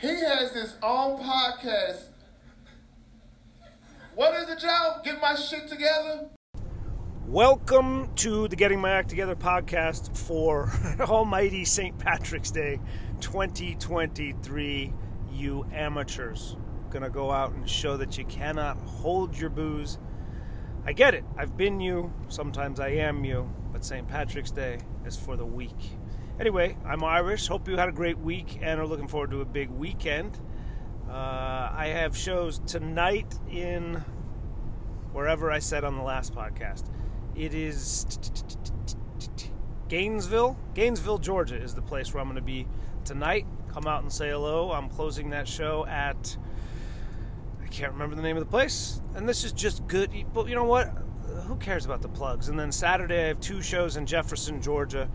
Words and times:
He 0.00 0.08
has 0.08 0.52
his 0.52 0.76
own 0.82 1.22
podcast. 1.22 2.04
What 4.14 4.32
is 4.40 4.48
it, 4.48 4.58
Joe? 4.58 4.96
Get 5.04 5.20
my 5.20 5.34
shit 5.34 5.68
together? 5.68 6.30
Welcome 7.26 8.14
to 8.14 8.48
the 8.48 8.56
Getting 8.56 8.80
My 8.80 8.92
Act 8.92 9.10
Together 9.10 9.36
podcast 9.36 10.16
for 10.16 10.72
Almighty 11.00 11.66
St. 11.66 11.98
Patrick's 11.98 12.50
Day 12.50 12.80
2023. 13.20 14.94
You 15.34 15.66
amateurs. 15.70 16.56
Gonna 16.88 17.10
go 17.10 17.30
out 17.30 17.52
and 17.52 17.68
show 17.68 17.98
that 17.98 18.16
you 18.16 18.24
cannot 18.24 18.78
hold 18.78 19.36
your 19.36 19.50
booze. 19.50 19.98
I 20.86 20.94
get 20.94 21.12
it. 21.12 21.24
I've 21.36 21.58
been 21.58 21.78
you. 21.78 22.10
Sometimes 22.28 22.80
I 22.80 22.88
am 22.88 23.22
you. 23.22 23.52
But 23.70 23.84
St. 23.84 24.08
Patrick's 24.08 24.50
Day 24.50 24.78
is 25.04 25.14
for 25.14 25.36
the 25.36 25.44
weak. 25.44 25.99
Anyway, 26.40 26.74
I'm 26.86 27.04
Irish. 27.04 27.48
Hope 27.48 27.68
you 27.68 27.76
had 27.76 27.90
a 27.90 27.92
great 27.92 28.16
week 28.16 28.60
and 28.62 28.80
are 28.80 28.86
looking 28.86 29.08
forward 29.08 29.30
to 29.32 29.42
a 29.42 29.44
big 29.44 29.68
weekend. 29.68 30.38
Uh, 31.06 31.12
I 31.12 31.92
have 31.92 32.16
shows 32.16 32.60
tonight 32.60 33.38
in 33.50 34.02
wherever 35.12 35.50
I 35.52 35.58
said 35.58 35.84
on 35.84 35.98
the 35.98 36.02
last 36.02 36.34
podcast. 36.34 36.84
It 37.36 37.52
is 37.52 38.06
Gainesville. 39.88 40.58
Gainesville, 40.72 41.18
Georgia 41.18 41.56
is 41.56 41.74
the 41.74 41.82
place 41.82 42.14
where 42.14 42.22
I'm 42.22 42.28
going 42.28 42.36
to 42.36 42.42
be 42.42 42.66
tonight. 43.04 43.44
Come 43.68 43.86
out 43.86 44.00
and 44.00 44.10
say 44.10 44.30
hello. 44.30 44.72
I'm 44.72 44.88
closing 44.88 45.28
that 45.30 45.46
show 45.46 45.84
at 45.88 46.38
I 47.62 47.66
can't 47.66 47.92
remember 47.92 48.16
the 48.16 48.22
name 48.22 48.38
of 48.38 48.42
the 48.42 48.50
place. 48.50 49.02
And 49.14 49.28
this 49.28 49.44
is 49.44 49.52
just 49.52 49.86
good. 49.88 50.10
But 50.32 50.48
you 50.48 50.54
know 50.54 50.64
what? 50.64 50.86
Who 51.48 51.56
cares 51.56 51.84
about 51.84 52.00
the 52.00 52.08
plugs? 52.08 52.48
And 52.48 52.58
then 52.58 52.72
Saturday 52.72 53.24
I 53.24 53.28
have 53.28 53.40
two 53.40 53.60
shows 53.60 53.98
in 53.98 54.06
Jefferson, 54.06 54.62
Georgia. 54.62 55.10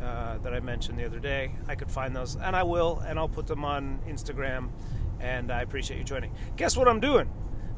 Uh, 0.00 0.38
that 0.38 0.54
I 0.54 0.60
mentioned 0.60 0.96
the 0.96 1.04
other 1.04 1.18
day. 1.18 1.50
I 1.66 1.74
could 1.74 1.90
find 1.90 2.14
those, 2.14 2.36
and 2.36 2.54
I 2.54 2.62
will, 2.62 3.00
and 3.00 3.18
I'll 3.18 3.28
put 3.28 3.48
them 3.48 3.64
on 3.64 3.98
Instagram. 4.08 4.68
And 5.18 5.50
I 5.50 5.62
appreciate 5.62 5.98
you 5.98 6.04
joining. 6.04 6.32
Guess 6.56 6.76
what 6.76 6.86
I'm 6.86 7.00
doing? 7.00 7.28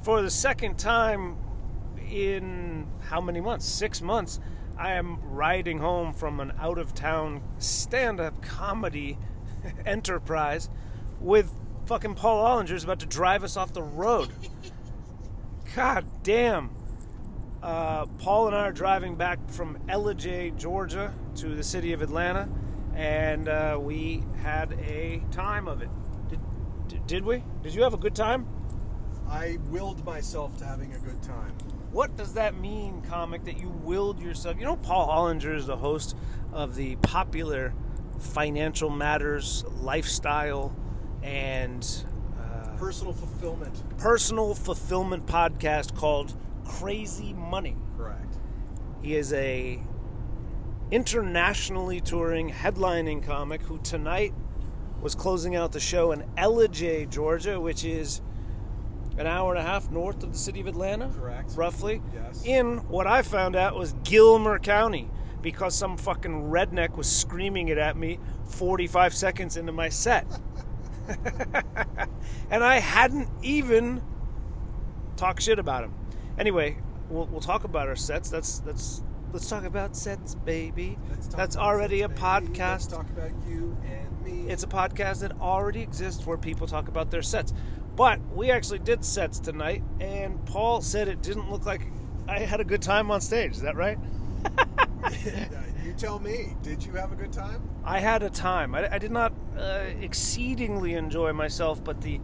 For 0.03 0.21
the 0.21 0.31
second 0.31 0.79
time 0.79 1.39
in 2.11 2.87
how 3.09 3.23
many 3.23 3.41
months? 3.41 3.67
Six 3.67 4.03
months. 4.03 4.39
I 4.77 4.93
am 4.93 5.19
riding 5.23 5.79
home 5.79 6.13
from 6.13 6.41
an 6.41 6.53
out 6.59 6.79
of 6.79 6.95
town 6.95 7.43
stand 7.59 8.21
up 8.21 8.43
comedy 8.43 9.19
enterprise 9.87 10.69
with 11.21 11.51
fucking 11.87 12.15
Paul 12.15 12.45
Ollinger's 12.45 12.85
about 12.85 13.01
to 13.01 13.07
drive 13.07 13.45
us 13.45 13.57
off 13.57 13.73
the 13.73 13.83
road. 13.83 14.31
God 15.75 16.05
damn. 16.23 16.71
Uh, 17.63 18.07
Paul 18.19 18.49
and 18.49 18.57
I 18.57 18.61
are 18.69 18.73
driving 18.73 19.17
back 19.17 19.39
from 19.51 19.79
Ellijay, 19.89 20.57
Georgia 20.57 21.13
to 21.37 21.55
the 21.55 21.63
city 21.63 21.93
of 21.93 22.01
Atlanta, 22.01 22.49
and 22.95 23.49
uh, 23.49 23.79
we 23.81 24.25
had 24.43 24.73
a 24.81 25.23
time 25.31 25.69
of 25.69 25.83
it. 25.83 25.91
Did, 26.89 27.07
did 27.07 27.25
we? 27.25 27.45
Did 27.63 27.75
you 27.75 27.83
have 27.83 27.93
a 27.93 27.99
good 27.99 28.15
time? 28.15 28.47
I 29.29 29.59
willed 29.69 30.05
myself 30.05 30.57
to 30.59 30.65
having 30.65 30.95
a 30.95 30.99
good 30.99 31.23
time. 31.23 31.53
What 31.93 32.17
does 32.17 32.35
that 32.35 32.55
mean, 32.55 33.03
comic, 33.03 33.45
that 33.45 33.59
you 33.59 33.69
willed 33.69 34.21
yourself? 34.23 34.59
You 34.59 34.65
know, 34.65 34.77
Paul 34.77 35.09
Ollinger 35.09 35.55
is 35.55 35.67
the 35.67 35.77
host 35.77 36.17
of 36.53 36.77
the 36.77 36.97
popular 36.97 37.75
Financial 38.19 38.91
Matters 38.91 39.65
lifestyle 39.81 40.75
and 41.23 41.87
uh, 42.39 42.77
Personal 42.77 43.13
fulfillment. 43.13 43.99
personal 43.99 44.55
fulfillment 44.55 45.27
podcast 45.27 45.95
called 45.95 46.37
Crazy 46.65 47.33
Money. 47.33 47.77
Correct. 47.97 48.37
He 49.03 49.17
is 49.17 49.33
a 49.33 49.81
internationally 50.91 52.01
touring 52.01 52.51
headlining 52.51 53.25
comic 53.25 53.63
who 53.63 53.79
tonight 53.79 54.35
was 55.01 55.15
closing 55.15 55.57
out 55.57 55.73
the 55.73 55.81
show 55.81 56.13
in 56.13 56.23
Ellijay, 56.37 57.09
Georgia, 57.09 57.61
which 57.61 57.85
is 57.85 58.21
an 59.19 59.27
hour 59.27 59.55
and 59.55 59.61
a 59.61 59.63
half 59.63 59.91
north 59.91 60.23
of 60.23 60.33
the 60.33 60.39
city 60.39 60.61
of 60.61 60.67
Atlanta. 60.67 61.09
Correct. 61.09 61.53
Roughly. 61.57 62.03
Yes. 62.15 62.45
In 62.45 62.79
what 62.89 63.07
I 63.07 63.23
found 63.23 63.57
out 63.57 63.75
was 63.77 63.95
Gilmer 64.05 64.59
County 64.59 65.11
because 65.43 65.75
some 65.75 65.97
fucking 65.97 66.51
redneck 66.51 66.97
was 66.97 67.11
screaming 67.11 67.69
it 67.69 67.79
at 67.79 67.97
me 67.97 68.19
45 68.47 69.15
seconds 69.15 69.57
into 69.57 69.73
my 69.73 69.89
set. 69.89 70.27
and 72.51 72.63
I 72.63 72.79
hadn't 72.79 73.29
even 73.43 74.03
talked 75.17 75.43
shit 75.43 75.59
about 75.59 75.85
him. 75.85 75.95
Anyway, 76.39 76.79
we'll, 77.09 77.27
we'll 77.27 77.41
talk 77.41 77.65
about 77.65 77.89
our 77.89 77.97
sets. 77.97 78.31
That's 78.31 78.61
that's 78.61 79.03
let's 79.33 79.49
talk 79.49 79.65
about 79.65 79.97
sets, 79.97 80.35
baby. 80.35 80.99
Let's 81.11 81.29
talk 81.29 81.37
That's 81.37 81.57
already 81.57 82.03
a 82.03 82.09
this, 82.09 82.19
baby. 82.19 82.59
Let's 82.59 82.87
podcast. 82.87 82.91
talk 82.91 83.11
about 83.11 83.31
you 83.47 83.77
and 83.85 84.23
me. 84.23 84.51
It's 84.51 84.63
a 84.63 84.69
podcast 84.69 85.21
that 85.21 85.41
already 85.41 85.83
exists 85.83 86.27
where 86.27 86.39
people 86.39 86.67
talk 86.67 86.89
about 86.89 87.11
their 87.11 87.23
sets. 87.23 87.53
But 87.97 88.21
we 88.35 88.51
actually 88.51 88.79
did 88.79 89.05
sets 89.05 89.39
tonight, 89.41 89.83
and 90.01 90.45
Paul 90.47 90.81
said 90.81 91.09
it 91.09 91.23
didn't 91.23 91.51
look 91.51 91.67
like 91.67 91.87
I 92.29 92.41
had 92.41 92.61
a 92.61 92.65
good 92.65 92.83
time 92.83 93.11
on 93.11 93.21
stage. 93.21 93.53
Is 93.53 93.63
that 93.63 93.77
right? 93.77 93.99
you 95.85 95.93
tell 95.97 96.19
me. 96.19 96.55
Did 96.63 96.85
you 96.85 96.93
have 96.93 97.13
a 97.13 97.17
good 97.17 97.33
time? 97.33 97.69
I 97.85 97.99
had 98.01 98.23
a 98.23 98.31
time. 98.31 98.75
I, 98.75 98.95
I 98.95 98.99
did 98.99 99.11
not 99.11 99.33
uh, 99.59 99.85
exceedingly 100.01 100.95
enjoy 100.95 101.33
myself, 101.33 101.83
but 101.83 102.01
the 102.01 102.21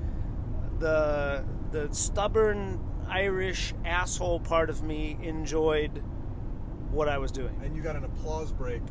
the 0.78 1.44
the 1.72 1.92
stubborn 1.92 2.80
Irish 3.08 3.74
asshole 3.84 4.40
part 4.40 4.70
of 4.70 4.82
me 4.82 5.18
enjoyed 5.22 6.02
what 6.90 7.08
I 7.08 7.18
was 7.18 7.30
doing. 7.30 7.58
And 7.62 7.76
you 7.76 7.82
got 7.82 7.96
an 7.96 8.04
applause 8.04 8.52
break 8.52 8.82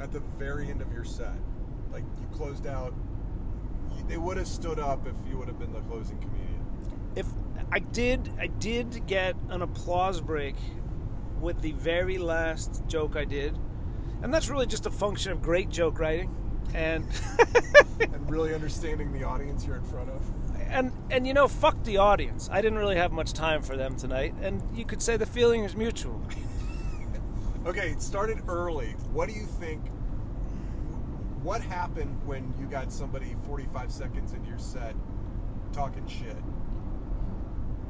at 0.00 0.12
the 0.12 0.20
very 0.38 0.70
end 0.70 0.82
of 0.82 0.92
your 0.92 1.04
set. 1.04 1.34
Like 1.92 2.04
you 2.20 2.26
closed 2.36 2.66
out. 2.66 2.94
They 4.08 4.16
would 4.16 4.36
have 4.36 4.46
stood 4.48 4.78
up 4.78 5.06
if 5.06 5.14
you 5.28 5.38
would 5.38 5.48
have 5.48 5.58
been 5.58 5.72
the 5.72 5.80
closing 5.80 6.18
comedian. 6.18 6.64
If 7.16 7.26
I 7.72 7.78
did, 7.78 8.30
I 8.38 8.46
did 8.46 9.06
get 9.06 9.36
an 9.48 9.62
applause 9.62 10.20
break 10.20 10.54
with 11.40 11.60
the 11.60 11.72
very 11.72 12.18
last 12.18 12.82
joke 12.86 13.16
I 13.16 13.24
did, 13.24 13.58
and 14.22 14.32
that's 14.32 14.48
really 14.48 14.66
just 14.66 14.86
a 14.86 14.90
function 14.90 15.32
of 15.32 15.42
great 15.42 15.70
joke 15.70 15.98
writing, 15.98 16.34
and 16.74 17.06
and 18.00 18.30
really 18.30 18.54
understanding 18.54 19.12
the 19.12 19.24
audience 19.24 19.66
you're 19.66 19.76
in 19.76 19.84
front 19.84 20.10
of. 20.10 20.30
And 20.70 20.92
and 21.10 21.26
you 21.26 21.34
know, 21.34 21.48
fuck 21.48 21.82
the 21.84 21.96
audience. 21.98 22.48
I 22.52 22.60
didn't 22.62 22.78
really 22.78 22.96
have 22.96 23.12
much 23.12 23.32
time 23.32 23.62
for 23.62 23.76
them 23.76 23.96
tonight, 23.96 24.34
and 24.42 24.62
you 24.74 24.84
could 24.84 25.02
say 25.02 25.16
the 25.16 25.26
feeling 25.26 25.64
is 25.64 25.76
mutual. 25.76 26.20
Okay, 27.66 27.90
it 27.90 28.00
started 28.00 28.38
early. 28.46 28.94
What 29.12 29.28
do 29.28 29.34
you 29.34 29.44
think? 29.44 29.84
What 31.42 31.60
happened 31.60 32.16
when 32.24 32.54
you 32.60 32.66
got 32.66 32.92
somebody 32.92 33.34
45 33.44 33.90
seconds 33.90 34.32
into 34.34 34.48
your 34.48 34.58
set 34.60 34.94
talking 35.72 36.06
shit? 36.06 36.36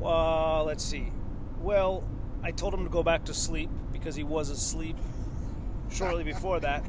Uh, 0.03 0.63
let's 0.65 0.83
see. 0.83 1.13
Well, 1.61 2.09
I 2.43 2.53
told 2.53 2.73
him 2.73 2.85
to 2.85 2.91
go 2.91 3.03
back 3.03 3.27
to 3.27 3.35
sleep 3.35 3.69
because 3.93 4.15
he 4.15 4.25
was 4.25 4.49
asleep 4.49 4.97
shortly 5.91 6.25
before 6.33 6.59
that. 6.61 6.83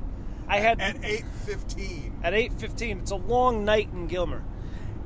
I 0.47 0.59
had 0.59 0.79
At 0.79 1.01
8:15. 1.01 2.23
at 2.23 2.31
8.15 2.31 3.01
it's 3.01 3.11
a 3.11 3.15
long 3.17 3.65
night 3.65 3.89
in 3.91 4.07
gilmer 4.07 4.45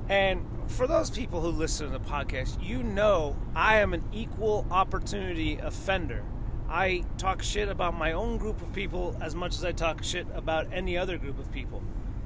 and 0.08 0.46
for 0.72 0.88
those 0.88 1.10
people 1.10 1.42
who 1.42 1.50
listen 1.50 1.86
to 1.86 1.92
the 1.92 2.04
podcast 2.04 2.58
you 2.64 2.82
know 2.82 3.36
i 3.56 3.76
am 3.76 3.94
an 3.94 4.02
equal 4.14 4.66
opportunity 4.72 5.58
offender 5.58 6.24
i 6.70 7.04
talk 7.18 7.44
shit 7.44 7.68
about 7.68 7.94
my 7.94 8.14
own 8.14 8.38
group 8.38 8.62
of 8.62 8.72
people 8.72 9.16
as 9.22 9.36
much 9.36 9.54
as 9.56 9.66
i 9.66 9.72
talk 9.72 10.02
shit 10.02 10.26
about 10.34 10.66
any 10.72 10.98
other 10.98 11.18
group 11.18 11.38
of 11.38 11.52
people 11.52 11.84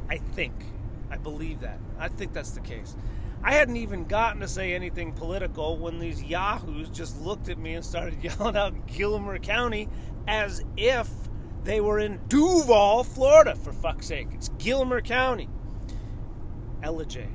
i 0.09 0.17
think 0.17 0.53
i 1.09 1.17
believe 1.17 1.59
that 1.61 1.79
i 1.97 2.07
think 2.07 2.33
that's 2.33 2.51
the 2.51 2.59
case 2.59 2.95
i 3.43 3.51
hadn't 3.51 3.77
even 3.77 4.05
gotten 4.05 4.39
to 4.41 4.47
say 4.47 4.75
anything 4.75 5.11
political 5.11 5.77
when 5.77 5.97
these 5.97 6.23
yahoos 6.23 6.87
just 6.89 7.19
looked 7.21 7.49
at 7.49 7.57
me 7.57 7.73
and 7.73 7.83
started 7.83 8.15
yelling 8.23 8.55
out 8.55 8.85
gilmer 8.85 9.39
county 9.39 9.89
as 10.27 10.63
if 10.77 11.09
they 11.63 11.81
were 11.81 11.97
in 11.97 12.19
Duval, 12.27 13.03
Florida, 13.03 13.55
for 13.55 13.73
fuck's 13.73 14.05
sake. 14.05 14.27
It's 14.33 14.49
Gilmer 14.59 15.01
County. 15.01 15.49
Ellijay. 16.83 17.27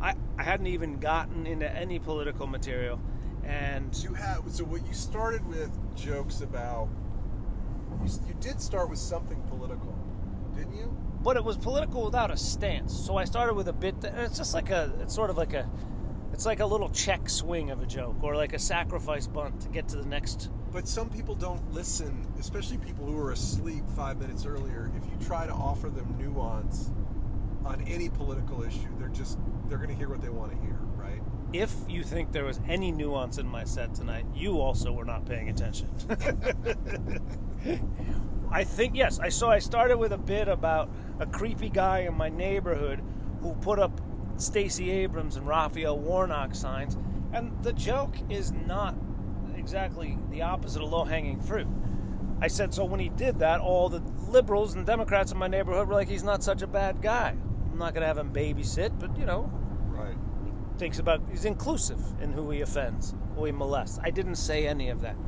I, 0.00 0.14
I 0.38 0.42
hadn't 0.42 0.66
even 0.68 0.98
gotten 0.98 1.46
into 1.46 1.70
any 1.70 1.98
political 1.98 2.46
material. 2.46 3.00
And 3.44 3.94
You 4.02 4.14
had 4.14 4.38
so 4.50 4.64
what 4.64 4.86
you 4.86 4.92
started 4.94 5.46
with 5.46 5.70
jokes 5.96 6.40
about. 6.40 6.88
You, 8.04 8.10
you 8.28 8.34
did 8.40 8.60
start 8.60 8.90
with 8.90 8.98
something 8.98 9.40
political, 9.48 9.94
didn't 10.54 10.74
you? 10.76 10.96
but 11.22 11.36
it 11.36 11.42
was 11.42 11.56
political 11.56 12.04
without 12.04 12.30
a 12.30 12.36
stance. 12.36 12.96
So 12.96 13.16
I 13.16 13.24
started 13.24 13.54
with 13.54 13.66
a 13.66 13.72
bit 13.72 14.00
that, 14.02 14.14
it's 14.18 14.38
just 14.38 14.54
like 14.54 14.70
a 14.70 14.92
it's 15.00 15.12
sort 15.14 15.28
of 15.28 15.36
like 15.36 15.54
a 15.54 15.68
it's 16.32 16.46
like 16.46 16.60
a 16.60 16.66
little 16.66 16.88
check 16.90 17.28
swing 17.28 17.70
of 17.70 17.82
a 17.82 17.86
joke 17.86 18.22
or 18.22 18.36
like 18.36 18.52
a 18.52 18.58
sacrifice 18.60 19.26
bunt 19.26 19.60
to 19.62 19.68
get 19.68 19.88
to 19.88 19.96
the 19.96 20.06
next 20.06 20.50
But 20.72 20.86
some 20.86 21.08
people 21.08 21.34
don't 21.34 21.72
listen, 21.72 22.26
especially 22.38 22.78
people 22.78 23.06
who 23.06 23.18
are 23.18 23.32
asleep 23.32 23.82
five 23.96 24.18
minutes 24.20 24.46
earlier. 24.46 24.92
If 24.96 25.04
you 25.10 25.26
try 25.26 25.46
to 25.46 25.52
offer 25.52 25.88
them 25.88 26.14
nuance 26.18 26.90
on 27.64 27.80
any 27.88 28.08
political 28.08 28.62
issue, 28.62 28.88
they're 28.98 29.08
just 29.08 29.38
they're 29.68 29.78
going 29.78 29.90
to 29.90 29.96
hear 29.96 30.08
what 30.08 30.20
they 30.20 30.28
want 30.28 30.52
to 30.52 30.58
hear, 30.58 30.78
right? 30.96 31.20
if 31.52 31.72
you 31.88 32.02
think 32.02 32.32
there 32.32 32.44
was 32.44 32.60
any 32.68 32.90
nuance 32.90 33.38
in 33.38 33.46
my 33.46 33.64
set 33.64 33.94
tonight, 33.94 34.26
you 34.34 34.60
also 34.60 34.92
were 34.92 35.04
not 35.04 35.26
paying 35.26 35.48
attention. 35.48 35.88
I 38.50 38.64
think 38.64 38.94
yes. 38.94 39.18
I 39.18 39.28
so 39.28 39.48
I 39.48 39.58
started 39.58 39.96
with 39.96 40.12
a 40.12 40.18
bit 40.18 40.48
about 40.48 40.90
a 41.18 41.26
creepy 41.26 41.68
guy 41.68 42.00
in 42.00 42.14
my 42.14 42.28
neighborhood 42.28 43.02
who 43.40 43.54
put 43.54 43.78
up 43.78 44.00
Stacey 44.36 44.90
Abrams 44.90 45.36
and 45.36 45.46
Raphael 45.46 45.98
Warnock 45.98 46.54
signs. 46.54 46.96
And 47.32 47.52
the 47.62 47.72
joke 47.72 48.14
is 48.30 48.52
not 48.52 48.94
exactly 49.56 50.18
the 50.30 50.42
opposite 50.42 50.82
of 50.82 50.90
low 50.90 51.04
hanging 51.04 51.40
fruit. 51.40 51.66
I 52.40 52.48
said, 52.48 52.74
so 52.74 52.84
when 52.84 53.00
he 53.00 53.08
did 53.08 53.38
that, 53.38 53.60
all 53.60 53.88
the 53.88 54.02
liberals 54.28 54.74
and 54.74 54.84
Democrats 54.84 55.32
in 55.32 55.38
my 55.38 55.48
neighborhood 55.48 55.88
were 55.88 55.94
like, 55.94 56.08
he's 56.08 56.22
not 56.22 56.42
such 56.42 56.62
a 56.62 56.66
bad 56.66 57.00
guy. 57.00 57.34
I'm 57.76 57.80
not 57.80 57.92
going 57.92 58.00
to 58.00 58.06
have 58.06 58.16
him 58.16 58.32
babysit, 58.32 58.98
but 58.98 59.14
you 59.18 59.26
know, 59.26 59.52
Right. 59.90 60.16
He 60.46 60.78
thinks 60.78 60.98
about, 60.98 61.20
he's 61.30 61.44
inclusive 61.44 62.00
in 62.22 62.32
who 62.32 62.50
he 62.50 62.62
offends, 62.62 63.14
who 63.34 63.44
he 63.44 63.52
molests. 63.52 63.98
I 64.02 64.08
didn't 64.08 64.36
say 64.36 64.66
any 64.66 64.88
of 64.88 65.02
that. 65.02 65.16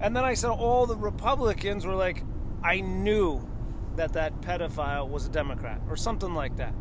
And 0.00 0.16
then 0.16 0.24
I 0.24 0.34
said, 0.34 0.50
all 0.50 0.84
the 0.84 0.96
Republicans 0.96 1.86
were 1.86 1.94
like, 1.94 2.24
I 2.62 2.80
knew 2.80 3.48
that 3.94 4.14
that 4.14 4.40
pedophile 4.40 5.08
was 5.08 5.26
a 5.26 5.30
Democrat 5.30 5.80
or 5.88 5.96
something 5.96 6.34
like 6.34 6.56
that. 6.56 6.74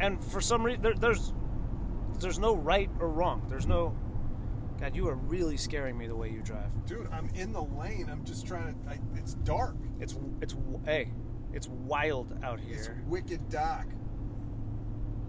And 0.00 0.22
for 0.22 0.40
some 0.40 0.64
reason, 0.64 0.82
there, 0.82 0.94
there's 0.94 1.32
there's 2.18 2.40
no 2.40 2.56
right 2.56 2.90
or 2.98 3.08
wrong. 3.08 3.46
There's 3.48 3.66
no. 3.68 3.96
God, 4.80 4.96
you 4.96 5.06
are 5.06 5.14
really 5.14 5.56
scaring 5.56 5.96
me 5.96 6.08
the 6.08 6.16
way 6.16 6.28
you 6.28 6.42
drive. 6.42 6.86
Dude, 6.86 7.08
I'm 7.12 7.30
in 7.36 7.52
the 7.52 7.62
lane. 7.62 8.08
I'm 8.10 8.24
just 8.24 8.46
trying 8.48 8.74
to. 8.74 8.90
I, 8.90 8.98
it's 9.14 9.34
dark. 9.34 9.76
It's 10.00 10.18
it's 10.40 10.56
hey, 10.84 11.12
it's 11.56 11.68
wild 11.68 12.38
out 12.44 12.60
here. 12.60 12.76
It's 12.76 12.90
wicked 13.08 13.48
dark. 13.48 13.86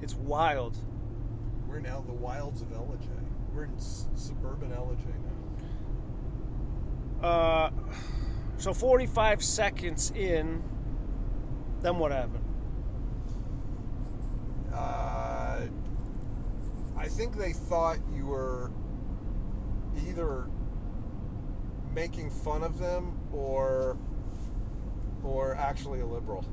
It's 0.01 0.13
wild. 0.13 0.75
We're 1.67 1.79
now 1.79 1.99
in 2.01 2.07
the 2.07 2.13
wilds 2.13 2.61
of 2.61 2.67
Ellijay. 2.67 3.23
We're 3.53 3.63
in 3.63 3.75
s- 3.75 4.09
suburban 4.13 4.71
Ellijay 4.71 5.15
now. 7.21 7.27
Uh, 7.27 7.71
so 8.57 8.73
45 8.73 9.41
seconds 9.41 10.11
in, 10.11 10.61
then 11.81 11.97
what 11.97 12.11
happened? 12.11 12.43
Uh, 14.73 15.61
I 16.97 17.07
think 17.07 17.37
they 17.37 17.53
thought 17.53 17.99
you 18.13 18.25
were 18.25 18.69
either 20.05 20.49
making 21.95 22.29
fun 22.29 22.63
of 22.63 22.77
them 22.79 23.17
or 23.31 23.97
or 25.27 25.55
actually 25.55 25.99
a 25.99 26.05
liberal. 26.05 26.45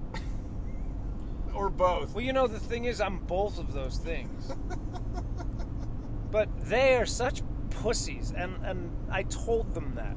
or 1.55 1.71
both. 1.71 2.15
Well, 2.15 2.25
you 2.25 2.33
know, 2.33 2.47
the 2.47 2.59
thing 2.59 2.85
is, 2.85 3.01
I'm 3.01 3.19
both 3.19 3.59
of 3.59 3.73
those 3.73 3.99
things. 3.99 4.53
but 6.31 6.49
they 6.69 6.97
are 6.97 7.07
such 7.07 7.43
pussies, 7.71 8.33
and, 8.37 8.57
and 8.65 8.91
I 9.11 9.23
told 9.25 9.75
them 9.75 9.95
that. 9.95 10.17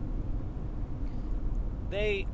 They. 1.89 2.27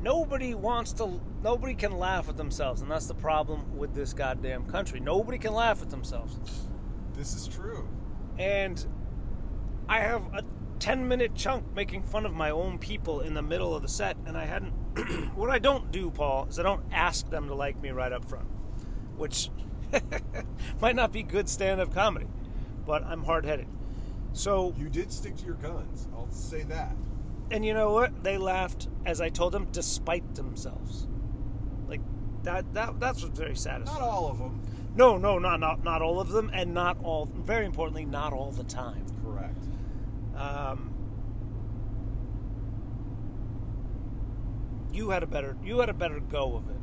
Nobody 0.00 0.54
wants 0.54 0.92
to. 0.94 1.20
Nobody 1.42 1.74
can 1.74 1.98
laugh 1.98 2.28
at 2.28 2.36
themselves, 2.36 2.82
and 2.82 2.90
that's 2.90 3.06
the 3.06 3.14
problem 3.14 3.76
with 3.76 3.94
this 3.94 4.12
goddamn 4.12 4.66
country. 4.66 5.00
Nobody 5.00 5.38
can 5.38 5.52
laugh 5.52 5.82
at 5.82 5.90
themselves. 5.90 6.38
This 7.14 7.34
is 7.34 7.48
true. 7.48 7.88
And 8.38 8.84
I 9.88 10.00
have 10.00 10.22
a 10.34 10.42
10 10.78 11.08
minute 11.08 11.34
chunk 11.34 11.74
making 11.74 12.02
fun 12.02 12.26
of 12.26 12.34
my 12.34 12.50
own 12.50 12.78
people 12.78 13.20
in 13.20 13.34
the 13.34 13.42
middle 13.42 13.74
of 13.74 13.82
the 13.82 13.88
set, 13.88 14.16
and 14.26 14.36
I 14.36 14.44
hadn't. 14.44 14.70
what 15.34 15.50
I 15.50 15.58
don't 15.58 15.90
do, 15.90 16.10
Paul, 16.10 16.46
is 16.48 16.58
I 16.58 16.62
don't 16.62 16.84
ask 16.92 17.28
them 17.30 17.48
to 17.48 17.54
like 17.54 17.80
me 17.80 17.90
right 17.90 18.12
up 18.12 18.24
front, 18.24 18.46
which 19.16 19.50
might 20.80 20.96
not 20.96 21.12
be 21.12 21.22
good 21.22 21.48
stand 21.48 21.80
up 21.80 21.92
comedy, 21.94 22.26
but 22.86 23.04
I'm 23.04 23.24
hard 23.24 23.44
headed. 23.44 23.66
So, 24.32 24.74
You 24.76 24.88
did 24.88 25.12
stick 25.12 25.36
to 25.36 25.44
your 25.44 25.54
guns. 25.54 26.08
I'll 26.12 26.30
say 26.30 26.62
that. 26.64 26.96
and 27.50 27.64
you 27.64 27.72
know 27.72 27.92
what? 27.92 28.24
They 28.24 28.36
laughed 28.36 28.88
as 29.06 29.20
I 29.20 29.28
told 29.28 29.52
them, 29.52 29.68
despite 29.70 30.34
themselves. 30.34 31.06
Like, 31.86 32.00
that, 32.42 32.74
that 32.74 32.98
that's 32.98 33.22
what's 33.22 33.38
very 33.38 33.54
satisfying. 33.54 34.00
Not 34.00 34.08
all 34.08 34.28
of 34.30 34.38
them. 34.38 34.60
No, 34.96 35.18
no, 35.18 35.38
not, 35.38 35.60
not, 35.60 35.84
not 35.84 36.02
all 36.02 36.20
of 36.20 36.28
them, 36.30 36.50
and 36.52 36.74
not 36.74 36.96
all, 37.02 37.26
very 37.26 37.64
importantly, 37.64 38.04
not 38.04 38.32
all 38.32 38.50
the 38.50 38.64
time. 38.64 39.04
Um, 40.36 40.92
you 44.92 45.10
had 45.10 45.22
a 45.22 45.26
better 45.26 45.56
you 45.64 45.78
had 45.80 45.88
a 45.88 45.94
better 45.94 46.20
go 46.20 46.56
of 46.56 46.68
it. 46.70 46.80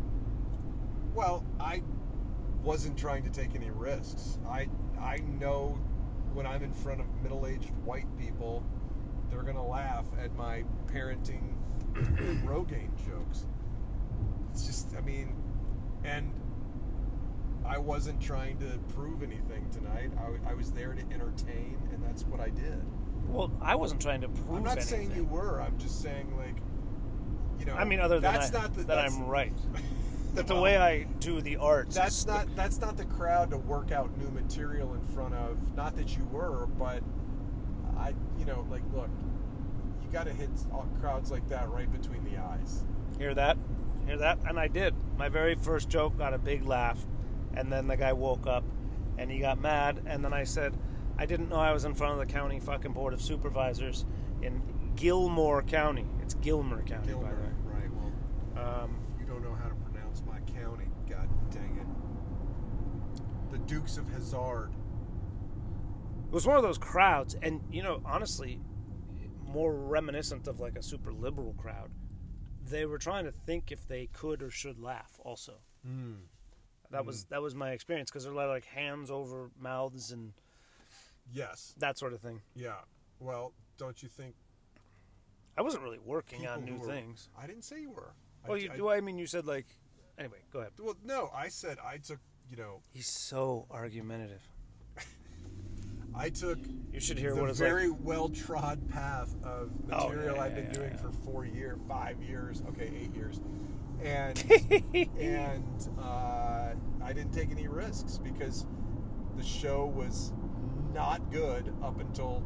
Well, 1.14 1.46
I 1.60 1.82
wasn't 2.64 2.98
trying 2.98 3.24
to 3.24 3.30
take 3.30 3.56
any 3.56 3.70
risks. 3.72 4.40
I 4.48 4.68
I 5.00 5.18
know 5.18 5.80
when 6.34 6.46
I'm 6.46 6.64
in 6.64 6.74
front 6.74 7.02
of 7.02 7.08
middle-aged 7.22 7.72
white 7.84 8.08
people, 8.18 8.64
they're 9.30 9.44
gonna 9.44 9.66
laugh 9.66 10.06
at 10.22 10.34
my 10.36 10.64
parenting 10.88 11.54
Rogaine 12.46 12.92
jokes. 13.06 13.46
It's 14.52 14.66
just, 14.66 14.96
I 14.98 15.02
mean, 15.02 15.34
and 16.04 16.32
I 17.66 17.78
wasn't 17.78 18.22
trying 18.22 18.58
to 18.60 18.80
prove 18.94 19.24
anything 19.24 19.70
tonight. 19.72 20.12
I, 20.18 20.52
I 20.52 20.54
was 20.54 20.72
there 20.72 20.94
to 20.94 21.02
entertain, 21.14 21.78
and 21.94 22.04
that's 22.04 22.24
what 22.24 22.40
I 22.40 22.50
did. 22.50 22.82
Well, 23.28 23.52
I 23.62 23.76
wasn't 23.76 24.02
trying 24.02 24.22
to 24.22 24.28
prove 24.30 24.58
I'm 24.58 24.64
not 24.64 24.78
anything. 24.78 25.08
saying 25.10 25.16
you 25.16 25.24
were. 25.26 25.62
I'm 25.62 25.78
just 25.78 26.02
saying, 26.02 26.36
like, 26.38 26.56
you 27.60 27.66
know. 27.66 27.74
I 27.76 27.86
mean, 27.86 28.00
other 28.00 28.20
than 28.20 28.34
that's 28.34 28.54
I, 28.54 28.62
not 28.62 28.74
the, 28.76 28.84
that 28.84 28.98
I'm 29.00 29.26
right. 29.26 29.54
That 30.34 30.48
the 30.48 30.54
Well, 30.54 30.64
way 30.64 30.78
I 30.78 31.04
do 31.20 31.42
the 31.42 31.58
arts. 31.58 31.94
that's 31.94 32.26
not 32.26 32.48
that's 32.56 32.80
not 32.80 32.96
the 32.96 33.04
crowd 33.04 33.50
to 33.50 33.58
work 33.58 33.92
out 33.92 34.18
new 34.18 34.30
material 34.30 34.94
in 34.94 35.02
front 35.08 35.34
of. 35.34 35.76
Not 35.76 35.98
that 35.98 36.16
you 36.16 36.24
were, 36.32 36.68
but 36.80 37.04
I, 37.98 38.14
you 38.40 38.46
know, 38.46 38.66
like, 38.72 38.82
look, 38.94 39.10
you 40.02 40.10
got 40.10 40.28
to 40.28 40.34
hit 40.34 40.50
all 40.72 40.88
crowds 41.02 41.32
like 41.32 41.50
that 41.50 41.70
right 41.70 41.92
between 41.92 42.24
the 42.24 42.38
eyes. 42.38 42.86
Hear 43.18 43.34
that? 43.36 43.58
Hear 44.06 44.16
that? 44.20 44.40
And 44.48 44.58
I 44.58 44.70
did. 44.70 44.96
My 45.18 45.28
very 45.28 45.56
first 45.56 45.90
joke 45.90 46.18
got 46.18 46.34
a 46.34 46.38
big 46.38 46.64
laugh, 46.66 47.06
and 47.54 47.70
then 47.70 47.88
the 47.88 47.98
guy 47.98 48.14
woke 48.14 48.48
up, 48.48 48.64
and 49.18 49.30
he 49.30 49.40
got 49.40 49.60
mad, 49.60 50.02
and 50.06 50.24
then 50.24 50.32
I 50.32 50.46
said, 50.46 50.74
I 51.22 51.28
didn't 51.28 51.50
know 51.50 51.58
I 51.58 51.72
was 51.72 51.86
in 51.86 51.94
front 51.94 52.20
of 52.20 52.28
the 52.28 52.34
county 52.34 52.60
fucking 52.60 52.94
board 52.94 53.14
of 53.14 53.22
supervisors 53.22 54.06
in 54.42 54.60
Gilmore 54.96 55.62
County. 55.62 56.08
It's 56.24 56.34
Gilmer 56.34 56.82
County, 56.82 57.14
by 57.14 57.20
the 57.20 57.20
way. 57.20 57.32
right? 57.66 57.90
Well, 57.94 58.84
Um, 58.84 58.96
you 59.20 59.28
don't 59.28 59.44
know 59.44 59.54
how 59.54 59.70
to 59.70 59.76
pronounce 59.76 60.24
my 60.26 60.40
county. 60.60 60.86
God 61.08 61.30
dang 61.52 61.78
it. 61.78 63.52
The 63.52 63.60
Dukes 63.60 63.98
of 63.98 64.10
Hazzard. 64.10 64.72
It 66.28 66.34
was 66.34 66.48
one 66.48 66.58
of 66.58 66.64
those 66.64 66.80
crowds, 66.80 67.36
and 67.40 67.62
you 67.72 67.84
know, 67.84 68.02
honestly, 68.04 68.60
more 69.46 69.76
reminiscent 69.76 70.48
of 70.48 70.60
like 70.60 70.76
a 70.76 70.82
super 70.82 71.14
liberal 71.14 71.54
crowd. 71.54 71.92
They 72.68 72.88
were 72.88 72.98
trying 72.98 73.26
to 73.26 73.32
think 73.32 73.72
if 73.72 73.88
they 73.88 74.08
could 74.08 74.42
or 74.42 74.50
should 74.50 74.80
laugh. 74.80 75.20
Also, 75.24 75.54
that 76.90 77.06
was 77.06 77.26
that 77.26 77.44
was 77.44 77.54
my 77.54 77.74
experience 77.74 78.10
because 78.10 78.24
they're 78.24 78.34
like 78.34 78.66
hands 78.66 79.12
over 79.12 79.52
mouths 79.60 80.12
and 80.12 80.34
Yes. 81.32 81.74
that 81.80 81.98
sort 81.98 82.14
of 82.14 82.22
thing. 82.22 82.42
Yeah. 82.56 82.76
Well, 83.20 83.54
don't 83.78 84.02
you 84.02 84.10
think 84.10 84.36
I 85.58 85.62
wasn't 85.62 85.84
really 85.84 86.00
working 86.00 86.48
on 86.48 86.64
new 86.66 86.78
who 86.78 86.84
are- 86.84 86.88
things. 86.94 87.30
I 87.38 87.46
didn't 87.48 87.64
say 87.64 87.82
you 87.82 87.92
were. 87.92 88.14
Well, 88.48 88.58
I, 88.58 88.62
you, 88.62 88.72
I- 88.74 88.82
well, 88.82 88.96
I 88.96 89.02
mean, 89.02 89.18
you 89.18 89.28
said 89.28 89.46
like. 89.46 89.68
Anyway, 90.18 90.38
go 90.52 90.60
ahead. 90.60 90.72
well, 90.80 90.96
no, 91.04 91.30
I 91.36 91.48
said 91.50 91.78
I 91.84 91.98
took. 91.98 92.20
You 92.50 92.58
know, 92.58 92.82
He's 92.94 93.08
so 93.08 93.66
argumentative. 93.72 94.42
I 96.14 96.30
took 96.30 96.60
You 96.92 97.00
should 97.00 97.18
hear 97.18 97.34
the 97.34 97.40
what 97.40 97.50
it's 97.50 97.60
very 97.60 97.88
like. 97.88 98.00
well 98.02 98.28
trod 98.28 98.90
path 98.90 99.34
of 99.44 99.72
Oh, 99.92 100.10
material 100.10 100.36
yeah, 100.36 100.42
I've 100.42 100.56
been 100.56 100.66
yeah, 100.66 100.72
doing 100.74 100.92
yeah. 100.92 100.98
for 100.98 101.12
four 101.12 101.46
years, 101.46 101.80
five 101.88 102.22
years, 102.22 102.62
okay, 102.70 102.92
eight 103.02 103.16
years, 103.16 103.40
and 104.04 104.38
and 105.18 105.90
uh, 105.98 106.74
I 107.02 107.14
didn't 107.14 107.32
take 107.32 107.50
any 107.52 107.70
risks 107.70 108.18
because 108.18 108.66
the 109.38 109.44
show 109.44 109.86
was 109.86 110.34
not 110.94 111.32
good 111.32 111.74
up 111.84 112.00
until 112.00 112.40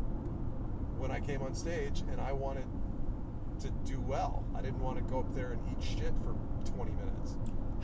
when 0.98 1.12
I 1.12 1.20
came 1.20 1.42
on 1.42 1.54
stage, 1.54 2.04
and 2.12 2.22
I 2.22 2.32
wanted 2.32 2.66
to 3.62 3.70
do 3.86 4.00
well. 4.02 4.44
I 4.56 4.62
didn't 4.62 4.80
want 4.80 4.98
to 4.98 5.04
go 5.04 5.20
up 5.20 5.34
there 5.36 5.52
and 5.52 5.62
eat 5.70 5.84
shit 5.84 6.14
for 6.24 6.36
twenty 6.72 6.92
minutes. 6.92 7.36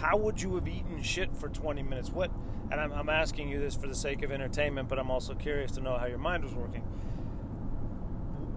How 0.01 0.17
would 0.17 0.41
you 0.41 0.55
have 0.55 0.67
eaten 0.67 1.03
shit 1.03 1.35
for 1.35 1.47
20 1.47 1.83
minutes? 1.83 2.09
What? 2.09 2.31
And 2.71 2.81
I'm, 2.81 2.91
I'm 2.91 3.09
asking 3.09 3.49
you 3.49 3.59
this 3.59 3.75
for 3.75 3.85
the 3.85 3.93
sake 3.93 4.23
of 4.23 4.31
entertainment, 4.31 4.89
but 4.89 4.97
I'm 4.97 5.11
also 5.11 5.35
curious 5.35 5.71
to 5.73 5.81
know 5.81 5.95
how 5.95 6.07
your 6.07 6.17
mind 6.17 6.43
was 6.43 6.55
working. 6.55 6.81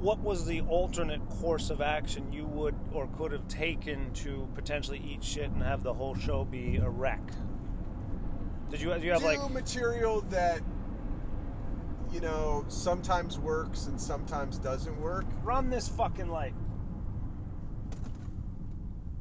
What 0.01 0.21
was 0.21 0.47
the 0.47 0.63
alternate 0.63 1.29
course 1.29 1.69
of 1.69 1.83
action 1.83 2.33
you 2.33 2.47
would 2.47 2.75
or 2.95 3.09
could 3.19 3.33
have 3.33 3.47
taken 3.47 4.11
to 4.15 4.49
potentially 4.55 5.03
eat 5.05 5.23
shit 5.23 5.51
and 5.51 5.63
have 5.63 5.83
the 5.83 5.93
whole 5.93 6.15
show 6.15 6.45
be 6.47 6.77
a 6.77 6.89
wreck? 6.89 7.21
Did 8.71 8.81
you, 8.81 8.95
do 8.95 9.05
you 9.05 9.13
have 9.13 9.21
do 9.21 9.27
like 9.27 9.51
material 9.51 10.23
that 10.31 10.61
you 12.15 12.21
know 12.21 12.65
sometimes 12.69 13.41
works 13.41 13.89
and 13.89 14.01
sometimes 14.01 14.59
doesn't 14.59 14.99
work. 15.01 15.25
run 15.43 15.69
this 15.69 15.89
fucking 15.89 16.29
light? 16.29 16.55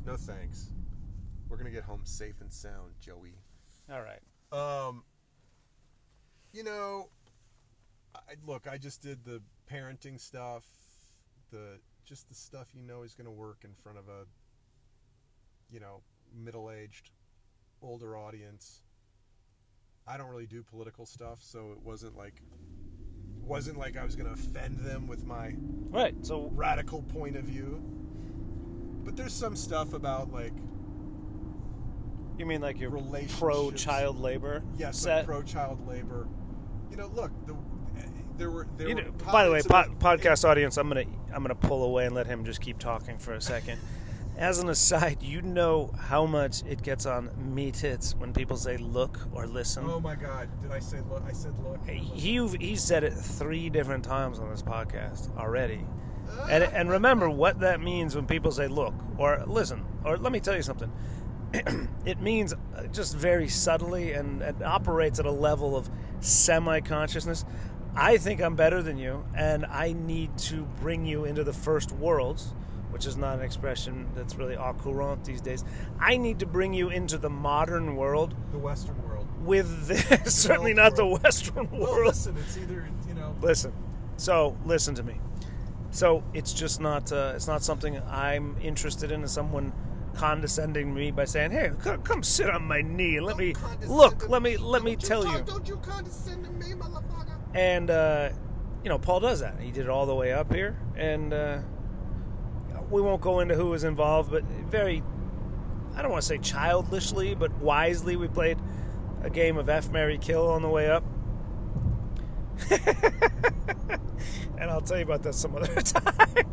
No 0.06 0.16
thanks. 0.16 0.72
We're 1.50 1.58
gonna 1.58 1.72
get 1.72 1.84
home 1.84 2.02
safe 2.04 2.40
and 2.40 2.54
sound, 2.54 2.94
Joey. 3.02 3.40
All 3.92 4.02
right. 4.02 4.20
Um, 4.52 5.04
you 6.52 6.64
know, 6.64 7.10
I, 8.16 8.36
look, 8.46 8.68
I 8.72 8.78
just 8.78 9.02
did 9.02 9.26
the 9.26 9.42
parenting 9.72 10.20
stuff, 10.20 10.64
the 11.50 11.80
just 12.06 12.30
the 12.30 12.36
stuff 12.36 12.68
you 12.76 12.84
know 12.84 13.02
is 13.02 13.16
gonna 13.16 13.32
work 13.32 13.62
in 13.64 13.74
front 13.74 13.98
of 13.98 14.08
a, 14.08 14.26
you 15.72 15.80
know, 15.80 16.02
middle-aged, 16.32 17.10
older 17.82 18.16
audience. 18.16 18.84
I 20.06 20.16
I 20.16 20.18
don't 20.18 20.30
really 20.30 20.46
do 20.46 20.62
political 20.62 21.08
stuff, 21.08 21.40
so 21.42 21.72
it 21.72 21.82
wasn't 21.82 22.16
like 22.16 22.42
wasn't 23.46 23.78
like 23.78 23.98
I 23.98 24.04
was 24.04 24.16
going 24.16 24.28
to 24.28 24.34
offend 24.34 24.80
them 24.80 25.08
with 25.08 25.26
my 25.26 25.54
Right. 25.90 26.16
So 26.22 26.50
radical 26.54 27.04
point 27.04 27.36
of 27.36 27.44
view. 27.44 27.82
But 29.04 29.16
there's 29.16 29.34
some 29.34 29.56
stuff 29.56 29.94
about 29.94 30.32
like 30.32 30.54
you 32.38 32.46
mean 32.48 32.62
like 32.62 32.80
your 32.80 32.90
pro 33.38 33.70
child 33.72 34.20
labor 34.20 34.64
yes, 34.78 35.06
like 35.06 35.26
pro 35.26 35.44
child 35.44 35.88
labor. 35.88 36.28
You 36.90 36.98
know, 36.98 37.08
look, 37.14 37.32
the, 37.46 37.56
there 38.38 38.50
were 38.50 38.68
there 38.78 38.88
You 38.88 38.96
were 38.96 39.12
by 39.32 39.46
the 39.46 39.52
way, 39.52 39.62
po- 39.62 39.94
podcast 40.00 40.48
audience, 40.48 40.78
I'm 40.78 40.88
gonna 40.88 41.06
I'm 41.34 41.44
gonna 41.44 41.54
pull 41.54 41.84
away 41.84 42.06
and 42.06 42.16
let 42.16 42.28
him 42.28 42.46
just 42.46 42.62
keep 42.62 42.80
talking 42.80 43.18
for 43.18 43.34
a 43.34 43.42
second. 43.42 43.80
As 44.38 44.58
an 44.58 44.70
aside, 44.70 45.22
you 45.22 45.42
know 45.42 45.94
how 45.98 46.26
much 46.26 46.64
it 46.64 46.82
gets 46.82 47.06
on 47.06 47.30
me 47.54 47.72
tits 47.72 48.16
when 48.16 48.34
people 48.34 48.58
say 48.58 48.78
"look" 48.78 49.20
or 49.32 49.46
"listen." 49.46 49.86
Oh 49.88 50.00
my 50.00 50.16
God! 50.16 50.50
Did 50.62 50.72
I 50.72 50.80
say 50.80 51.02
look? 51.10 51.24
I 51.28 51.32
said 51.32 51.54
look. 51.60 51.86
he 51.88 52.46
he 52.60 52.76
said 52.76 53.04
it 53.04 53.14
three 53.14 53.70
different 53.70 54.04
times 54.04 54.40
on 54.40 54.50
this 54.50 54.64
podcast 54.64 55.36
already. 55.38 55.86
And, 56.50 56.64
and 56.74 56.90
remember 56.90 57.30
what 57.30 57.60
that 57.60 57.80
means 57.80 58.16
when 58.16 58.26
people 58.26 58.52
say 58.52 58.68
look 58.68 58.96
or 59.18 59.44
listen 59.46 59.86
or 60.04 60.18
let 60.18 60.32
me 60.32 60.40
tell 60.40 60.56
you 60.56 60.64
something. 60.64 60.92
it 62.06 62.20
means 62.20 62.54
uh, 62.54 62.88
just 62.92 63.16
very 63.16 63.48
subtly 63.48 64.14
and, 64.14 64.42
and 64.42 64.64
operates 64.64 65.20
at 65.20 65.28
a 65.28 65.32
level 65.32 65.76
of 65.76 65.90
semi 66.20 66.80
consciousness. 66.80 67.46
I 67.96 68.18
think 68.18 68.42
I'm 68.42 68.56
better 68.56 68.82
than 68.82 68.98
you, 68.98 69.24
and 69.36 69.68
I 69.68 69.94
need 69.94 70.36
to 70.40 70.64
bring 70.82 71.06
you 71.06 71.26
into 71.26 71.44
the 71.44 71.54
first 71.54 71.92
worlds, 71.92 72.56
which 72.94 73.06
is 73.06 73.18
not 73.18 73.40
an 73.40 73.44
expression 73.44 74.08
that's 74.16 74.36
really 74.36 74.56
au 74.56 74.74
courant 74.74 75.26
these 75.26 75.42
days. 75.42 75.66
I 76.00 76.16
need 76.18 76.40
to 76.40 76.46
bring 76.46 76.74
you 76.74 76.90
into 76.90 77.18
the 77.18 77.30
modern 77.30 77.96
world 77.96 78.36
the 78.52 78.58
Western 78.60 79.02
world. 79.08 79.28
with 79.44 79.88
this, 79.88 80.34
certainly 80.36 80.74
not 80.74 80.96
the 80.96 81.06
Western 81.08 81.70
Well, 81.72 81.82
world. 81.94 82.06
listen, 82.08 82.38
it's 82.38 82.58
either 82.58 82.88
you 83.08 83.14
know. 83.16 83.36
Listen. 83.42 83.74
So 84.18 84.56
listen 84.66 84.96
to 84.96 85.04
me. 85.04 85.20
So 85.92 86.24
it's 86.34 86.54
just 86.54 86.80
not 86.80 87.12
uh, 87.12 87.34
it's 87.36 87.48
not 87.48 87.64
something 87.64 88.00
I'm 88.08 88.56
interested 88.62 89.12
in. 89.12 89.28
Someone 89.28 89.74
condescending 90.16 90.94
me 90.94 91.12
by 91.12 91.26
saying, 91.26 91.52
"Hey, 91.52 91.72
come, 91.82 92.02
come 92.04 92.24
sit 92.24 92.50
on 92.50 92.64
my 92.64 92.82
knee 92.82 93.18
and 93.18 93.26
let 93.26 93.38
me 93.38 93.54
look. 93.88 94.30
Let 94.30 94.42
me 94.42 94.58
let 94.58 94.84
me 94.84 94.96
tell 94.96 95.26
you." 95.26 95.44
Don't 95.44 95.68
you 95.68 95.78
condescend 95.78 96.46
to 96.46 96.52
me, 96.52 96.74
motherfucker? 96.74 97.38
And 97.56 97.90
uh, 97.92 98.30
you 98.84 98.90
know, 98.90 98.98
Paul 99.00 99.20
does 99.20 99.40
that. 99.42 99.60
He 99.60 99.72
did 99.72 99.86
it 99.86 99.90
all 99.90 100.06
the 100.06 100.16
way 100.16 100.32
up 100.34 100.54
here, 100.54 100.78
and 100.96 101.34
uh, 101.34 101.60
we 102.90 103.02
won't 103.02 103.22
go 103.22 103.40
into 103.40 103.56
who 103.56 103.68
was 103.68 103.84
involved, 103.84 104.32
but 104.32 104.44
very. 104.44 105.04
I 105.96 106.02
don't 106.02 106.12
want 106.12 106.24
to 106.24 106.28
say 106.28 106.40
childishly, 106.40 107.36
but 107.36 107.52
wisely, 107.60 108.16
we 108.16 108.28
played 108.28 108.58
a 109.22 109.30
game 109.30 109.58
of 109.58 109.70
F, 109.70 109.92
Mary, 109.92 110.18
Kill 110.18 110.48
on 110.50 110.62
the 110.64 110.70
way 110.70 110.90
up. 110.90 111.04
and 114.58 114.70
I'll 114.72 114.82
tell 114.82 114.98
you 114.98 115.04
about 115.04 115.24
that 115.24 115.36
some 115.36 115.56
other 115.56 115.68
time. 115.82 116.46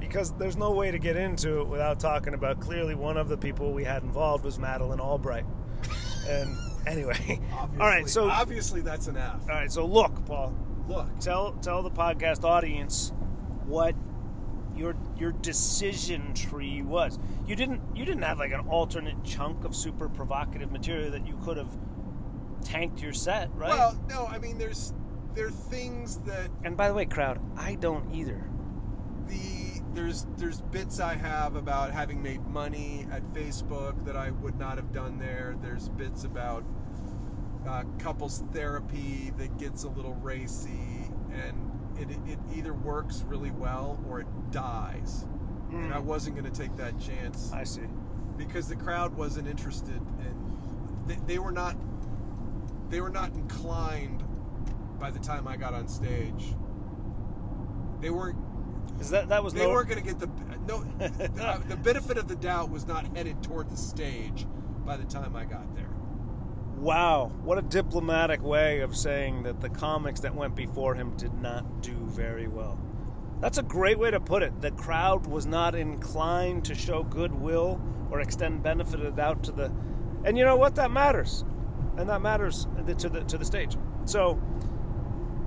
because 0.00 0.32
there's 0.34 0.56
no 0.56 0.70
way 0.72 0.90
to 0.90 0.98
get 0.98 1.16
into 1.16 1.60
it 1.60 1.66
without 1.66 2.00
talking 2.00 2.34
about 2.34 2.60
clearly 2.60 2.94
one 2.94 3.16
of 3.16 3.28
the 3.28 3.36
people 3.36 3.72
we 3.72 3.84
had 3.84 4.02
involved 4.02 4.44
was 4.44 4.58
Madeleine 4.58 5.00
Albright. 5.00 5.44
And 6.28 6.56
anyway, 6.86 7.40
Obviously, 7.52 7.80
all 7.80 7.86
right, 7.86 8.08
so 8.08 8.30
obviously 8.30 8.80
that's 8.80 9.08
an 9.08 9.16
F. 9.16 9.46
right, 9.48 9.70
so 9.70 9.84
look, 9.86 10.24
Paul, 10.26 10.54
Look, 10.88 11.18
tell 11.20 11.52
tell 11.62 11.82
the 11.82 11.90
podcast 11.90 12.44
audience 12.44 13.12
what 13.66 13.94
your 14.76 14.96
your 15.16 15.32
decision 15.32 16.34
tree 16.34 16.82
was. 16.82 17.18
You 17.46 17.56
didn't 17.56 17.80
you 17.94 18.04
didn't 18.04 18.22
have 18.22 18.38
like 18.38 18.52
an 18.52 18.68
alternate 18.68 19.22
chunk 19.24 19.64
of 19.64 19.74
super 19.74 20.08
provocative 20.08 20.70
material 20.70 21.10
that 21.12 21.26
you 21.26 21.38
could 21.44 21.56
have 21.56 21.76
tanked 22.64 23.00
your 23.00 23.12
set, 23.12 23.48
right? 23.54 23.70
well, 23.70 23.98
no, 24.08 24.26
I 24.26 24.38
mean, 24.38 24.58
there's 24.58 24.92
there 25.34 25.46
are 25.46 25.50
things 25.50 26.18
that 26.18 26.50
and 26.64 26.76
by 26.76 26.88
the 26.88 26.94
way, 26.94 27.06
crowd, 27.06 27.40
I 27.56 27.74
don't 27.74 28.12
either. 28.14 28.48
the 29.26 29.66
there's 29.94 30.26
there's 30.36 30.60
bits 30.60 31.00
I 31.00 31.14
have 31.14 31.56
about 31.56 31.90
having 31.90 32.22
made 32.22 32.46
money 32.46 33.06
at 33.10 33.22
Facebook 33.32 34.04
that 34.04 34.14
I 34.14 34.30
would 34.30 34.58
not 34.58 34.76
have 34.76 34.92
done 34.92 35.18
there. 35.18 35.56
There's 35.62 35.88
bits 35.88 36.24
about 36.24 36.64
uh, 37.66 37.84
couples 37.98 38.44
therapy 38.52 39.32
that 39.38 39.58
gets 39.58 39.84
a 39.84 39.88
little 39.88 40.14
racy, 40.14 41.10
and 41.32 41.65
it, 41.98 42.10
it 42.26 42.38
either 42.54 42.72
works 42.72 43.24
really 43.26 43.50
well 43.50 43.98
or 44.08 44.20
it 44.20 44.26
dies. 44.50 45.26
And 45.70 45.92
I 45.92 45.98
hmm. 45.98 46.06
wasn't 46.06 46.36
going 46.36 46.50
to 46.50 46.58
take 46.58 46.76
that 46.76 46.98
chance 47.00 47.52
I 47.52 47.64
see. 47.64 47.82
because 48.36 48.68
the 48.68 48.76
crowd 48.76 49.16
wasn't 49.16 49.48
interested 49.48 49.96
in. 49.96 50.36
They, 51.06 51.16
they 51.26 51.38
were 51.38 51.52
not. 51.52 51.76
They 52.88 53.00
were 53.00 53.10
not 53.10 53.32
inclined. 53.34 54.22
By 54.98 55.10
the 55.10 55.18
time 55.18 55.46
I 55.46 55.56
got 55.56 55.74
on 55.74 55.88
stage, 55.88 56.54
they 58.00 58.10
weren't 58.10 58.38
Is 58.98 59.10
that 59.10 59.28
that 59.28 59.44
was 59.44 59.52
they 59.52 59.64
no, 59.64 59.70
weren't 59.70 59.88
going 59.88 60.02
to 60.02 60.06
get 60.06 60.18
the 60.18 60.28
no. 60.66 60.80
the, 60.98 61.62
the 61.68 61.76
benefit 61.76 62.16
of 62.16 62.28
the 62.28 62.36
doubt 62.36 62.70
was 62.70 62.86
not 62.86 63.06
headed 63.14 63.42
toward 63.42 63.70
the 63.70 63.76
stage 63.76 64.46
by 64.86 64.96
the 64.96 65.04
time 65.04 65.36
I 65.36 65.44
got 65.44 65.74
there. 65.74 65.85
Wow, 66.76 67.32
what 67.42 67.56
a 67.56 67.62
diplomatic 67.62 68.42
way 68.42 68.80
of 68.80 68.94
saying 68.94 69.44
that 69.44 69.60
the 69.60 69.70
comics 69.70 70.20
that 70.20 70.34
went 70.34 70.54
before 70.54 70.94
him 70.94 71.16
did 71.16 71.32
not 71.40 71.82
do 71.82 71.94
very 71.94 72.48
well. 72.48 72.78
That's 73.40 73.56
a 73.56 73.62
great 73.62 73.98
way 73.98 74.10
to 74.10 74.20
put 74.20 74.42
it. 74.42 74.60
The 74.60 74.70
crowd 74.72 75.26
was 75.26 75.46
not 75.46 75.74
inclined 75.74 76.66
to 76.66 76.74
show 76.74 77.02
goodwill 77.02 77.80
or 78.10 78.20
extend 78.20 78.62
benefit 78.62 79.00
of 79.00 79.16
doubt 79.16 79.42
to 79.44 79.52
the, 79.52 79.72
and 80.24 80.36
you 80.36 80.44
know 80.44 80.56
what? 80.56 80.74
That 80.74 80.90
matters, 80.90 81.44
and 81.96 82.10
that 82.10 82.20
matters 82.20 82.66
to 82.98 83.08
the 83.08 83.24
to 83.24 83.38
the 83.38 83.44
stage. 83.44 83.76
So, 84.04 84.34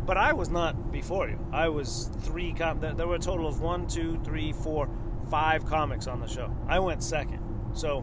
but 0.08 0.18
I 0.18 0.34
was 0.34 0.50
not 0.50 0.92
before 0.92 1.30
you. 1.30 1.40
I 1.52 1.70
was 1.70 2.10
three. 2.22 2.54
Com- 2.54 2.80
there 2.80 3.08
were 3.08 3.16
a 3.16 3.20
total 3.20 3.48
of 3.48 3.62
one, 3.62 3.88
two, 3.88 4.20
three, 4.24 4.52
four, 4.52 4.90
five 5.30 5.64
comics 5.66 6.08
on 6.08 6.22
the 6.22 6.28
show. 6.28 6.52
I 6.68 6.80
went 6.80 7.04
second. 7.04 7.44
So, 7.74 8.02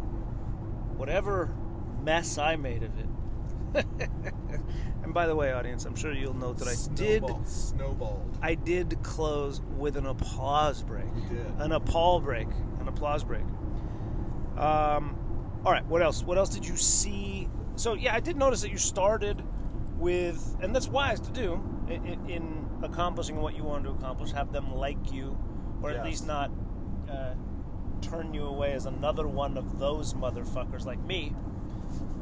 whatever 0.97 1.53
mess 2.03 2.39
I 2.39 2.55
made 2.55 2.85
of 2.85 2.97
it. 2.99 3.07
and 5.03 5.13
by 5.15 5.27
the 5.27 5.35
way, 5.37 5.53
audience, 5.53 5.85
I'm 5.85 5.95
sure 5.97 6.13
you'll 6.13 6.35
note 6.35 6.59
that 6.59 6.69
I 6.69 6.75
did 6.95 7.23
Snowball- 7.25 7.45
snowballed. 7.45 8.39
I 8.43 8.55
did 8.55 9.03
close 9.03 9.61
with 9.77 9.97
an 9.97 10.07
applause 10.07 10.83
break. 10.83 11.07
You 11.15 11.37
did. 11.37 11.47
An 11.59 11.73
appall 11.73 12.21
break. 12.21 12.49
An 12.81 12.89
applause 12.89 13.25
break. 13.25 13.43
Um, 14.57 15.17
all 15.65 15.73
right. 15.73 15.85
What 15.87 16.03
else? 16.03 16.23
What 16.23 16.39
else 16.39 16.51
did 16.51 16.67
you 16.67 16.77
see? 16.77 17.49
So 17.77 17.95
yeah, 17.95 18.15
I 18.15 18.21
did 18.21 18.37
notice 18.37 18.63
that 18.63 18.71
you 18.71 18.79
started 18.79 19.43
with, 19.99 20.57
and 20.61 20.75
that's 20.75 20.89
wise 20.89 21.21
to 21.21 21.31
do 21.33 21.63
in, 21.89 22.31
in 22.31 22.69
accomplishing 22.83 23.37
what 23.37 23.55
you 23.57 23.65
wanted 23.65 23.85
to 23.85 23.91
accomplish. 23.91 24.33
Have 24.33 24.53
them 24.53 24.75
like 24.75 25.13
you, 25.13 25.37
or 25.83 25.91
at 25.91 25.97
Yes. 25.97 26.05
least 26.05 26.27
not 26.27 26.51
uh, 27.11 27.35
turn 28.01 28.33
you 28.35 28.45
away 28.47 28.73
as 28.73 28.87
another 28.87 29.27
one 29.27 29.57
of 29.59 29.79
those 29.79 30.15
motherfuckers 30.15 30.87
like 30.87 31.01
me. 31.05 31.35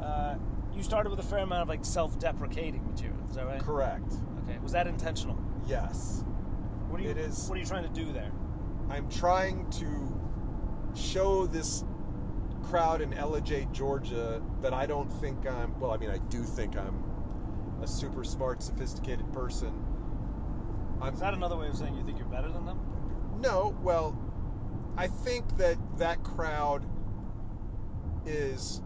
Uh, 0.01 0.35
you 0.75 0.83
started 0.83 1.09
with 1.09 1.19
a 1.19 1.23
fair 1.23 1.39
amount 1.39 1.61
of 1.63 1.69
like 1.69 1.85
self-deprecating 1.85 2.85
material. 2.85 3.17
Is 3.29 3.35
that 3.35 3.45
right? 3.45 3.59
Correct. 3.61 4.13
Okay. 4.43 4.57
Was 4.59 4.71
that 4.73 4.87
intentional? 4.87 5.37
Yes. 5.65 6.23
What 6.89 6.99
are 6.99 7.03
you? 7.03 7.09
It 7.09 7.17
is- 7.17 7.47
What 7.49 7.57
are 7.57 7.61
you 7.61 7.65
trying 7.65 7.83
to 7.83 7.89
do 8.05 8.11
there? 8.11 8.31
I'm 8.89 9.09
trying 9.09 9.69
to 9.71 10.21
show 10.93 11.45
this 11.47 11.83
crowd 12.63 13.01
in 13.01 13.11
Ellijay, 13.11 13.71
Georgia, 13.71 14.41
that 14.61 14.73
I 14.73 14.85
don't 14.85 15.11
think 15.11 15.47
I'm. 15.47 15.79
Well, 15.79 15.91
I 15.91 15.97
mean, 15.97 16.09
I 16.09 16.17
do 16.17 16.43
think 16.43 16.77
I'm 16.77 17.03
a 17.81 17.87
super 17.87 18.23
smart, 18.23 18.61
sophisticated 18.61 19.31
person. 19.33 19.73
I'm 21.01 21.13
Is 21.13 21.19
that 21.19 21.33
another 21.33 21.57
way 21.57 21.67
of 21.67 21.75
saying 21.75 21.95
you 21.95 22.03
think 22.03 22.17
you're 22.19 22.27
better 22.27 22.49
than 22.51 22.65
them? 22.65 22.79
No, 23.39 23.75
well, 23.81 24.17
I 24.97 25.07
think 25.07 25.57
that 25.57 25.77
that 25.97 26.23
crowd 26.23 26.85
is 28.25 28.81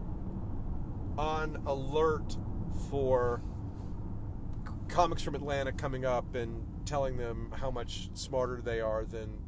on 1.20 1.62
alert 1.66 2.34
for 2.88 3.42
comics 4.88 5.20
from 5.22 5.34
Atlanta 5.34 5.70
coming 5.70 6.06
up 6.06 6.34
and 6.34 6.64
telling 6.86 7.18
them 7.18 7.52
how 7.54 7.70
much 7.70 8.08
smarter 8.14 8.62
they 8.62 8.80
are 8.80 9.04
than 9.04 9.38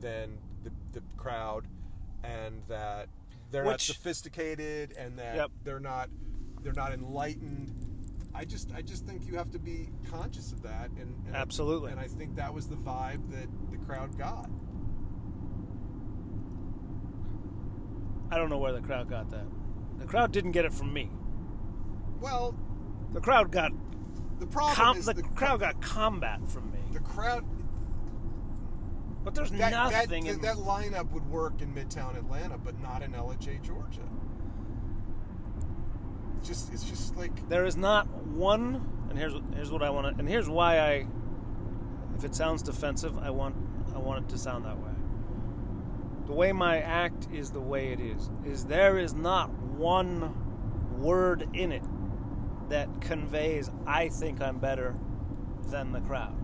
than 0.00 0.38
the, 0.62 0.70
the 0.92 1.02
crowd, 1.16 1.66
and 2.22 2.62
that 2.68 3.08
they're 3.50 3.64
not 3.64 3.80
sophisticated 3.80 4.92
and 4.98 5.18
that 5.18 5.34
Yep. 5.36 5.50
they're 5.64 5.80
not 5.80 6.10
they're 6.62 6.74
not 6.74 6.92
enlightened. 6.92 7.72
I 8.34 8.44
just 8.44 8.70
I 8.74 8.82
just 8.82 9.06
think 9.06 9.26
you 9.26 9.36
have 9.36 9.50
to 9.52 9.58
be 9.58 9.88
conscious 10.10 10.52
of 10.52 10.62
that, 10.62 10.90
and, 10.90 11.14
and 11.26 11.34
Absolutely. 11.34 11.90
and 11.90 11.98
I 11.98 12.06
think 12.06 12.36
that 12.36 12.52
was 12.52 12.68
the 12.68 12.76
vibe 12.76 13.30
that 13.30 13.48
the 13.70 13.78
crowd 13.78 14.16
got. 14.18 14.50
I 18.30 18.36
don't 18.36 18.50
know 18.50 18.58
where 18.58 18.72
the 18.72 18.82
crowd 18.82 19.08
got 19.08 19.30
that. 19.30 19.46
The 19.98 20.06
crowd 20.06 20.32
didn't 20.32 20.52
get 20.52 20.64
it 20.64 20.72
from 20.72 20.92
me. 20.92 21.10
Well, 22.20 22.54
The 23.12 23.20
crowd 23.20 23.50
got 23.50 23.72
the 24.38 24.46
problem 24.46 24.74
com- 24.76 24.96
is 24.98 25.06
the, 25.06 25.14
the, 25.14 25.22
crowd 25.22 25.60
got 25.60 25.80
combat 25.80 26.40
from 26.48 26.70
me. 26.70 26.78
the 26.92 27.00
crowd 27.00 27.44
But 29.24 29.34
there's 29.34 29.50
that, 29.52 29.72
nothing 29.72 30.24
that, 30.24 30.34
in 30.34 30.40
that 30.42 30.56
lineup 30.56 31.10
would 31.10 31.28
work 31.28 31.60
in 31.60 31.74
Midtown 31.74 32.16
Atlanta, 32.16 32.56
but 32.58 32.80
not 32.80 33.02
in 33.02 33.12
Ellijay, 33.12 33.60
Georgia. 33.62 34.06
just 36.42 36.72
it's 36.72 36.84
just 36.84 37.16
like 37.16 37.48
There 37.48 37.64
is 37.64 37.76
not 37.76 38.06
one, 38.26 38.88
and 39.10 39.18
here's 39.18 39.34
here's 39.54 39.70
what 39.72 39.82
I 39.82 39.90
want 39.90 40.14
to, 40.14 40.18
and 40.20 40.28
here's 40.28 40.48
why 40.48 40.78
I. 40.78 41.06
If 42.16 42.24
it 42.24 42.34
sounds 42.34 42.62
defensive, 42.62 43.16
I 43.18 43.30
want 43.30 43.56
I 43.94 43.98
want 43.98 44.24
it 44.24 44.28
to 44.30 44.38
sound 44.38 44.64
that 44.64 44.78
way. 44.78 44.90
The 46.26 46.32
way 46.32 46.52
my 46.52 46.78
act 46.78 47.28
is 47.32 47.50
the 47.50 47.60
way 47.60 47.88
it 47.88 48.00
is. 48.00 48.30
Is 48.44 48.66
there 48.66 48.98
is 48.98 49.14
not 49.14 49.50
one 49.78 50.34
word 50.98 51.48
in 51.54 51.72
it 51.72 51.84
that 52.68 53.00
conveys 53.00 53.70
I 53.86 54.08
think 54.08 54.42
I'm 54.42 54.58
better 54.58 54.96
than 55.70 55.92
the 55.92 56.00
crowd. 56.00 56.34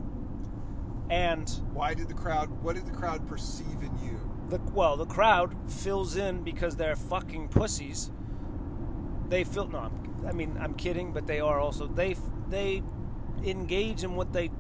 And 1.11 1.49
why 1.73 1.93
did 1.95 2.09
the 2.09 2.15
crowd? 2.15 2.63
What 2.63 2.77
did 2.77 2.87
the 2.87 2.93
crowd 2.93 3.29
perceive 3.29 3.83
in 3.83 3.99
you? 4.03 4.25
the 4.49 4.61
well, 4.73 4.97
the 4.97 5.07
crowd 5.07 5.55
fills 5.71 6.17
in 6.17 6.43
because 6.43 6.77
they're 6.77 6.97
fucking 6.97 7.49
pussies. 7.49 8.11
They 9.29 9.45
feel 9.45 9.69
no. 9.69 9.79
I'm, 9.79 10.27
I 10.27 10.33
mean, 10.33 10.57
I'm 10.61 10.75
kidding, 10.75 11.13
but 11.13 11.27
they 11.27 11.41
are 11.41 11.59
also 11.59 11.87
they 11.87 12.17
they 12.49 12.83
engage 13.43 14.05
in 14.05 14.15
what 14.15 14.33
they 14.33 14.51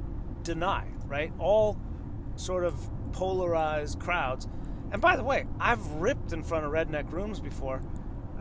deny. 0.42 0.88
Right, 1.06 1.32
all 1.38 1.78
sort 2.36 2.64
of 2.64 2.88
polarized 3.12 4.00
crowds. 4.00 4.48
And 4.90 5.00
by 5.00 5.16
the 5.16 5.24
way, 5.24 5.46
I've 5.60 5.84
ripped 5.92 6.32
in 6.32 6.42
front 6.42 6.64
of 6.64 6.72
redneck 6.72 7.10
rooms 7.12 7.40
before. 7.40 7.82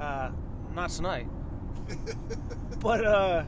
Uh, 0.03 0.31
not 0.75 0.89
tonight, 0.89 1.27
but 2.79 3.05
uh, 3.05 3.43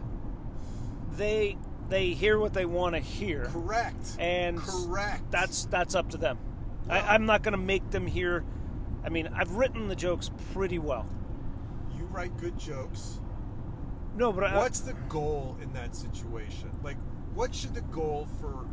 they 1.18 1.58
they 1.90 2.10
hear 2.12 2.40
what 2.40 2.54
they 2.54 2.66
want 2.66 2.96
to 2.96 3.02
hear 3.02 3.46
Correct. 3.46 4.16
and 4.20 4.58
correct. 4.60 5.30
that's 5.32 5.66
that's 5.66 5.96
up 5.96 6.10
to 6.12 6.18
them. 6.18 6.38
Well- 6.88 7.04
I, 7.04 7.14
I'm 7.16 7.26
not 7.26 7.44
going 7.44 7.52
to 7.54 7.58
make 7.58 7.90
them 7.92 8.08
hear. 8.08 8.46
I 9.04 9.10
mean, 9.10 9.28
I've 9.36 9.52
written 9.52 9.88
the 9.88 9.96
jokes 9.96 10.32
pretty 10.54 10.80
well. 10.80 11.06
you 11.98 12.06
write 12.06 12.38
good 12.38 12.58
jokes. 12.58 13.20
No, 14.16 14.32
but 14.32 14.46
I, 14.46 14.56
What's 14.56 14.80
the 14.80 14.94
goal 15.10 15.58
in 15.62 15.74
that 15.74 15.94
situation? 15.96 16.72
Like, 16.84 16.98
what 17.34 17.54
should 17.54 17.74
the 17.74 17.82
goal 17.82 18.28
for? 18.40 18.66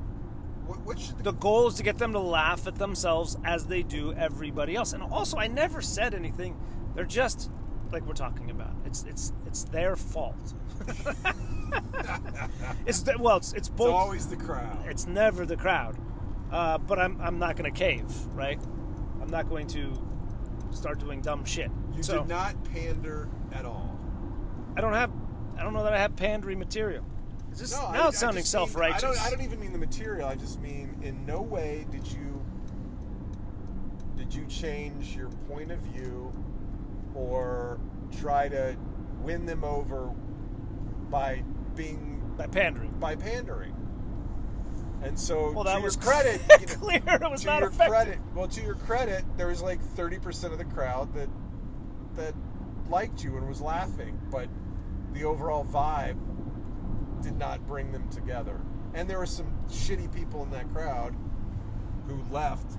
What, 0.67 0.81
what 0.87 0.99
should 1.01 1.19
the, 1.19 1.25
the 1.25 1.33
goal 1.33 1.67
is 1.67 1.75
to 1.75 1.83
get 1.83 1.99
them 1.99 2.12
to 2.12 2.21
laugh 2.21 2.67
at 2.69 2.77
themselves 2.77 3.37
as 3.45 3.67
they 3.67 3.83
do 3.83 4.12
everybody 4.12 4.77
else. 4.77 4.93
And 4.93 5.03
also, 5.03 5.37
I 5.37 5.49
never 5.49 5.83
said 5.83 6.15
anything. 6.15 6.57
They're 6.95 7.05
just 7.05 7.51
like 7.93 8.07
we're 8.07 8.13
talking 8.15 8.51
about. 8.51 8.73
It's 8.87 9.05
it's 9.05 9.33
it's 9.47 9.65
their 9.65 9.97
fault. 9.97 10.55
it's 12.87 13.01
the- 13.03 13.17
well, 13.19 13.37
it's 13.37 13.51
it's 13.53 13.69
It's 13.69 13.69
both. 13.69 13.95
always 13.95 14.27
the 14.27 14.37
crowd. 14.37 14.79
it's 14.87 15.07
never 15.07 15.47
the 15.47 15.57
crowd. 15.57 15.97
Uh, 16.51 16.79
but 16.79 16.99
I'm 16.99 17.21
I'm 17.21 17.39
not 17.39 17.57
going 17.57 17.73
to 17.73 17.79
cave, 17.79 18.05
right? 18.35 18.61
I'm 19.21 19.29
not 19.31 19.49
going 19.49 19.67
to 19.69 19.93
start 20.71 20.99
doing 20.99 21.21
dumb 21.21 21.45
shit. 21.45 21.71
You 21.95 22.03
so 22.03 22.19
did 22.21 22.29
not 22.29 22.63
pander 22.73 23.29
at 23.53 23.65
all. 23.65 23.99
I 24.77 24.81
don't 24.81 24.93
have 24.95 25.11
I 25.59 25.63
don't 25.63 25.73
know 25.75 25.85
that 25.85 25.93
I 25.93 25.99
have 25.99 26.17
pandery 26.17 26.57
material. 26.57 27.05
Is 27.53 27.59
this, 27.59 27.73
No, 27.73 27.91
now 27.93 28.05
I- 28.05 28.09
it's 28.09 28.19
sounding 28.19 28.43
just 28.43 28.53
self-righteous. 28.53 29.05
I 29.05 29.07
don't, 29.07 29.21
I 29.27 29.31
don't 29.31 29.43
even 29.43 29.61
mean 29.61 29.73
the 29.73 29.79
material. 29.79 30.27
I 30.27 30.35
just 30.35 30.61
mean 30.61 30.97
in 31.03 31.25
no 31.27 31.43
way 31.43 31.87
did 31.91 32.07
you 32.07 32.43
did 34.17 34.35
you 34.35 34.45
change 34.47 35.17
your 35.17 35.29
point 35.49 35.71
of 35.71 35.79
view 35.81 36.33
or 37.14 37.78
try 38.21 38.49
to 38.49 38.76
win 39.23 39.47
them 39.47 39.64
over 39.64 40.11
by 41.11 41.42
being 41.75 42.23
by 42.37 42.47
pandering. 42.47 42.90
by 42.99 43.14
pandering. 43.16 43.75
And 45.02 45.19
so, 45.19 45.50
Well, 45.52 45.64
that 45.64 45.76
to 45.78 45.83
was 45.83 45.97
your 45.97 46.04
credit, 46.04 46.40
you 46.61 46.66
know, 46.66 46.75
clear. 46.75 47.02
It 47.23 47.31
was 47.31 47.40
to 47.40 47.47
not 47.49 47.61
your 47.61 47.69
effective. 47.71 47.88
credit, 47.95 48.19
well, 48.35 48.49
to 48.49 48.62
your 48.62 48.75
credit, 48.76 49.25
there 49.37 49.49
was 49.49 49.61
like 49.62 49.81
thirty 49.83 50.19
percent 50.19 50.52
of 50.52 50.59
the 50.59 50.64
crowd 50.64 51.12
that 51.14 51.28
that 52.14 52.35
liked 52.88 53.25
you 53.25 53.37
and 53.37 53.49
was 53.49 53.61
laughing, 53.61 54.19
but 54.31 54.49
the 55.12 55.25
overall 55.25 55.64
vibe 55.64 56.16
did 57.23 57.37
not 57.37 57.66
bring 57.66 57.90
them 57.92 58.09
together. 58.11 58.61
And 58.95 59.09
there 59.09 59.19
were 59.19 59.26
some 59.26 59.47
shitty 59.69 60.12
people 60.14 60.42
in 60.42 60.51
that 60.51 60.70
crowd 60.72 61.14
who 62.07 62.22
left 62.31 62.77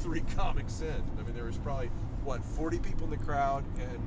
three 0.00 0.20
comics 0.36 0.80
in. 0.82 1.02
I 1.18 1.22
mean, 1.22 1.34
there 1.34 1.44
was 1.44 1.58
probably 1.58 1.90
what 2.24 2.44
forty 2.44 2.78
people 2.78 3.04
in 3.04 3.10
the 3.10 3.16
crowd 3.24 3.64
and 3.78 4.00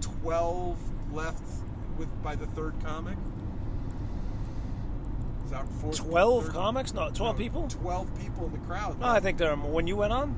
twelve 0.00 0.78
left 1.12 1.42
with 1.98 2.08
by 2.22 2.34
the 2.34 2.46
third 2.48 2.74
comic. 2.84 3.16
Is 5.44 5.50
that 5.50 5.68
fourth, 5.80 5.96
Twelve 5.98 6.44
third- 6.46 6.52
comics? 6.54 6.94
No, 6.94 7.10
twelve 7.10 7.36
no, 7.38 7.42
people. 7.44 7.68
Twelve 7.68 8.08
people 8.18 8.46
in 8.46 8.52
the 8.52 8.58
crowd. 8.66 8.98
No, 9.00 9.06
I 9.06 9.20
think 9.20 9.38
there 9.38 9.50
are 9.50 9.56
more. 9.56 9.70
When 9.70 9.86
you 9.86 9.96
went 9.96 10.12
on, 10.12 10.34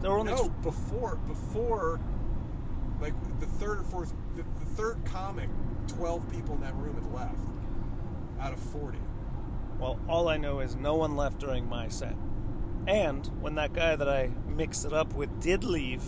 there 0.00 0.10
were 0.10 0.18
only. 0.18 0.32
no 0.32 0.48
tw- 0.48 0.62
before 0.62 1.16
before 1.26 2.00
like 3.00 3.14
the 3.40 3.46
third 3.46 3.80
or 3.80 3.84
fourth 3.84 4.12
the, 4.36 4.42
the 4.60 4.66
third 4.76 5.04
comic. 5.04 5.48
Twelve 5.88 6.28
people 6.30 6.54
in 6.54 6.60
that 6.62 6.74
room 6.76 6.94
had 6.94 7.12
left 7.12 7.38
out 8.40 8.52
of 8.52 8.58
forty. 8.58 8.98
well, 9.78 9.98
all 10.08 10.28
I 10.28 10.36
know 10.38 10.60
is 10.60 10.76
no 10.76 10.94
one 10.94 11.14
left 11.16 11.38
during 11.40 11.68
my 11.68 11.88
set. 11.88 12.14
And 12.86 13.26
when 13.40 13.54
that 13.56 13.72
guy 13.72 13.96
that 13.96 14.08
I 14.08 14.30
mixed 14.46 14.84
it 14.84 14.92
up 14.92 15.14
with 15.14 15.40
did 15.40 15.64
leave, 15.64 16.02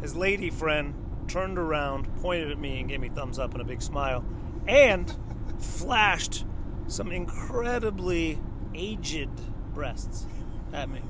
his 0.00 0.14
lady 0.14 0.50
friend 0.50 0.94
turned 1.26 1.58
around, 1.58 2.06
pointed 2.22 2.50
at 2.50 2.58
me, 2.58 2.80
and 2.80 2.88
gave 2.88 3.00
me 3.00 3.08
thumbs 3.08 3.38
up 3.38 3.52
and 3.52 3.60
a 3.60 3.64
big 3.64 3.82
smile, 3.82 4.24
and 4.66 5.14
flashed 5.58 6.44
some 6.86 7.10
incredibly 7.12 8.38
aged 8.74 9.28
breasts 9.74 10.26
at 10.72 10.88
me. 10.88 11.00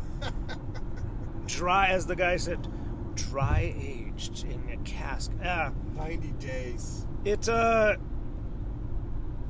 Dry, 1.46 1.88
as 1.88 2.06
the 2.06 2.16
guy 2.16 2.36
said, 2.36 2.66
dry 3.14 3.74
aged 3.76 4.44
in 4.44 4.70
a 4.72 4.76
cask. 4.84 5.30
Ah, 5.44 5.70
Ninety 5.96 6.32
days. 6.38 7.06
it. 7.24 7.48
Uh, 7.48 7.96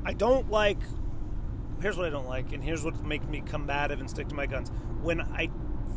I 0.04 0.12
don't 0.12 0.50
like. 0.50 0.78
Here's 1.80 1.96
what 1.96 2.06
I 2.06 2.10
don't 2.10 2.26
like, 2.26 2.52
and 2.52 2.62
here's 2.62 2.84
what 2.84 3.00
makes 3.04 3.26
me 3.26 3.40
combative 3.40 4.00
and 4.00 4.10
stick 4.10 4.28
to 4.28 4.34
my 4.34 4.46
guns. 4.46 4.70
When 5.00 5.20
I 5.20 5.48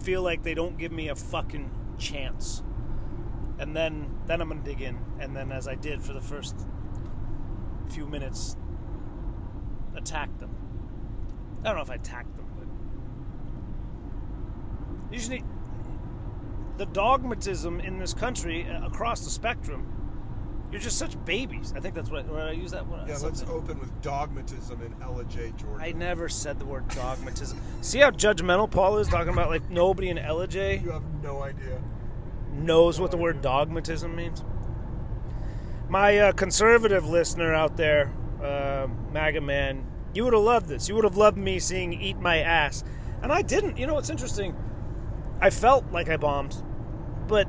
feel 0.03 0.21
like 0.21 0.43
they 0.43 0.53
don't 0.53 0.77
give 0.77 0.91
me 0.91 1.09
a 1.09 1.15
fucking 1.15 1.71
chance, 1.97 2.61
and 3.57 3.75
then 3.75 4.19
then 4.27 4.41
I'm 4.41 4.49
gonna 4.49 4.61
dig 4.61 4.81
in, 4.81 4.99
and 5.19 5.35
then 5.35 5.51
as 5.51 5.67
I 5.67 5.75
did 5.75 6.03
for 6.03 6.13
the 6.13 6.21
first 6.21 6.55
few 7.89 8.05
minutes, 8.05 8.55
attack 9.95 10.37
them. 10.39 10.55
I 11.61 11.67
don't 11.67 11.75
know 11.75 11.81
if 11.81 11.89
I 11.89 11.95
attacked 11.95 12.35
them, 12.35 12.45
but 12.57 12.67
usually 15.13 15.43
the 16.77 16.85
dogmatism 16.85 17.79
in 17.79 17.99
this 17.99 18.13
country 18.13 18.65
uh, 18.67 18.85
across 18.85 19.23
the 19.23 19.29
spectrum. 19.29 19.90
You're 20.71 20.79
just 20.79 20.97
such 20.97 21.23
babies. 21.25 21.73
I 21.75 21.81
think 21.81 21.95
that's 21.95 22.09
what, 22.09 22.25
what 22.27 22.43
I 22.43 22.51
use 22.51 22.71
that 22.71 22.87
word. 22.87 23.07
Yeah, 23.07 23.17
let's 23.17 23.43
open 23.43 23.77
with 23.79 24.01
dogmatism 24.01 24.81
in 24.81 24.93
Ellijay 24.95 25.55
Georgia. 25.57 25.83
I 25.83 25.91
never 25.91 26.29
said 26.29 26.59
the 26.59 26.65
word 26.65 26.87
dogmatism. 26.89 27.59
See 27.81 27.99
how 27.99 28.11
judgmental 28.11 28.71
Paul 28.71 28.97
is 28.99 29.09
talking 29.09 29.33
about 29.33 29.49
like 29.49 29.69
nobody 29.69 30.09
in 30.09 30.17
Ellijay 30.17 30.81
You 30.81 30.91
have 30.91 31.03
no 31.21 31.41
idea. 31.41 31.81
knows 32.53 32.99
what 33.01 33.11
the 33.11 33.17
word 33.17 33.41
dogmatism 33.41 34.15
means. 34.15 34.43
My 35.89 36.17
uh, 36.17 36.31
conservative 36.31 37.05
listener 37.05 37.53
out 37.53 37.75
there, 37.75 38.13
uh, 38.41 38.87
MAGA 39.11 39.41
man, 39.41 39.85
you 40.13 40.23
would 40.23 40.33
have 40.33 40.41
loved 40.41 40.67
this. 40.69 40.87
You 40.87 40.95
would 40.95 41.03
have 41.03 41.17
loved 41.17 41.37
me 41.37 41.59
seeing 41.59 41.91
"Eat 41.91 42.17
My 42.17 42.37
Ass," 42.37 42.85
and 43.21 43.31
I 43.31 43.41
didn't. 43.41 43.77
You 43.77 43.87
know 43.87 43.93
what's 43.95 44.09
interesting? 44.09 44.55
I 45.41 45.49
felt 45.49 45.91
like 45.91 46.07
I 46.07 46.15
bombed, 46.15 46.55
but 47.27 47.47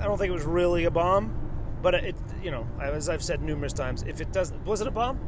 I 0.00 0.04
don't 0.04 0.18
think 0.18 0.30
it 0.30 0.34
was 0.34 0.44
really 0.44 0.84
a 0.86 0.90
bomb. 0.90 1.45
But 1.82 1.94
it, 1.94 2.16
you 2.42 2.50
know, 2.50 2.66
as 2.80 3.08
I've 3.08 3.22
said 3.22 3.42
numerous 3.42 3.72
times, 3.72 4.02
if 4.02 4.20
it 4.20 4.32
doesn't, 4.32 4.64
was 4.64 4.80
it 4.80 4.86
a 4.86 4.90
bomb? 4.90 5.18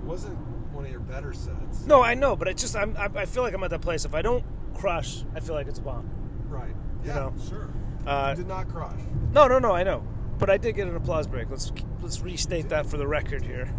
It 0.00 0.04
wasn't 0.04 0.36
one 0.72 0.84
of 0.84 0.90
your 0.90 1.00
better 1.00 1.32
sets. 1.32 1.84
No, 1.86 2.02
I 2.02 2.14
know, 2.14 2.36
but 2.36 2.48
it 2.48 2.56
just 2.56 2.76
I'm, 2.76 2.96
I, 2.96 3.08
I 3.14 3.26
feel 3.26 3.42
like 3.42 3.54
I'm 3.54 3.62
at 3.62 3.70
that 3.70 3.82
place. 3.82 4.04
If 4.04 4.14
I 4.14 4.22
don't 4.22 4.44
crush, 4.74 5.24
I 5.34 5.40
feel 5.40 5.54
like 5.54 5.68
it's 5.68 5.78
a 5.78 5.82
bomb. 5.82 6.10
Right. 6.48 6.74
Yeah, 7.04 7.14
know, 7.14 7.34
sure. 7.48 7.70
uh, 8.06 8.34
you 8.36 8.42
did 8.42 8.48
not 8.48 8.68
crush. 8.68 8.98
No, 9.32 9.46
no, 9.46 9.58
no, 9.58 9.72
I 9.72 9.84
know, 9.84 10.06
but 10.38 10.50
I 10.50 10.58
did 10.58 10.74
get 10.74 10.88
an 10.88 10.96
applause 10.96 11.26
break. 11.26 11.48
Let's 11.50 11.72
let's 12.02 12.20
restate 12.20 12.68
that 12.70 12.86
for 12.86 12.96
the 12.96 13.06
record 13.06 13.42
here. 13.42 13.72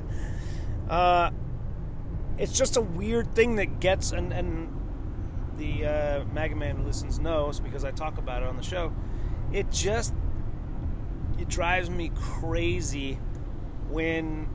uh, 0.90 1.30
it's 2.38 2.56
just 2.56 2.76
a 2.76 2.80
weird 2.80 3.34
thing 3.34 3.56
that 3.56 3.80
gets 3.80 4.12
and 4.12 4.32
and 4.32 4.68
the 5.56 5.86
uh, 5.86 6.24
MAGA 6.32 6.56
man 6.56 6.76
who 6.76 6.82
listens 6.82 7.18
knows 7.18 7.60
because 7.60 7.84
I 7.84 7.90
talk 7.90 8.18
about 8.18 8.42
it 8.42 8.48
on 8.48 8.56
the 8.56 8.62
show. 8.62 8.92
It 9.52 9.70
just 9.70 10.14
it 11.42 11.48
drives 11.48 11.90
me 11.90 12.12
crazy 12.14 13.18
when 13.90 14.48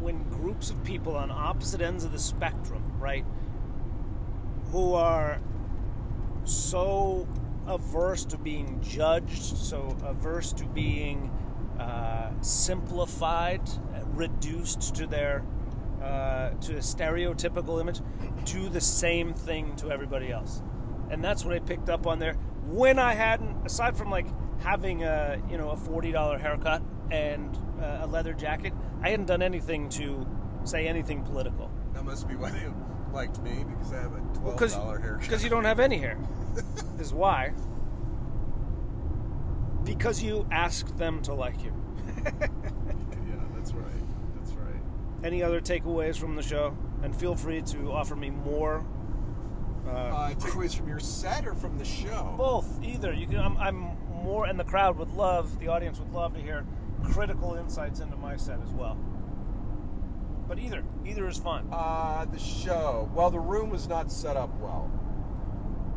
when 0.00 0.28
groups 0.30 0.70
of 0.70 0.82
people 0.82 1.14
on 1.14 1.30
opposite 1.30 1.80
ends 1.80 2.02
of 2.02 2.10
the 2.10 2.18
spectrum, 2.18 2.82
right, 2.98 3.24
who 4.72 4.94
are 4.94 5.40
so 6.42 7.28
averse 7.68 8.24
to 8.24 8.36
being 8.36 8.80
judged, 8.82 9.56
so 9.56 9.96
averse 10.04 10.52
to 10.54 10.64
being 10.64 11.30
uh, 11.78 12.32
simplified, 12.40 13.60
reduced 14.14 14.96
to 14.96 15.06
their 15.06 15.44
uh, 16.02 16.50
to 16.62 16.74
a 16.74 16.80
stereotypical 16.80 17.80
image, 17.80 18.00
do 18.44 18.68
the 18.68 18.80
same 18.80 19.34
thing 19.34 19.76
to 19.76 19.92
everybody 19.92 20.32
else, 20.32 20.62
and 21.10 21.22
that's 21.22 21.44
what 21.44 21.54
I 21.54 21.60
picked 21.60 21.88
up 21.88 22.08
on 22.08 22.18
there. 22.18 22.34
When 22.66 22.98
I 22.98 23.14
hadn't, 23.14 23.64
aside 23.64 23.96
from 23.96 24.10
like 24.10 24.26
having 24.60 25.02
a 25.04 25.40
you 25.50 25.58
know 25.58 25.70
a 25.70 25.76
forty 25.76 26.12
dollar 26.12 26.38
haircut 26.38 26.82
and 27.10 27.56
uh, 27.82 28.00
a 28.02 28.06
leather 28.06 28.32
jacket, 28.34 28.72
I 29.02 29.10
hadn't 29.10 29.26
done 29.26 29.42
anything 29.42 29.88
to 29.90 30.26
say 30.64 30.86
anything 30.86 31.22
political. 31.22 31.70
That 31.94 32.04
must 32.04 32.28
be 32.28 32.36
why 32.36 32.50
they 32.50 32.68
liked 33.12 33.40
me 33.42 33.64
because 33.68 33.92
I 33.92 33.96
have 34.02 34.12
a 34.12 34.20
twelve 34.38 34.58
dollar 34.58 34.98
haircut. 34.98 35.22
Because 35.22 35.42
you 35.42 35.50
don't 35.50 35.64
have 35.64 35.80
any 35.80 35.98
hair. 35.98 36.18
is 36.98 37.12
why. 37.12 37.52
Because 39.84 40.22
you 40.22 40.46
asked 40.50 40.96
them 40.98 41.22
to 41.22 41.34
like 41.34 41.62
you. 41.64 41.72
yeah, 42.24 42.30
that's 43.54 43.72
right. 43.72 43.84
That's 44.36 44.52
right. 44.52 44.80
Any 45.24 45.42
other 45.42 45.60
takeaways 45.60 46.16
from 46.18 46.36
the 46.36 46.42
show? 46.42 46.76
And 47.02 47.16
feel 47.16 47.34
free 47.34 47.62
to 47.62 47.90
offer 47.92 48.14
me 48.14 48.30
more. 48.30 48.84
Uh, 49.86 49.90
Uh, 49.90 50.30
takeaways 50.34 50.76
from 50.76 50.86
your 50.88 51.00
set 51.00 51.46
or 51.46 51.54
from 51.54 51.78
the 51.78 51.84
show? 51.84 52.34
both, 52.36 52.68
either. 52.84 53.12
You 53.12 53.26
can. 53.26 53.38
I'm, 53.38 53.56
I'm 53.56 53.96
more, 54.30 54.46
and 54.46 54.58
the 54.58 54.64
crowd 54.64 54.96
would 54.96 55.10
love, 55.10 55.58
the 55.58 55.66
audience 55.66 55.98
would 55.98 56.12
love 56.12 56.34
to 56.34 56.40
hear 56.40 56.64
critical 57.02 57.54
insights 57.56 57.98
into 57.98 58.16
my 58.16 58.36
set 58.36 58.60
as 58.62 58.70
well. 58.70 58.96
But 60.46 60.58
either, 60.60 60.84
either 61.04 61.26
is 61.26 61.36
fun. 61.36 61.68
Uh, 61.72 62.26
the 62.26 62.38
show. 62.38 63.10
Well, 63.12 63.30
the 63.30 63.40
room 63.40 63.70
was 63.70 63.88
not 63.88 64.10
set 64.10 64.36
up 64.36 64.56
well. 64.60 64.90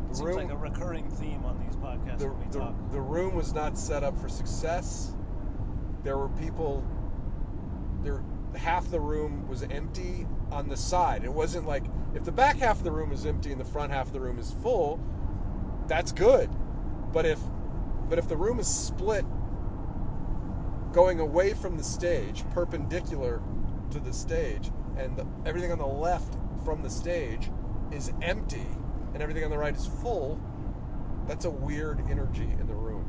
The 0.08 0.16
Seems 0.16 0.34
like 0.34 0.50
a 0.50 0.56
recurring 0.56 1.08
theme 1.10 1.44
on 1.44 1.58
these 1.64 1.76
podcasts 1.76 2.18
the, 2.18 2.28
when 2.28 2.38
we 2.38 2.52
the, 2.52 2.58
talk. 2.58 2.92
the 2.92 3.00
room 3.00 3.34
was 3.34 3.54
not 3.54 3.78
set 3.78 4.02
up 4.02 4.18
for 4.18 4.28
success. 4.28 5.12
There 6.02 6.18
were 6.18 6.28
people. 6.28 6.84
There, 8.02 8.22
half 8.56 8.90
the 8.90 9.00
room 9.00 9.48
was 9.48 9.62
empty 9.62 10.26
on 10.50 10.68
the 10.68 10.76
side. 10.76 11.24
It 11.24 11.32
wasn't 11.32 11.66
like 11.66 11.84
if 12.14 12.24
the 12.24 12.32
back 12.32 12.56
half 12.56 12.78
of 12.78 12.84
the 12.84 12.92
room 12.92 13.12
is 13.12 13.26
empty 13.26 13.50
and 13.50 13.60
the 13.60 13.64
front 13.64 13.92
half 13.92 14.08
of 14.08 14.12
the 14.12 14.20
room 14.20 14.38
is 14.38 14.52
full. 14.62 15.00
That's 15.88 16.12
good, 16.12 16.48
but 17.12 17.26
if 17.26 17.38
but 18.08 18.18
if 18.18 18.28
the 18.28 18.36
room 18.36 18.58
is 18.58 18.66
split, 18.68 19.24
going 20.92 21.20
away 21.20 21.52
from 21.54 21.76
the 21.76 21.82
stage, 21.84 22.44
perpendicular 22.50 23.42
to 23.90 23.98
the 24.00 24.12
stage, 24.12 24.70
and 24.96 25.16
the, 25.16 25.26
everything 25.44 25.72
on 25.72 25.78
the 25.78 25.86
left 25.86 26.36
from 26.64 26.82
the 26.82 26.90
stage 26.90 27.50
is 27.90 28.12
empty, 28.22 28.66
and 29.12 29.22
everything 29.22 29.44
on 29.44 29.50
the 29.50 29.58
right 29.58 29.74
is 29.74 29.86
full, 29.86 30.40
that's 31.26 31.44
a 31.46 31.50
weird 31.50 32.00
energy 32.10 32.48
in 32.60 32.66
the 32.66 32.74
room. 32.74 33.04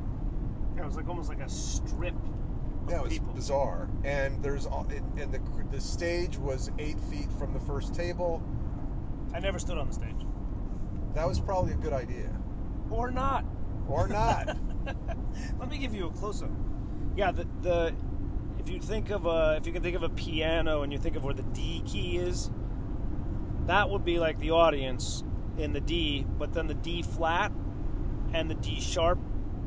Yeah, 0.75 0.83
it 0.83 0.85
was 0.87 0.95
like 0.95 1.07
almost 1.07 1.29
like 1.29 1.41
a 1.41 1.49
strip 1.49 2.15
of 2.15 2.89
Yeah, 2.89 2.97
it 2.97 3.03
was 3.03 3.13
people. 3.13 3.33
bizarre. 3.33 3.89
And 4.03 4.43
there's 4.43 4.65
all- 4.65 4.87
and, 4.89 5.19
and 5.19 5.31
the 5.33 5.39
the 5.71 5.81
stage 5.81 6.37
was 6.37 6.69
eight 6.79 6.99
feet 6.99 7.31
from 7.39 7.53
the 7.53 7.59
first 7.59 7.93
table. 7.95 8.41
I 9.33 9.39
never 9.39 9.57
stood 9.59 9.77
on 9.77 9.87
the 9.87 9.93
stage. 9.93 10.25
That 11.13 11.27
was 11.27 11.39
probably 11.39 11.73
a 11.73 11.77
good 11.77 11.93
idea, 11.93 12.29
Or 12.89 13.09
not. 13.11 13.45
or 13.87 14.07
not. 14.07 14.57
Let 15.59 15.69
me 15.69 15.77
give 15.77 15.93
you 15.93 16.07
a 16.07 16.11
close 16.11 16.41
up. 16.43 16.49
Yeah, 17.15 17.31
the, 17.31 17.47
the 17.61 17.93
if 18.59 18.69
you 18.69 18.79
think 18.79 19.09
of 19.09 19.25
a 19.25 19.57
if 19.59 19.65
you 19.67 19.73
can 19.73 19.81
think 19.83 19.95
of 19.95 20.03
a 20.03 20.09
piano 20.09 20.81
and 20.81 20.91
you 20.91 20.99
think 20.99 21.15
of 21.15 21.23
where 21.23 21.33
the 21.33 21.43
D 21.43 21.81
key 21.85 22.17
is, 22.17 22.49
that 23.67 23.89
would 23.89 24.05
be 24.05 24.19
like 24.19 24.39
the 24.39 24.51
audience 24.51 25.23
in 25.57 25.73
the 25.73 25.81
D, 25.81 26.25
but 26.37 26.53
then 26.53 26.67
the 26.67 26.73
D 26.73 27.01
flat 27.01 27.51
and 28.33 28.49
the 28.49 28.55
D 28.55 28.79
sharp 28.79 29.19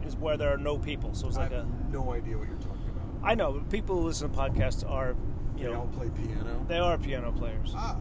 is 0.07 0.17
where 0.17 0.37
there 0.37 0.53
are 0.53 0.59
no 0.59 0.79
people. 0.79 1.15
So 1.15 1.29
it's 1.29 1.37
I 1.37 1.43
like 1.43 1.53
have 1.53 1.65
a 1.67 1.93
no 1.93 2.13
idea 2.13 2.37
what 2.39 2.47
you're 2.49 2.57
talking 2.59 2.89
about. 2.95 3.29
I 3.29 3.35
know 3.35 3.53
but 3.53 3.71
people 3.71 3.97
who 3.97 4.03
listen 4.07 4.31
to 4.31 4.37
podcasts 4.37 4.89
are 4.89 5.17
you 5.57 5.65
know 5.65 5.71
They 5.71 5.77
all 5.77 5.87
play 5.89 6.11
piano. 6.11 6.65
they 6.69 6.79
are 6.79 6.99
piano 6.99 7.33
players. 7.33 7.73
Ah, 7.75 7.97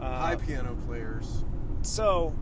Uh, 0.00 0.18
high 0.18 0.36
piano 0.36 0.76
players. 0.86 1.44
so 1.82 2.34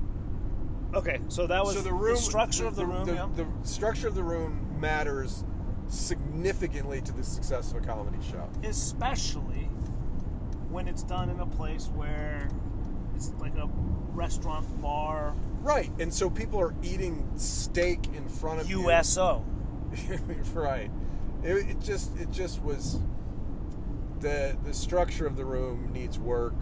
okay, 0.97 1.21
so 1.29 1.47
that 1.47 1.65
was 1.65 1.75
so 1.77 1.83
the 1.83 1.93
room 1.93 2.15
the 2.15 2.21
structure 2.21 2.67
of 2.67 2.77
the, 2.77 2.87
room. 2.87 3.05
The, 3.07 3.15
yeah. 3.15 3.29
the 3.35 3.47
structure 3.63 4.09
of 4.09 4.15
the 4.15 4.23
room 4.23 4.79
matters 4.81 5.45
significantly 5.89 7.01
to 7.03 7.13
the 7.13 7.23
success 7.25 7.71
of 7.73 7.79
a 7.79 7.87
comedy 7.87 8.19
show. 8.31 8.49
especially 8.65 9.69
when 10.69 10.89
it's 10.89 11.03
done 11.05 11.31
in 11.31 11.39
a 11.41 11.47
place 11.47 11.87
where 11.95 12.49
it's 13.15 13.33
like 13.39 13.57
a 13.57 13.69
restaurant 14.13 14.67
bar 14.83 15.35
Right, 15.61 15.91
and 15.99 16.13
so 16.15 16.31
people 16.31 16.61
are 16.61 16.75
eating 16.83 17.29
steak 17.37 18.07
in 18.15 18.29
front 18.29 18.61
of 18.61 18.71
you. 18.71 18.89
USO. 18.89 19.45
right. 20.55 20.91
It, 21.43 21.71
it 21.71 21.81
just 21.81 22.17
it 22.19 22.31
just 22.31 22.63
was 22.63 23.01
the 24.21 24.57
the 24.65 24.73
structure 24.73 25.27
of 25.27 25.37
the 25.37 25.45
room 25.45 25.93
needs 25.93 26.19
work. 26.21 26.55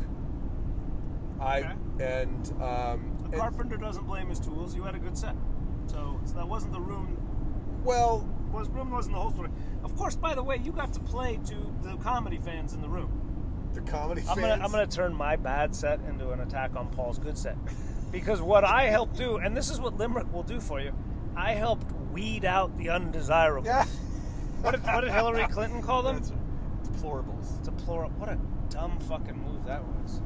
I 1.38 1.58
Okay. 1.58 2.22
and 2.22 2.52
um, 2.62 2.62
and- 2.62 3.13
carpenter 3.36 3.76
doesn't 3.76 4.04
blame 4.06 4.28
his 4.28 4.40
tools. 4.40 4.74
You 4.74 4.82
had 4.84 4.94
a 4.94 4.98
good 4.98 5.16
set, 5.16 5.34
so, 5.86 6.20
so 6.24 6.34
that 6.34 6.46
wasn't 6.48 6.72
the 6.72 6.80
room. 6.80 7.16
well, 7.84 8.26
Was 8.52 8.68
room 8.68 8.90
wasn't 8.90 9.14
the 9.16 9.20
whole 9.20 9.30
story. 9.32 9.50
Of 9.82 9.96
course, 9.96 10.16
by 10.16 10.34
the 10.34 10.42
way, 10.42 10.60
you 10.62 10.72
got 10.72 10.92
to 10.94 11.00
play 11.00 11.38
to 11.46 11.56
the 11.82 11.96
comedy 11.96 12.38
fans 12.38 12.72
in 12.74 12.80
the 12.80 12.88
room. 12.88 13.10
the 13.74 13.80
comedy 13.82 14.20
I'm 14.22 14.26
fans. 14.36 14.40
gonna 14.40 14.64
I'm 14.64 14.70
gonna 14.70 14.86
turn 14.86 15.14
my 15.14 15.36
bad 15.36 15.74
set 15.74 16.00
into 16.08 16.30
an 16.30 16.40
attack 16.40 16.76
on 16.76 16.88
Paul's 16.88 17.18
good 17.18 17.36
set, 17.36 17.56
because 18.12 18.40
what 18.40 18.64
I 18.64 18.84
helped 18.84 19.16
do, 19.16 19.36
and 19.36 19.56
this 19.56 19.70
is 19.70 19.80
what 19.80 19.96
Limerick 19.98 20.32
will 20.32 20.42
do 20.44 20.60
for 20.60 20.80
you, 20.80 20.92
I 21.36 21.52
helped 21.52 21.90
weed 22.12 22.44
out 22.44 22.76
the 22.78 22.90
undesirables. 22.90 23.66
Yeah. 23.66 23.84
What 24.62 24.70
did, 24.70 24.82
what 24.84 25.00
did 25.02 25.10
Hillary 25.10 25.46
Clinton 25.48 25.82
call 25.82 26.02
them? 26.02 26.22
Deplorables. 26.84 27.62
Deplorable. 27.64 28.14
What 28.18 28.28
a 28.30 28.38
dumb 28.70 28.98
fucking 29.00 29.36
move 29.36 29.66
that 29.66 29.84
was. 29.84 30.20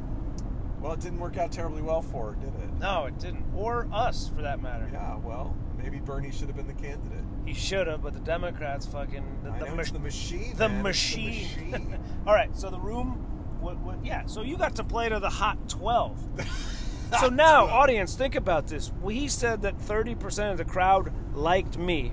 Well, 0.81 0.93
it 0.93 1.01
didn't 1.01 1.19
work 1.19 1.37
out 1.37 1.51
terribly 1.51 1.83
well 1.83 2.03
for 2.03 2.33
her, 2.33 2.37
did 2.37 2.55
it? 2.55 2.73
No, 2.79 3.07
it 3.07 3.19
didn't. 3.19 3.45
Or 3.55 3.89
us, 3.93 4.29
for 4.35 4.43
that 4.43 4.63
matter. 4.63 4.89
Yeah. 4.93 5.17
Well, 5.17 5.57
maybe 5.77 5.99
Bernie 5.99 6.31
should 6.31 6.47
have 6.47 6.57
been 6.57 6.69
the 6.69 6.73
candidate. 6.73 7.25
He 7.45 7.55
should 7.55 7.87
have, 7.89 8.03
but 8.03 8.13
the 8.13 8.21
Democrats 8.21 8.87
fucking 8.87 9.25
the, 9.43 9.51
I 9.51 9.59
the, 9.59 9.65
know, 9.67 9.79
it's 9.81 9.91
the 9.91 9.99
machine. 9.99 10.55
the 10.57 10.69
man. 10.69 10.87
It's 10.87 11.05
the 11.05 11.19
machine. 11.19 11.71
machine. 11.71 11.99
All 12.27 12.35
right, 12.35 12.55
so 12.57 12.71
the 12.71 12.79
room. 12.79 13.25
What, 13.61 13.79
what? 13.79 14.05
Yeah. 14.05 14.27
So 14.27 14.43
you 14.43 14.57
got 14.57 14.77
to 14.77 14.85
play 14.85 15.09
to 15.09 15.19
the 15.19 15.31
hot 15.31 15.69
twelve. 15.69 16.17
so 17.21 17.29
now, 17.29 17.63
12. 17.63 17.71
audience, 17.71 18.15
think 18.15 18.37
about 18.37 18.69
this. 18.69 18.93
We 19.03 19.27
said 19.27 19.63
that 19.63 19.81
thirty 19.81 20.15
percent 20.15 20.53
of 20.53 20.59
the 20.59 20.65
crowd 20.65 21.13
liked 21.35 21.77
me, 21.77 22.13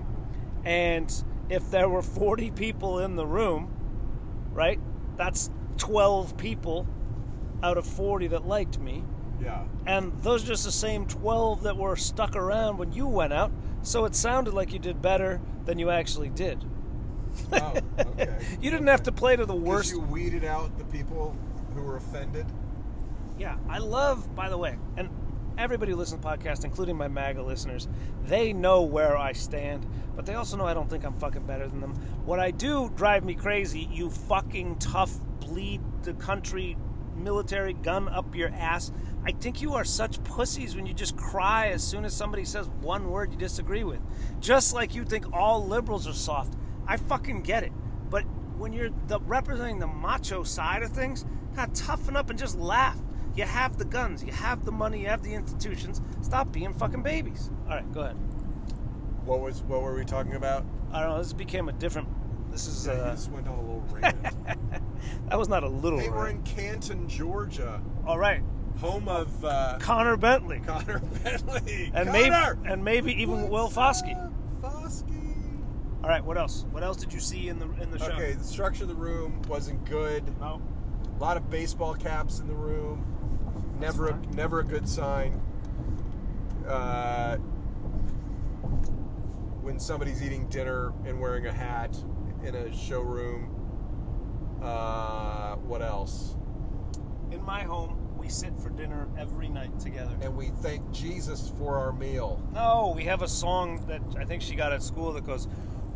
and 0.64 1.14
if 1.50 1.70
there 1.70 1.88
were 1.88 2.02
forty 2.02 2.50
people 2.50 2.98
in 3.00 3.16
the 3.16 3.28
room, 3.28 3.72
right? 4.54 4.80
That's 5.18 5.52
twelve 5.78 6.36
people 6.36 6.88
out 7.66 7.78
of 7.78 7.86
forty 7.86 8.28
that 8.28 8.46
liked 8.48 8.78
me. 8.80 9.04
yeah. 9.42 9.64
and 9.88 10.14
those 10.22 10.44
are 10.44 10.48
just 10.48 10.64
the 10.66 10.72
same 10.72 11.06
12 11.08 11.64
that 11.64 11.76
were 11.76 11.96
stuck 11.96 12.36
around 12.36 12.78
when 12.78 12.94
you 12.94 13.06
went 13.08 13.34
out 13.34 13.52
so 13.82 14.06
it 14.06 14.16
sounded 14.16 14.54
like 14.54 14.72
you 14.72 14.80
did 14.80 15.02
better 15.02 15.42
than 15.66 15.78
you 15.80 15.90
actually 15.90 16.30
did 16.30 16.64
Oh, 17.52 17.74
okay. 18.00 18.38
you 18.62 18.72
didn't 18.72 18.88
have 18.88 19.04
to 19.04 19.12
play 19.12 19.36
to 19.36 19.46
the 19.46 19.56
worst 19.56 19.92
you 19.92 20.00
weeded 20.00 20.46
out 20.46 20.78
the 20.78 20.86
people 20.86 21.36
who 21.74 21.82
were 21.84 21.98
offended. 21.98 22.46
yeah 23.38 23.58
i 23.68 23.78
love 23.80 24.34
by 24.36 24.48
the 24.50 24.58
way 24.58 24.78
and 24.96 25.10
everybody 25.58 25.92
who 25.92 25.98
listens 25.98 26.22
to 26.22 26.28
the 26.28 26.34
podcast 26.38 26.64
including 26.64 26.96
my 26.96 27.08
maga 27.10 27.42
listeners 27.44 27.88
they 28.26 28.54
know 28.54 28.84
where 28.84 29.18
i 29.18 29.34
stand 29.34 29.86
but 30.16 30.26
they 30.26 30.36
also 30.36 30.56
know 30.56 30.66
i 30.66 30.74
don't 30.74 30.90
think 30.90 31.04
i'm 31.06 31.18
fucking 31.20 31.46
better 31.46 31.68
than 31.68 31.82
them 31.82 31.94
what 32.26 32.40
i 32.40 32.52
do 32.52 32.90
drive 32.96 33.26
me 33.26 33.34
crazy 33.36 33.88
you 33.92 34.10
fucking 34.10 34.78
tough 34.80 35.14
bleed 35.42 35.82
the 36.04 36.14
country 36.14 36.78
military 37.16 37.74
gun 37.74 38.10
up 38.10 38.36
your 38.36 38.50
ass. 38.50 38.92
I 39.26 39.32
think 39.32 39.62
you 39.62 39.74
are 39.74 39.84
such 39.84 40.24
pussies 40.24 40.76
when 40.76 40.86
you 40.86 40.94
just 40.94 41.18
cry 41.18 41.70
as 41.70 41.84
soon 41.84 42.06
as 42.06 42.14
somebody 42.14 42.46
says 42.46 42.70
one 42.82 43.10
word 43.10 43.32
you 43.32 43.38
disagree 43.38 43.84
with. 43.84 44.00
Just 44.40 44.74
like 44.74 44.94
you 44.94 45.04
think 45.04 45.34
all 45.34 45.66
liberals 45.66 46.08
are 46.08 46.14
soft. 46.14 46.54
I 46.88 46.98
fucking 46.98 47.42
get 47.42 47.64
it. 47.64 47.72
But 48.10 48.24
when 48.58 48.74
you're 48.74 48.92
the, 49.08 49.20
representing 49.22 49.80
the 49.80 49.88
macho 49.88 50.44
side 50.44 50.84
of 50.84 50.92
things 50.92 51.26
gotta 51.56 51.72
toughen 51.74 52.16
up 52.16 52.30
and 52.30 52.38
just 52.38 52.58
laugh. 52.58 52.98
You 53.36 53.44
have 53.44 53.78
the 53.78 53.86
guns 53.86 54.24
you 54.24 54.32
have 54.32 54.64
the 54.64 54.72
money 54.72 55.02
you 55.02 55.08
have 55.08 55.24
the 55.24 55.34
institutions. 55.34 56.02
Stop 56.22 56.52
being 56.52 56.74
fucking 56.74 57.02
babies. 57.02 57.52
All 57.66 57.76
right 57.76 57.92
go 57.92 58.02
ahead. 58.02 58.18
What 59.26 59.42
was 59.42 59.64
what 59.64 59.82
were 59.82 59.96
we 59.96 60.06
talking 60.06 60.36
about? 60.36 60.66
i 60.92 61.02
don't 61.02 61.10
know 61.10 61.18
this 61.18 61.34
became 61.34 61.68
a 61.68 61.74
different 61.74 62.08
this 62.56 62.68
is 62.68 62.88
Yeah, 62.88 62.94
uh, 62.94 63.12
just 63.12 63.30
went 63.32 63.50
on 63.50 63.56
a 63.56 63.62
little 63.62 63.84
rant. 63.92 64.16
that 65.30 65.38
was 65.38 65.50
not 65.50 65.64
a 65.64 65.68
little 65.68 66.00
hey, 66.00 66.10
we're 66.10 66.30
in 66.30 66.42
Canton, 66.44 67.10
Georgia, 67.10 67.82
all 68.08 68.18
right 68.18 68.42
home 68.80 69.08
of 69.08 69.46
uh, 69.46 69.78
connor 69.80 70.18
bentley 70.18 70.62
Connor 70.66 71.00
Bentley. 71.24 71.92
and 71.94 72.10
Connor! 72.10 72.56
maybe 72.58 72.70
and 72.70 72.84
maybe 72.84 73.14
even 73.22 73.48
will 73.48 73.70
foskey 73.70 74.18
up, 74.22 74.34
Foskey. 74.62 75.64
all 76.04 76.10
right 76.10 76.24
what 76.24 76.38
else 76.38 76.66
what 76.72 76.84
else 76.84 76.98
did 76.98 77.14
you 77.14 77.22
see 77.22 77.48
in 77.48 77.58
the 77.58 77.70
in 77.82 77.90
the 77.90 77.98
show 78.00 78.12
Okay, 78.12 78.34
the 78.34 78.44
structure 78.44 78.84
of 78.84 78.90
the 78.90 78.96
room 78.96 79.42
wasn't 79.48 79.84
good. 79.86 80.24
no 80.42 80.62
A 81.18 81.20
lot 81.22 81.38
of 81.38 81.50
baseball 81.50 81.94
caps 81.94 82.40
in 82.40 82.48
the 82.48 82.54
room. 82.54 83.06
Never, 83.80 84.10
a, 84.10 84.18
never 84.34 84.60
a 84.60 84.64
good 84.64 84.88
sign. 84.88 85.42
Uh, 86.68 87.38
when 89.62 89.80
somebody's 89.80 90.22
eating 90.22 90.48
dinner 90.48 90.94
and 91.06 91.20
wearing 91.20 91.46
a 91.48 91.54
hat 91.54 91.98
in 92.46 92.56
a 92.56 92.76
showroom. 92.76 93.52
Uh, 94.62 95.56
what 95.58 95.82
else? 95.82 96.36
in 97.32 97.44
my 97.44 97.64
home, 97.64 97.98
we 98.18 98.30
sit 98.30 98.58
for 98.60 98.70
dinner 98.70 99.08
every 99.18 99.50
night 99.50 99.78
together. 99.80 100.16
and 100.22 100.36
we 100.38 100.48
thank 100.62 100.90
Jesus 100.92 101.52
for 101.58 101.78
our 101.78 101.92
meal. 101.92 102.42
No, 102.54 102.94
we 102.96 103.04
have 103.06 103.22
a 103.24 103.28
song 103.28 103.84
that 103.88 104.02
I 104.18 104.26
think 104.26 104.42
she 104.42 104.56
got 104.56 104.72
at 104.72 104.82
school 104.82 105.12
that 105.14 105.26
goes, 105.26 105.48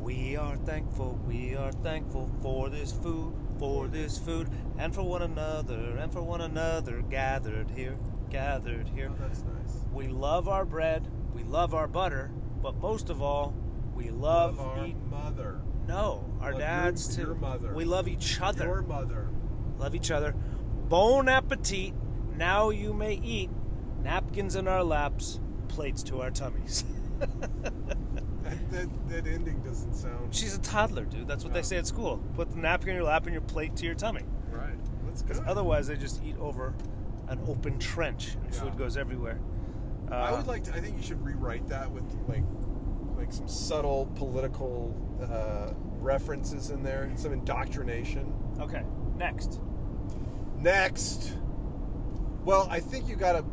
We 0.01 0.35
are 0.35 0.57
thankful, 0.57 1.17
we 1.27 1.55
are 1.55 1.71
thankful 1.71 2.29
for 2.41 2.69
this 2.69 2.91
food, 2.91 3.33
for 3.57 3.87
this 3.87 4.17
food, 4.17 4.49
and 4.77 4.93
for 4.93 5.03
one 5.03 5.21
another, 5.21 5.97
and 5.97 6.11
for 6.11 6.21
one 6.21 6.41
another, 6.41 7.01
gathered 7.09 7.69
here, 7.71 7.97
gathered 8.29 8.89
here. 8.89 9.11
Oh, 9.11 9.15
that's 9.21 9.43
nice. 9.43 9.85
We 9.93 10.07
love 10.07 10.47
our 10.49 10.65
bread, 10.65 11.07
we 11.33 11.43
love 11.43 11.73
our 11.73 11.87
butter, 11.87 12.31
but 12.61 12.75
most 12.75 13.09
of 13.09 13.21
all, 13.21 13.53
we 13.95 14.09
love, 14.09 14.59
our 14.59 14.87
eat- 14.87 14.95
mother. 15.09 15.61
No, 15.89 16.23
our 16.39 16.51
Love 16.51 16.59
dads 16.61 17.15
too. 17.15 17.37
We 17.73 17.83
love 17.83 18.07
each 18.07 18.39
other. 18.39 18.65
Your 18.65 18.81
mother. 18.83 19.27
love 19.77 19.95
each 19.95 20.11
other. 20.11 20.35
Bon 20.87 21.27
appetit. 21.27 21.93
Now 22.37 22.69
you 22.69 22.93
may 22.93 23.15
eat. 23.15 23.49
Napkins 24.03 24.55
in 24.55 24.67
our 24.67 24.83
laps, 24.83 25.39
plates 25.67 26.03
to 26.03 26.21
our 26.21 26.31
tummies. 26.31 26.85
That, 28.41 28.71
that, 28.71 29.09
that 29.09 29.27
ending 29.27 29.61
doesn't 29.61 29.93
sound 29.93 30.33
She's 30.33 30.55
a 30.55 30.61
toddler, 30.61 31.03
dude. 31.05 31.27
That's 31.27 31.43
what 31.43 31.53
they 31.53 31.61
say 31.61 31.77
at 31.77 31.85
school. 31.85 32.17
Put 32.33 32.49
the 32.49 32.57
napkin 32.57 32.89
in 32.89 32.95
your 32.95 33.03
lap 33.03 33.25
and 33.25 33.33
your 33.33 33.41
plate 33.43 33.75
to 33.75 33.85
your 33.85 33.93
tummy. 33.93 34.23
right. 34.51 34.73
That's 35.05 35.21
good. 35.21 35.37
Otherwise, 35.45 35.87
they 35.87 35.95
just 35.95 36.23
eat 36.23 36.35
over 36.39 36.73
an 37.27 37.39
open 37.47 37.77
trench 37.77 38.35
and 38.43 38.51
Yeah. 38.53 38.61
food 38.61 38.77
goes 38.77 38.97
everywhere. 38.97 39.39
Uh, 40.09 40.15
I 40.15 40.31
would 40.31 40.47
like 40.47 40.63
to. 40.63 40.73
I 40.73 40.79
think 40.79 40.97
you 40.97 41.03
should 41.03 41.23
rewrite 41.23 41.67
that 41.67 41.91
with 41.91 42.03
like, 42.27 42.43
like 43.19 43.33
some 43.33 43.47
subtle 43.47 44.09
political 44.15 44.95
uh, 45.21 45.73
references 45.99 46.69
in 46.71 46.81
there, 46.83 47.03
and 47.03 47.19
some 47.19 47.33
indoctrination. 47.33 48.33
Okay, 48.59 48.83
next. 49.17 49.59
Next, 50.57 51.33
well, 52.43 52.67
I 52.71 52.79
think 52.79 53.07
you 53.07 53.15
gotta. 53.15 53.45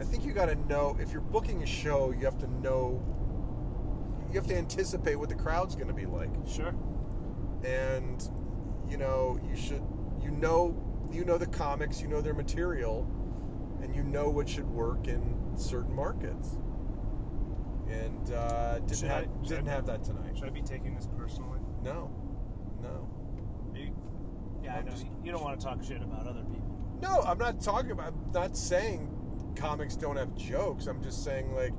I 0.00 0.04
think 0.04 0.24
you 0.24 0.32
gotta 0.32 0.54
know 0.54 0.96
if 0.98 1.12
you're 1.12 1.20
booking 1.20 1.62
a 1.62 1.66
show, 1.66 2.10
you 2.10 2.24
have 2.24 2.38
to 2.38 2.50
know. 2.60 3.02
You 4.28 4.34
have 4.34 4.46
to 4.46 4.56
anticipate 4.56 5.16
what 5.16 5.28
the 5.28 5.34
crowd's 5.34 5.74
to 5.88 5.92
be 5.92 6.06
like, 6.06 6.30
Sure. 6.46 6.72
and 7.64 8.28
you 8.88 8.96
know 8.96 9.38
you 9.48 9.56
should. 9.56 9.82
You 10.22 10.30
know, 10.30 10.76
you 11.10 11.24
know 11.24 11.38
the 11.38 11.46
comics, 11.46 12.00
you 12.00 12.08
know 12.08 12.20
their 12.20 12.34
material, 12.34 13.10
and 13.82 13.94
you 13.94 14.02
know 14.02 14.28
what 14.28 14.48
should 14.48 14.68
work 14.68 15.08
in 15.08 15.52
certain 15.56 15.94
markets. 15.94 16.58
And 17.90 18.32
uh, 18.32 18.74
didn't 18.80 18.96
Should 18.98 19.08
have 19.08 19.24
should 19.42 19.48
didn't 19.48 19.68
I- 19.68 19.72
have 19.72 19.86
that 19.86 20.04
tonight. 20.04 20.36
Should 20.36 20.46
I 20.46 20.50
be 20.50 20.62
taking 20.62 20.94
this 20.94 21.08
personally? 21.18 21.58
No, 21.82 22.10
no. 22.82 23.08
You, 23.74 23.92
yeah, 24.62 24.74
I 24.74 24.78
I'm 24.78 24.84
know. 24.84 24.90
just- 24.92 25.06
you 25.24 25.32
don't 25.32 25.42
want 25.42 25.58
to 25.58 25.66
talk 25.66 25.82
shit 25.82 26.02
about 26.02 26.26
other 26.26 26.42
people. 26.44 26.68
No, 27.02 27.20
I'm 27.22 27.38
not 27.38 27.60
talking 27.60 27.90
about. 27.90 28.08
I'm 28.12 28.32
not 28.32 28.56
saying 28.56 29.08
comics 29.56 29.96
don't 29.96 30.16
have 30.16 30.34
jokes. 30.36 30.86
I'm 30.86 31.02
just 31.02 31.24
saying 31.24 31.52
like 31.54 31.72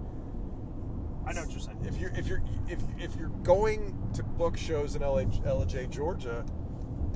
I 1.25 1.33
know 1.33 1.41
what 1.41 1.51
you're 1.51 1.59
saying. 1.59 1.77
if 1.85 1.97
you're 1.97 2.11
if 2.15 2.27
you're 2.27 2.43
if 2.67 2.79
if 2.99 3.15
you're 3.15 3.29
going 3.43 3.95
to 4.13 4.23
book 4.23 4.57
shows 4.57 4.95
in 4.95 5.01
LA, 5.03 5.23
Ellijay 5.45 5.89
Georgia, 5.89 6.43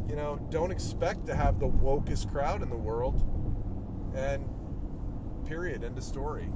you 0.08 0.16
know, 0.16 0.38
don't 0.52 0.72
expect 0.72 1.26
to 1.26 1.36
have 1.36 1.60
the 1.60 1.68
wokest 1.68 2.32
crowd 2.32 2.62
in 2.62 2.70
the 2.70 2.78
world. 2.78 3.24
And 4.16 4.46
period. 5.46 5.84
End 5.84 5.98
of 5.98 6.04
story. 6.04 6.50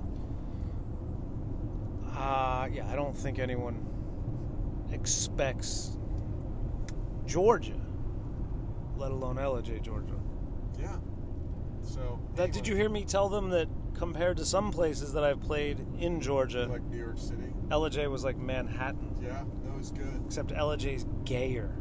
Uh, 2.20 2.68
yeah, 2.72 2.86
I 2.92 2.96
don't 2.96 3.16
think 3.18 3.40
anyone 3.40 3.86
expects 4.92 5.98
Georgia, 7.26 7.80
let 8.98 9.12
alone 9.12 9.38
Ellijay 9.38 9.82
Georgia. 9.82 10.20
Yeah. 10.78 10.98
So 11.82 12.20
That, 12.36 12.52
did 12.52 12.68
you 12.68 12.76
hear 12.76 12.90
me 12.90 13.06
tell 13.06 13.30
them 13.30 13.50
that 13.52 13.70
compared 13.94 14.36
to 14.38 14.46
some 14.46 14.72
places 14.72 15.14
that 15.14 15.24
I've 15.24 15.40
played 15.40 15.86
in 16.00 16.20
Georgia, 16.20 16.68
like 16.70 16.84
New 16.84 16.98
York 16.98 17.18
City? 17.18 17.54
Ellijay 17.70 18.10
was 18.10 18.24
like 18.26 18.38
Manhattan, 18.38 19.16
Yeah, 19.22 19.44
that 19.64 19.78
was 19.78 19.92
good. 19.92 20.22
except 20.26 20.50
Ellijay's 20.52 21.06
gayer. 21.24 21.74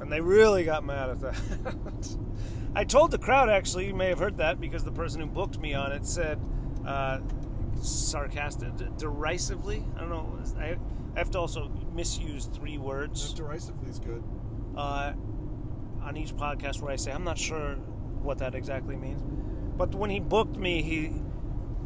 and 0.00 0.10
they 0.10 0.20
really 0.22 0.64
got 0.64 0.84
mad 0.84 1.10
at 1.10 1.20
that. 1.20 2.16
I 2.74 2.84
told 2.84 3.10
the 3.10 3.18
crowd 3.18 3.50
actually, 3.50 3.86
you 3.88 3.94
may 3.94 4.08
have 4.08 4.18
heard 4.20 4.38
that 4.38 4.58
because 4.60 4.84
the 4.84 4.92
person 4.92 5.20
who 5.20 5.26
booked 5.26 5.58
me 5.58 5.74
on 5.74 5.92
it 5.92 6.06
said, 6.06 6.40
uh, 6.86 7.18
sarcastic, 7.80 8.70
derisively. 8.96 9.84
I 9.96 10.00
don't 10.00 10.10
know. 10.10 10.38
I, 10.58 10.76
I 11.14 11.18
have 11.18 11.30
to 11.32 11.38
also 11.38 11.68
misuse 11.94 12.46
three 12.46 12.78
words 12.78 13.32
Derisively 13.34 13.88
is 13.90 13.98
good. 13.98 14.22
uh, 14.76 15.12
on 16.02 16.16
each 16.16 16.34
podcast 16.34 16.80
where 16.80 16.92
I 16.92 16.96
say 16.96 17.10
I'm 17.12 17.24
not 17.24 17.36
sure 17.38 17.74
what 18.22 18.38
that 18.38 18.54
exactly 18.54 18.96
means. 18.96 19.22
But 19.76 19.94
when 19.94 20.10
he 20.10 20.20
booked 20.20 20.56
me, 20.56 20.82
he 20.82 21.12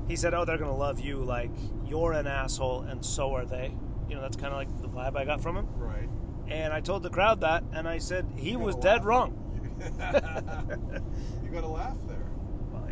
he 0.08 0.16
said, 0.16 0.34
"Oh, 0.34 0.44
they're 0.44 0.58
gonna 0.58 0.76
love 0.76 1.00
you. 1.00 1.18
Like 1.24 1.50
you're 1.86 2.12
an 2.12 2.26
asshole, 2.26 2.82
and 2.82 3.04
so 3.04 3.34
are 3.34 3.44
they." 3.46 3.74
You 4.08 4.16
know, 4.16 4.20
that's 4.20 4.36
kind 4.36 4.52
of 4.52 4.58
like 4.58 4.82
the 4.82 4.88
vibe 4.88 5.16
I 5.16 5.24
got 5.24 5.40
from 5.40 5.56
him. 5.56 5.66
Right. 5.76 6.08
And 6.48 6.72
I 6.74 6.80
told 6.80 7.02
the 7.02 7.10
crowd 7.10 7.40
that, 7.40 7.64
and 7.72 7.88
I 7.88 7.98
said 7.98 8.26
he 8.36 8.54
was 8.56 8.74
gotta 8.74 8.86
dead 8.86 8.96
laugh. 8.98 9.04
wrong. 9.06 9.40
you 11.44 11.50
got 11.50 11.60
to 11.62 11.68
laugh 11.68 11.96
there. 12.06 12.13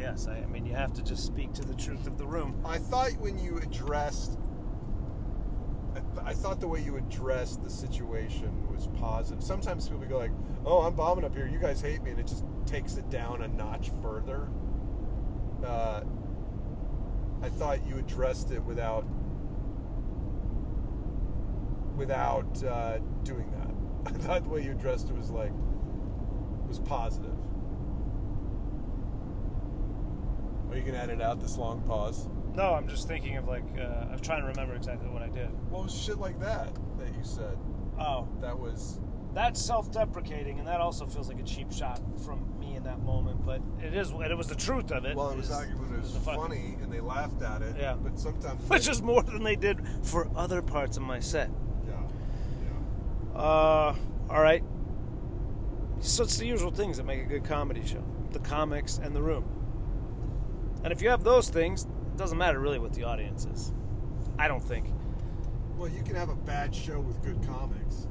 Yes, 0.02 0.26
I, 0.26 0.38
I 0.38 0.46
mean 0.46 0.66
you 0.66 0.74
have 0.74 0.92
to 0.94 1.02
just 1.02 1.24
speak 1.24 1.52
to 1.52 1.62
the 1.62 1.74
truth 1.76 2.08
of 2.08 2.18
the 2.18 2.26
room. 2.26 2.60
I 2.64 2.78
thought 2.78 3.12
when 3.20 3.38
you 3.38 3.58
addressed, 3.58 4.36
I, 5.94 6.30
I 6.30 6.34
thought 6.34 6.58
the 6.58 6.66
way 6.66 6.80
you 6.82 6.96
addressed 6.96 7.62
the 7.62 7.70
situation 7.70 8.66
was 8.74 8.88
positive. 8.98 9.44
Sometimes 9.44 9.88
people 9.88 10.04
go 10.06 10.18
like, 10.18 10.32
"Oh, 10.66 10.80
I'm 10.80 10.96
bombing 10.96 11.24
up 11.24 11.36
here. 11.36 11.46
You 11.46 11.60
guys 11.60 11.80
hate 11.80 12.02
me," 12.02 12.10
and 12.10 12.18
it 12.18 12.26
just 12.26 12.44
takes 12.66 12.96
it 12.96 13.08
down 13.10 13.42
a 13.42 13.48
notch 13.48 13.90
further. 14.02 14.48
Uh, 15.64 16.00
I 17.40 17.48
thought 17.48 17.86
you 17.86 17.98
addressed 17.98 18.50
it 18.50 18.64
without 18.64 19.04
without 21.96 22.64
uh, 22.64 22.98
doing 23.22 23.48
that. 23.52 24.12
I 24.12 24.18
thought 24.18 24.42
the 24.42 24.50
way 24.50 24.64
you 24.64 24.72
addressed 24.72 25.10
it 25.10 25.16
was 25.16 25.30
like 25.30 25.52
was 26.66 26.80
positive. 26.80 27.31
Are 30.72 30.76
you 30.76 30.82
gonna 30.82 30.98
edit 30.98 31.20
out 31.20 31.38
this 31.40 31.58
long 31.58 31.82
pause? 31.82 32.28
No, 32.54 32.72
I'm 32.74 32.88
just 32.88 33.06
thinking 33.06 33.36
of 33.36 33.46
like 33.46 33.64
uh, 33.78 34.06
I'm 34.10 34.18
trying 34.20 34.40
to 34.40 34.46
remember 34.48 34.74
exactly 34.74 35.08
what 35.10 35.22
I 35.22 35.28
did. 35.28 35.48
What 35.70 35.84
was 35.84 35.94
shit 35.94 36.16
like 36.18 36.40
that 36.40 36.74
that 36.98 37.08
you 37.08 37.22
said? 37.22 37.58
Oh, 38.00 38.26
That 38.40 38.58
was 38.58 38.98
that's 39.34 39.60
self-deprecating, 39.60 40.58
and 40.58 40.68
that 40.68 40.80
also 40.80 41.06
feels 41.06 41.28
like 41.28 41.38
a 41.40 41.42
cheap 41.42 41.72
shot 41.72 42.00
from 42.24 42.58
me 42.60 42.76
in 42.76 42.82
that 42.84 43.00
moment. 43.02 43.44
But 43.46 43.62
it 43.82 43.94
is, 43.94 44.10
and 44.10 44.22
it 44.24 44.36
was 44.36 44.46
the 44.48 44.54
truth 44.54 44.90
of 44.92 45.04
it. 45.06 45.16
well, 45.16 45.30
it 45.30 45.36
was. 45.36 45.50
It 45.50 45.68
was 46.00 46.14
the 46.14 46.20
fun- 46.20 46.36
funny, 46.36 46.76
and 46.82 46.92
they 46.92 47.00
laughed 47.00 47.42
at 47.42 47.62
it. 47.62 47.76
Yeah. 47.78 47.94
But 48.02 48.18
sometimes, 48.18 48.62
which 48.68 48.88
is 48.88 49.02
more 49.02 49.22
than 49.22 49.42
they 49.42 49.56
did 49.56 49.78
for 50.02 50.30
other 50.36 50.60
parts 50.62 50.96
of 50.96 51.02
my 51.02 51.20
set. 51.20 51.50
yeah, 51.86 51.94
yeah. 53.34 53.38
Uh, 53.38 53.94
all 54.30 54.42
right. 54.42 54.62
So 56.00 56.24
it's 56.24 56.36
the 56.38 56.46
usual 56.46 56.70
things 56.70 56.96
that 56.96 57.04
make 57.04 57.20
a 57.20 57.26
good 57.26 57.44
comedy 57.44 57.86
show: 57.86 58.04
the 58.32 58.38
comics 58.40 58.98
and 58.98 59.14
the 59.14 59.22
room. 59.22 59.44
And 60.84 60.92
if 60.92 61.00
you 61.02 61.10
have 61.10 61.22
those 61.24 61.48
things, 61.48 61.84
it 61.84 62.16
doesn't 62.16 62.38
matter 62.38 62.58
really 62.58 62.78
what 62.78 62.92
the 62.92 63.04
audience 63.04 63.44
is. 63.46 63.72
I 64.38 64.48
don't 64.48 64.62
think. 64.62 64.86
Well, 65.76 65.88
you 65.88 66.02
can 66.02 66.14
have 66.16 66.28
a 66.28 66.34
bad 66.34 66.74
show 66.74 67.00
with 67.00 67.22
good 67.22 67.42
comics. 67.46 68.06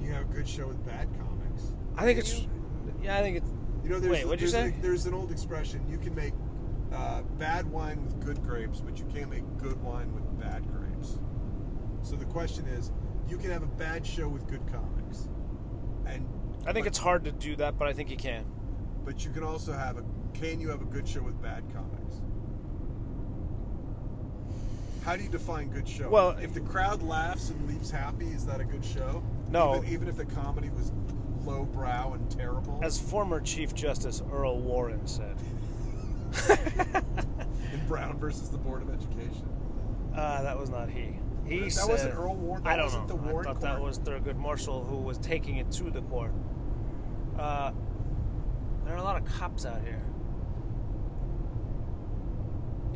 You 0.00 0.06
can 0.06 0.14
have 0.14 0.30
a 0.30 0.32
good 0.32 0.48
show 0.48 0.66
with 0.66 0.84
bad 0.84 1.08
comics. 1.18 1.74
I 1.96 2.04
think 2.04 2.18
it's. 2.18 2.46
Yeah, 3.02 3.18
I 3.18 3.22
think 3.22 3.36
it's. 3.38 3.50
You 3.84 3.90
know, 3.90 4.00
there's, 4.00 4.12
Wait, 4.12 4.24
what'd 4.26 4.40
you 4.40 4.48
there's, 4.50 4.72
say? 4.72 4.76
a- 4.78 4.82
there's 4.82 5.06
an 5.06 5.14
old 5.14 5.30
expression: 5.30 5.84
you 5.88 5.98
can 5.98 6.14
make 6.14 6.32
uh, 6.92 7.22
bad 7.38 7.66
wine 7.70 8.04
with 8.04 8.20
good 8.24 8.42
grapes, 8.42 8.80
but 8.80 8.98
you 8.98 9.04
can't 9.06 9.30
make 9.30 9.44
good 9.58 9.80
wine 9.82 10.12
with 10.12 10.24
bad 10.40 10.66
grapes. 10.72 11.18
So 12.02 12.16
the 12.16 12.24
question 12.26 12.66
is, 12.66 12.92
you 13.28 13.38
can 13.38 13.50
have 13.50 13.62
a 13.62 13.66
bad 13.66 14.06
show 14.06 14.28
with 14.28 14.46
good 14.46 14.62
comics, 14.72 15.28
and 16.06 16.26
I 16.66 16.72
think 16.72 16.84
but- 16.84 16.88
it's 16.88 16.98
hard 16.98 17.24
to 17.24 17.32
do 17.32 17.56
that, 17.56 17.78
but 17.78 17.88
I 17.88 17.92
think 17.92 18.10
you 18.10 18.16
can. 18.16 18.44
But 19.04 19.24
you 19.24 19.30
can 19.30 19.42
also 19.42 19.72
have 19.72 19.96
a. 19.98 20.04
Can 20.34 20.60
you 20.60 20.68
have 20.68 20.82
a 20.82 20.86
good 20.86 21.06
show 21.08 21.22
with 21.22 21.40
bad 21.42 21.64
comics? 21.74 22.20
How 25.04 25.16
do 25.16 25.22
you 25.22 25.28
define 25.28 25.68
good 25.68 25.88
show? 25.88 26.08
Well- 26.08 26.36
if 26.40 26.52
the 26.54 26.60
crowd 26.60 27.02
laughs 27.02 27.50
and 27.50 27.66
leaves 27.68 27.90
happy, 27.90 28.26
is 28.26 28.44
that 28.46 28.60
a 28.60 28.64
good 28.64 28.84
show? 28.84 29.22
No. 29.50 29.76
Even, 29.78 29.92
even 29.92 30.08
if 30.08 30.16
the 30.16 30.26
comedy 30.26 30.68
was 30.70 30.92
lowbrow 31.44 32.12
and 32.14 32.30
terrible. 32.30 32.78
As 32.82 33.00
former 33.00 33.40
Chief 33.40 33.74
Justice 33.74 34.22
Earl 34.30 34.60
Warren 34.60 35.06
said. 35.06 35.36
in 37.72 37.86
Brown 37.88 38.18
versus 38.18 38.50
the 38.50 38.58
Board 38.58 38.82
of 38.82 38.90
Education. 38.90 39.48
Uh, 40.14 40.42
that 40.42 40.58
was 40.58 40.68
not 40.68 40.90
he. 40.90 41.18
He 41.46 41.60
That 41.60 41.70
said, 41.72 41.88
wasn't 41.88 42.14
Earl 42.14 42.34
Warren? 42.36 42.62
That 42.64 42.72
I 42.72 42.76
don't 42.76 42.84
wasn't 42.86 43.08
know. 43.08 43.16
the 43.16 43.22
Warren 43.22 43.46
I 43.46 43.52
thought 43.52 43.60
that 43.62 43.76
court? 43.78 43.82
was 43.88 43.98
Thurgood 44.00 44.36
Marshall 44.36 44.84
who 44.84 44.96
was 44.96 45.16
taking 45.18 45.56
it 45.56 45.70
to 45.72 45.84
the 45.90 46.02
court. 46.02 46.32
Uh, 47.38 47.72
there 48.84 48.94
are 48.94 48.98
a 48.98 49.02
lot 49.02 49.16
of 49.20 49.24
cops 49.26 49.64
out 49.64 49.80
here. 49.82 50.02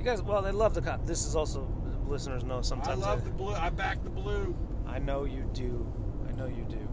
You 0.03 0.09
guys, 0.11 0.21
well, 0.21 0.43
they 0.43 0.51
love 0.51 0.75
the 0.75 0.83
cop. 0.83 1.07
This 1.07 1.25
is 1.25 1.37
also 1.37 1.69
listeners 2.09 2.43
know 2.43 2.61
sometimes. 2.61 2.89
I 2.89 3.03
sometimes. 3.03 3.07
love 3.07 3.25
the 3.25 3.31
blue. 3.31 3.55
I 3.55 3.71
back 3.71 4.03
the 4.03 4.11
blue. 4.11 4.57
I 4.85 4.99
know 4.99 5.25
you 5.25 5.49
do. 5.53 5.87
I 6.29 6.33
know 6.33 6.47
you 6.47 6.67
do. 6.69 6.89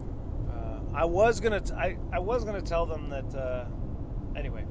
Uh, 0.48 0.78
I 0.94 1.04
was 1.06 1.40
gonna. 1.40 1.60
T- 1.60 1.74
I 1.74 1.96
I 2.12 2.20
was 2.20 2.44
gonna 2.44 2.62
tell 2.62 2.86
them 2.86 3.10
that 3.10 3.34
uh, 3.34 3.64
Anyway, 4.36 4.64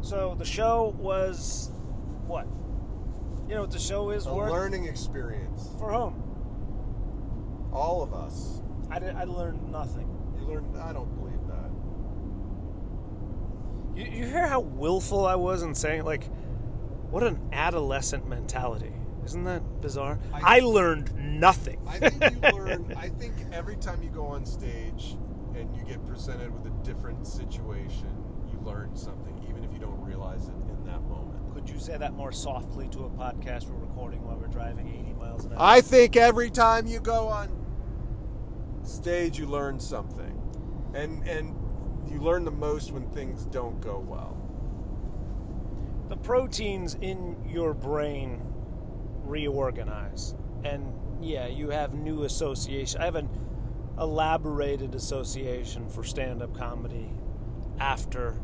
so 0.00 0.34
the 0.38 0.44
show 0.46 0.94
was 0.98 1.70
what? 2.26 2.46
You 3.48 3.54
know 3.54 3.60
what 3.62 3.70
the 3.70 3.78
show 3.78 4.10
is? 4.10 4.26
A 4.26 4.34
Worth? 4.34 4.50
learning 4.50 4.86
experience. 4.86 5.68
For 5.78 5.92
whom? 5.92 6.22
All 7.72 8.02
of 8.02 8.14
us. 8.14 8.62
I, 8.90 8.98
did, 8.98 9.14
I 9.14 9.24
learned 9.24 9.70
nothing. 9.70 10.08
You 10.38 10.46
learn. 10.46 10.64
I 10.80 10.92
don't 10.94 11.14
believe 11.16 11.46
that. 11.48 11.70
You, 13.94 14.20
you 14.20 14.26
hear 14.26 14.46
how 14.46 14.60
willful 14.60 15.26
I 15.26 15.34
was 15.34 15.62
in 15.62 15.74
saying, 15.74 16.04
like, 16.04 16.24
what 17.14 17.22
an 17.22 17.38
adolescent 17.52 18.28
mentality. 18.28 18.92
Isn't 19.24 19.44
that 19.44 19.80
bizarre? 19.80 20.18
I, 20.32 20.56
I- 20.56 20.58
learned 20.58 21.14
nothing. 21.14 21.80
I 21.86 22.10
think 22.10 22.42
you 22.42 22.50
learn. 22.52 22.92
I 22.96 23.08
think 23.08 23.34
every 23.52 23.76
time 23.76 24.02
you 24.02 24.10
go 24.10 24.26
on 24.26 24.44
stage 24.44 25.16
and 25.54 25.72
you 25.76 25.84
get 25.84 26.04
presented 26.04 26.52
with 26.52 26.66
a 26.66 26.74
different 26.84 27.24
situation, 27.24 28.08
you 28.52 28.58
learn 28.64 28.96
something, 28.96 29.46
even 29.48 29.62
if 29.62 29.72
you 29.72 29.78
don't 29.78 30.02
realize 30.04 30.48
it 30.48 30.54
in 30.68 30.84
that 30.86 31.02
moment. 31.02 31.54
Could 31.54 31.70
you 31.70 31.78
say 31.78 31.96
that 31.96 32.14
more 32.14 32.32
softly 32.32 32.88
to 32.88 33.04
a 33.04 33.10
podcast 33.10 33.70
we're 33.70 33.78
recording 33.78 34.24
while 34.24 34.36
we're 34.36 34.48
driving 34.48 34.88
80 34.88 35.12
miles 35.12 35.44
an 35.44 35.52
hour? 35.52 35.58
I 35.60 35.82
think 35.82 36.16
every 36.16 36.50
time 36.50 36.88
you 36.88 36.98
go 36.98 37.28
on 37.28 37.48
stage, 38.82 39.38
you 39.38 39.46
learn 39.46 39.78
something, 39.78 40.36
and 40.94 41.22
and 41.28 41.54
you 42.10 42.18
learn 42.18 42.44
the 42.44 42.50
most 42.50 42.90
when 42.90 43.08
things 43.10 43.44
don't 43.46 43.80
go 43.80 44.00
well. 44.00 44.36
The 46.14 46.20
proteins 46.20 46.94
in 46.94 47.44
your 47.44 47.74
brain 47.74 48.40
reorganize 49.24 50.36
and 50.64 50.92
yeah 51.20 51.48
you 51.48 51.70
have 51.70 51.92
new 51.92 52.22
association 52.22 53.00
i 53.00 53.04
have 53.04 53.16
an 53.16 53.28
elaborated 53.98 54.94
association 54.94 55.88
for 55.88 56.04
stand-up 56.04 56.56
comedy 56.56 57.10
after 57.80 58.40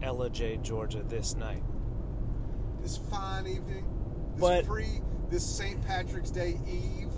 Ellijay 0.00 0.62
georgia 0.62 1.02
this 1.06 1.36
night 1.36 1.62
This 2.80 2.96
fine 2.96 3.46
evening, 3.46 3.84
this 4.32 4.40
But- 4.40 4.64
pre, 4.64 4.86
this 5.28 5.44
St. 5.44 5.84
Patrick's 5.86 6.30
Day 6.30 6.58
Eve. 6.66 7.12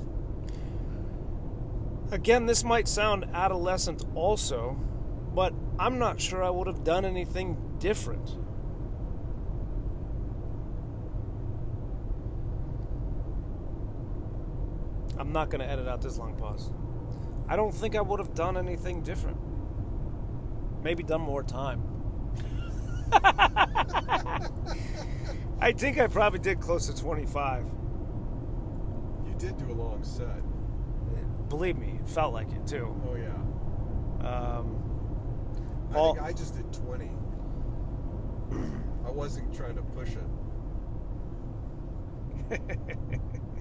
again 2.10 2.46
this 2.46 2.64
might 2.64 2.88
sound 2.88 3.26
adolescent 3.32 4.04
also 4.16 4.72
but 5.36 5.54
i'm 5.78 6.00
not 6.00 6.20
sure 6.20 6.42
i 6.42 6.50
would 6.50 6.66
have 6.66 6.82
done 6.82 7.04
anything 7.04 7.76
different 7.78 8.38
i'm 15.28 15.34
not 15.34 15.50
going 15.50 15.60
to 15.60 15.66
edit 15.70 15.86
out 15.86 16.00
this 16.00 16.16
long 16.16 16.34
pause 16.36 16.70
i 17.50 17.54
don't 17.54 17.74
think 17.74 17.94
i 17.94 18.00
would 18.00 18.18
have 18.18 18.32
done 18.34 18.56
anything 18.56 19.02
different 19.02 19.36
maybe 20.82 21.02
done 21.02 21.20
more 21.20 21.42
time 21.42 21.82
i 25.60 25.70
think 25.76 25.98
i 25.98 26.06
probably 26.06 26.38
did 26.38 26.58
close 26.60 26.86
to 26.86 26.96
25 26.96 27.66
You 29.26 29.34
did 29.38 29.58
do 29.58 29.70
a 29.70 29.74
long 29.76 30.02
set. 30.02 30.40
believe 31.50 31.76
me 31.76 31.98
it 32.02 32.08
felt 32.08 32.32
like 32.32 32.50
it 32.50 32.66
too 32.66 32.98
Oh 33.06 33.14
yeah. 33.14 33.34
um, 34.26 34.82
I 35.90 35.92
Paul- 35.92 36.14
think 36.14 36.24
I 36.26 36.32
just 36.32 36.54
did 36.54 36.72
20. 36.72 37.10
I 39.06 39.10
wasn't 39.10 39.54
trying 39.54 39.76
to 39.76 39.82
push 39.82 40.10
it. 42.50 42.60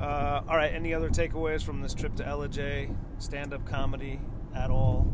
Uh, 0.00 0.42
all 0.48 0.56
right. 0.56 0.72
Any 0.72 0.94
other 0.94 1.10
takeaways 1.10 1.62
from 1.62 1.82
this 1.82 1.92
trip 1.94 2.14
to 2.16 2.24
Ellijay? 2.24 2.96
Stand-up 3.18 3.66
comedy 3.66 4.18
at 4.54 4.70
all? 4.70 5.12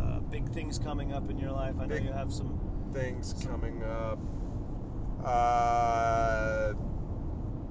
Uh, 0.00 0.20
big 0.20 0.48
things 0.50 0.78
coming 0.78 1.12
up 1.12 1.28
in 1.30 1.38
your 1.38 1.50
life. 1.50 1.74
I 1.80 1.86
know 1.86 1.96
Big- 1.96 2.04
you 2.04 2.12
have 2.12 2.32
some. 2.32 2.58
Things 2.92 3.34
coming 3.46 3.82
up. 3.82 4.18
Uh, 5.24 6.74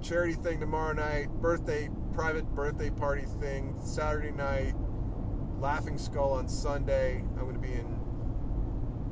charity 0.01 0.33
thing 0.33 0.59
tomorrow 0.59 0.93
night. 0.93 1.29
Birthday, 1.41 1.89
private 2.13 2.45
birthday 2.55 2.89
party 2.89 3.25
thing 3.39 3.75
Saturday 3.83 4.31
night. 4.31 4.73
Laughing 5.59 5.97
Skull 5.97 6.33
on 6.33 6.47
Sunday. 6.49 7.17
I'm 7.37 7.41
going 7.41 7.53
to 7.53 7.59
be 7.59 7.73
in 7.73 7.99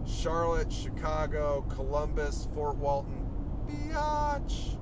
Charlotte, 0.04 0.71
Chicago, 0.73 1.62
Columbus, 1.69 2.47
Fort 2.56 2.78
Walton, 2.78 3.28
Biatch. 3.67 4.78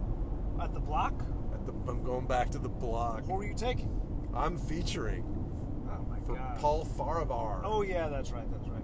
At 0.61 0.73
the 0.73 0.79
block? 0.79 1.13
The, 1.67 1.73
I'm 1.91 2.03
going 2.03 2.25
back 2.25 2.49
to 2.51 2.57
the 2.57 2.69
block. 2.69 3.25
Who 3.25 3.39
are 3.39 3.45
you 3.45 3.53
taking? 3.53 3.91
I'm 4.35 4.57
featuring 4.57 5.23
Oh 5.89 6.03
my 6.09 6.19
for 6.25 6.35
god. 6.35 6.57
Paul 6.59 6.85
Faravar 6.85 7.61
Oh 7.63 7.81
yeah, 7.83 8.07
that's 8.09 8.31
right. 8.31 8.49
That's 8.51 8.67
right. 8.67 8.83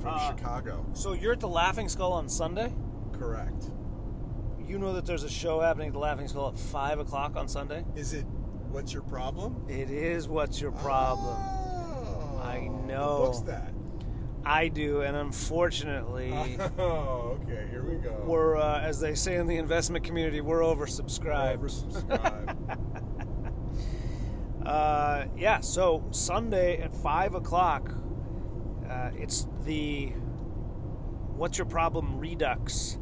from 0.00 0.14
uh, 0.14 0.28
Chicago. 0.28 0.86
So 0.94 1.12
you're 1.12 1.32
at 1.32 1.40
the 1.40 1.48
Laughing 1.48 1.88
Skull 1.88 2.12
on 2.12 2.28
Sunday. 2.28 2.72
Correct. 3.12 3.70
You 4.66 4.78
know 4.78 4.92
that 4.94 5.04
there's 5.06 5.24
a 5.24 5.28
show 5.30 5.60
happening 5.60 5.88
at 5.88 5.92
the 5.94 5.98
Laughing 5.98 6.28
Skull 6.28 6.48
at 6.48 6.56
five 6.58 6.98
o'clock 7.00 7.36
on 7.36 7.48
Sunday. 7.48 7.84
Is 7.96 8.12
it? 8.14 8.24
What's 8.70 8.92
your 8.92 9.02
problem? 9.02 9.64
It 9.68 9.90
is. 9.90 10.28
What's 10.28 10.60
your 10.60 10.70
problem? 10.70 11.34
Oh, 11.36 12.40
I 12.44 12.58
who 12.60 12.86
know. 12.86 13.18
books 13.26 13.40
that? 13.40 13.69
I 14.44 14.68
do, 14.68 15.02
and 15.02 15.16
unfortunately. 15.16 16.58
Oh, 16.78 17.38
okay. 17.42 17.66
Here 17.70 17.84
we 17.84 17.96
go. 17.96 18.22
We're, 18.26 18.56
uh, 18.56 18.80
as 18.80 19.00
they 19.00 19.14
say 19.14 19.36
in 19.36 19.46
the 19.46 19.56
investment 19.56 20.04
community, 20.04 20.40
we're 20.40 20.60
oversubscribed. 20.60 21.58
Oversubscribed. 21.58 22.56
Uh, 24.64 25.24
yeah, 25.36 25.58
so 25.60 26.04
Sunday 26.10 26.80
at 26.82 26.94
5 26.94 27.34
o'clock, 27.34 27.92
uh, 28.88 29.10
it's 29.14 29.48
the 29.64 30.08
What's 31.34 31.56
Your 31.56 31.66
Problem 31.66 32.18
Redux. 32.18 32.98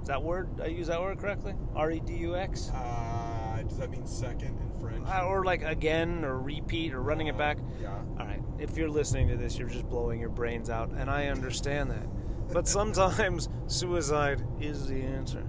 Is 0.00 0.08
that 0.08 0.22
word? 0.22 0.48
I 0.60 0.66
use 0.68 0.86
that 0.86 1.00
word 1.00 1.18
correctly? 1.18 1.54
R 1.76 1.90
E 1.92 2.00
D 2.00 2.14
U 2.16 2.34
X? 2.34 2.70
uh, 2.74 3.62
does 3.68 3.76
that 3.78 3.90
mean 3.90 4.06
second 4.06 4.58
French? 4.82 5.06
Uh, 5.08 5.26
Or 5.26 5.44
like 5.44 5.62
again, 5.62 6.24
or 6.24 6.38
repeat, 6.38 6.92
or 6.92 7.00
running 7.00 7.28
it 7.28 7.38
back? 7.38 7.58
Yeah. 7.80 7.94
All 8.18 8.26
right. 8.26 8.42
If 8.58 8.76
you're 8.76 8.90
listening 8.90 9.28
to 9.28 9.36
this, 9.36 9.58
you're 9.58 9.68
just 9.68 9.88
blowing 9.88 10.20
your 10.20 10.28
brains 10.30 10.68
out, 10.70 10.90
and 10.90 11.10
I 11.10 11.28
understand 11.28 11.90
that. 11.90 12.06
But 12.52 12.68
sometimes 12.78 13.48
suicide 13.66 14.40
is 14.60 14.86
the 14.88 15.02
answer. 15.02 15.44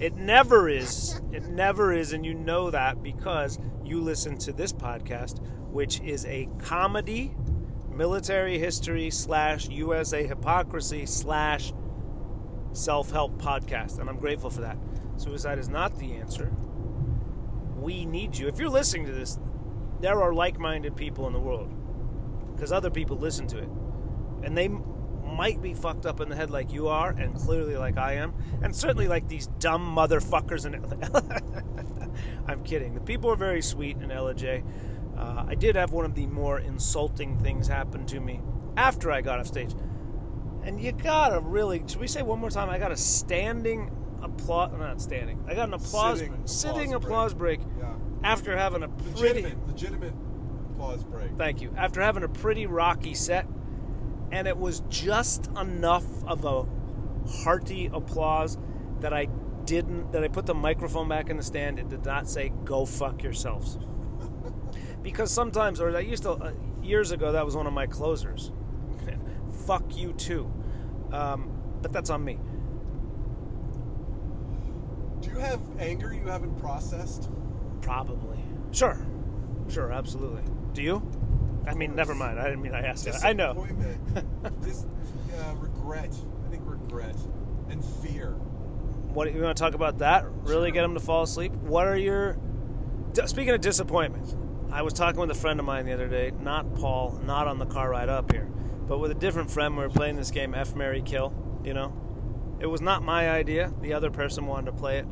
It 0.00 0.16
never 0.16 0.68
is. 0.68 1.20
It 1.32 1.44
never 1.44 1.92
is, 1.92 2.12
and 2.12 2.26
you 2.26 2.34
know 2.34 2.70
that 2.70 3.02
because 3.02 3.58
you 3.84 4.00
listen 4.00 4.36
to 4.38 4.52
this 4.52 4.72
podcast, 4.72 5.40
which 5.70 6.00
is 6.00 6.26
a 6.26 6.48
comedy, 6.58 7.34
military 7.90 8.58
history 8.58 9.10
slash 9.10 9.68
USA 9.68 10.26
hypocrisy 10.26 11.06
slash 11.06 11.72
self 12.72 13.12
help 13.12 13.40
podcast, 13.40 13.98
and 14.00 14.10
I'm 14.10 14.18
grateful 14.18 14.50
for 14.50 14.62
that. 14.62 14.76
Suicide 15.16 15.58
is 15.60 15.68
not 15.68 15.96
the 15.98 16.14
answer. 16.14 16.52
We 17.84 18.06
need 18.06 18.38
you. 18.38 18.48
If 18.48 18.58
you're 18.58 18.70
listening 18.70 19.04
to 19.06 19.12
this, 19.12 19.38
there 20.00 20.22
are 20.22 20.32
like 20.32 20.58
minded 20.58 20.96
people 20.96 21.26
in 21.26 21.34
the 21.34 21.38
world 21.38 21.70
because 22.54 22.72
other 22.72 22.90
people 22.90 23.18
listen 23.18 23.46
to 23.48 23.58
it. 23.58 23.68
And 24.42 24.56
they 24.56 24.68
might 24.68 25.60
be 25.60 25.74
fucked 25.74 26.06
up 26.06 26.20
in 26.20 26.30
the 26.30 26.36
head 26.36 26.50
like 26.50 26.72
you 26.72 26.88
are, 26.88 27.10
and 27.10 27.34
clearly 27.34 27.76
like 27.76 27.98
I 27.98 28.14
am, 28.14 28.32
and 28.62 28.74
certainly 28.74 29.06
like 29.06 29.28
these 29.28 29.48
dumb 29.58 29.94
motherfuckers 29.94 30.64
in 30.64 30.74
I'm 32.48 32.64
kidding. 32.64 32.94
The 32.94 33.02
people 33.02 33.30
are 33.30 33.36
very 33.36 33.60
sweet 33.60 33.98
in 33.98 34.08
Ellijay. 34.08 34.64
Uh, 35.16 35.44
I 35.46 35.54
did 35.54 35.76
have 35.76 35.92
one 35.92 36.06
of 36.06 36.14
the 36.14 36.26
more 36.26 36.58
insulting 36.58 37.38
things 37.38 37.68
happen 37.68 38.06
to 38.06 38.20
me 38.20 38.40
after 38.78 39.12
I 39.12 39.20
got 39.20 39.40
off 39.40 39.46
stage. 39.46 39.74
And 40.62 40.80
you 40.80 40.92
gotta 40.92 41.40
really, 41.40 41.82
should 41.86 42.00
we 42.00 42.06
say 42.06 42.22
one 42.22 42.38
more 42.38 42.50
time? 42.50 42.70
I 42.70 42.78
got 42.78 42.92
a 42.92 42.96
standing 42.96 43.90
applause, 44.22 44.72
not 44.72 45.00
standing, 45.00 45.44
I 45.46 45.54
got 45.54 45.68
an 45.68 45.74
applause, 45.74 46.18
Sitting 46.18 46.46
sitting, 46.46 46.94
applause 46.94 47.32
applause 47.32 47.34
break, 47.34 47.60
Yeah. 47.60 47.66
After 48.24 48.56
having 48.56 48.82
a 48.82 48.88
pretty, 48.88 49.42
Legitimate, 49.42 49.68
legitimate 49.68 50.14
applause 50.70 51.04
break. 51.04 51.30
Thank 51.36 51.60
you. 51.60 51.72
After 51.76 52.00
having 52.00 52.24
a 52.24 52.28
pretty 52.28 52.66
rocky 52.66 53.14
set, 53.14 53.46
and 54.32 54.48
it 54.48 54.56
was 54.56 54.82
just 54.88 55.46
enough 55.58 56.04
of 56.24 56.44
a 56.44 56.66
hearty 57.44 57.90
applause 57.92 58.58
that 59.00 59.12
I 59.12 59.26
didn't, 59.66 60.12
that 60.12 60.24
I 60.24 60.28
put 60.28 60.46
the 60.46 60.54
microphone 60.54 61.08
back 61.08 61.30
in 61.30 61.36
the 61.36 61.42
stand. 61.42 61.78
It 61.78 61.88
did 61.88 62.04
not 62.04 62.28
say, 62.28 62.52
go 62.64 62.86
fuck 62.86 63.22
yourselves. 63.22 63.78
because 65.02 65.30
sometimes, 65.30 65.80
or 65.80 65.94
I 65.94 66.00
used 66.00 66.22
to, 66.24 66.32
uh, 66.32 66.52
years 66.82 67.12
ago, 67.12 67.32
that 67.32 67.44
was 67.44 67.54
one 67.54 67.66
of 67.66 67.72
my 67.72 67.86
closers. 67.86 68.50
fuck 69.66 69.96
you 69.96 70.14
too. 70.14 70.50
Um, 71.12 71.50
but 71.82 71.92
that's 71.92 72.10
on 72.10 72.24
me. 72.24 72.38
Do 75.20 75.30
you 75.30 75.38
have 75.38 75.60
anger 75.78 76.12
you 76.14 76.26
haven't 76.26 76.58
processed? 76.58 77.30
Probably. 77.84 78.38
Sure. 78.72 78.98
Sure, 79.68 79.92
absolutely. 79.92 80.42
Do 80.72 80.82
you? 80.82 81.10
I 81.66 81.74
mean, 81.74 81.94
never 81.94 82.14
mind. 82.14 82.38
I 82.38 82.44
didn't 82.44 82.62
mean 82.62 82.74
I 82.74 82.82
asked 82.82 83.04
that. 83.06 83.24
I 83.24 83.32
know. 83.32 83.66
Disappointment. 84.62 84.90
Uh, 85.34 85.52
regret. 85.56 86.14
I 86.46 86.48
think 86.48 86.62
regret 86.64 87.16
and 87.68 87.84
fear. 87.84 88.30
What 89.12 89.34
you 89.34 89.42
want 89.42 89.56
to 89.56 89.60
talk 89.60 89.74
about 89.74 89.98
that? 89.98 90.24
Really 90.44 90.70
get 90.70 90.82
them 90.82 90.94
to 90.94 91.00
fall 91.00 91.24
asleep? 91.24 91.50
What 91.52 91.88
are 91.88 91.96
your 91.96 92.38
Speaking 93.26 93.54
of 93.54 93.60
disappointment, 93.60 94.34
I 94.72 94.82
was 94.82 94.92
talking 94.92 95.20
with 95.20 95.30
a 95.30 95.34
friend 95.36 95.60
of 95.60 95.66
mine 95.66 95.86
the 95.86 95.92
other 95.92 96.08
day, 96.08 96.32
not 96.40 96.74
Paul, 96.74 97.20
not 97.24 97.46
on 97.46 97.58
the 97.58 97.66
car 97.66 97.90
ride 97.90 98.08
up 98.08 98.32
here, 98.32 98.48
but 98.88 98.98
with 98.98 99.12
a 99.12 99.14
different 99.14 99.50
friend. 99.52 99.76
We 99.76 99.84
were 99.84 99.88
playing 99.88 100.16
this 100.16 100.32
game, 100.32 100.52
F 100.52 100.74
Mary 100.74 101.00
Kill. 101.00 101.32
You 101.64 101.74
know, 101.74 101.92
it 102.60 102.66
was 102.66 102.80
not 102.80 103.04
my 103.04 103.30
idea. 103.30 103.72
The 103.80 103.92
other 103.92 104.10
person 104.10 104.46
wanted 104.46 104.66
to 104.66 104.72
play 104.72 104.98
it, 104.98 105.06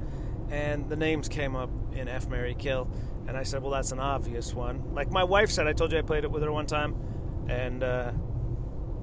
and 0.53 0.87
the 0.91 0.97
names 0.97 1.29
came 1.29 1.57
up 1.57 1.71
in 1.95 2.09
F 2.09 2.29
Mary 2.29 2.55
Kill, 2.55 2.89
and 3.27 3.37
I 3.37 3.43
said, 3.43 3.63
"Well, 3.63 3.73
that's 3.73 3.91
an 3.91 3.99
obvious 3.99 4.53
one." 4.53 4.95
Like 4.95 5.11
my 5.11 5.25
wife 5.25 5.51
said, 5.51 5.67
I 5.67 5.73
told 5.73 5.93
you 5.93 5.99
I 5.99 6.03
played 6.03 6.25
it 6.25 6.31
with 6.31 6.43
her 6.43 6.53
one 6.53 6.67
time, 6.67 6.95
and 7.49 7.83
uh, 7.83 8.13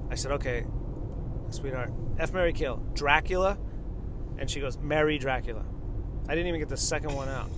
I 0.08 0.14
said, 0.14 0.32
"Okay, 0.32 0.64
sweetheart, 1.50 1.92
F 2.18 2.32
Mary 2.32 2.52
Kill, 2.52 2.76
Dracula," 2.94 3.58
and 4.38 4.48
she 4.48 4.60
goes, 4.60 4.78
"Mary 4.78 5.18
Dracula." 5.18 5.64
I 6.28 6.34
didn't 6.36 6.46
even 6.46 6.60
get 6.60 6.68
the 6.68 6.76
second 6.76 7.14
one 7.14 7.28
out. 7.28 7.50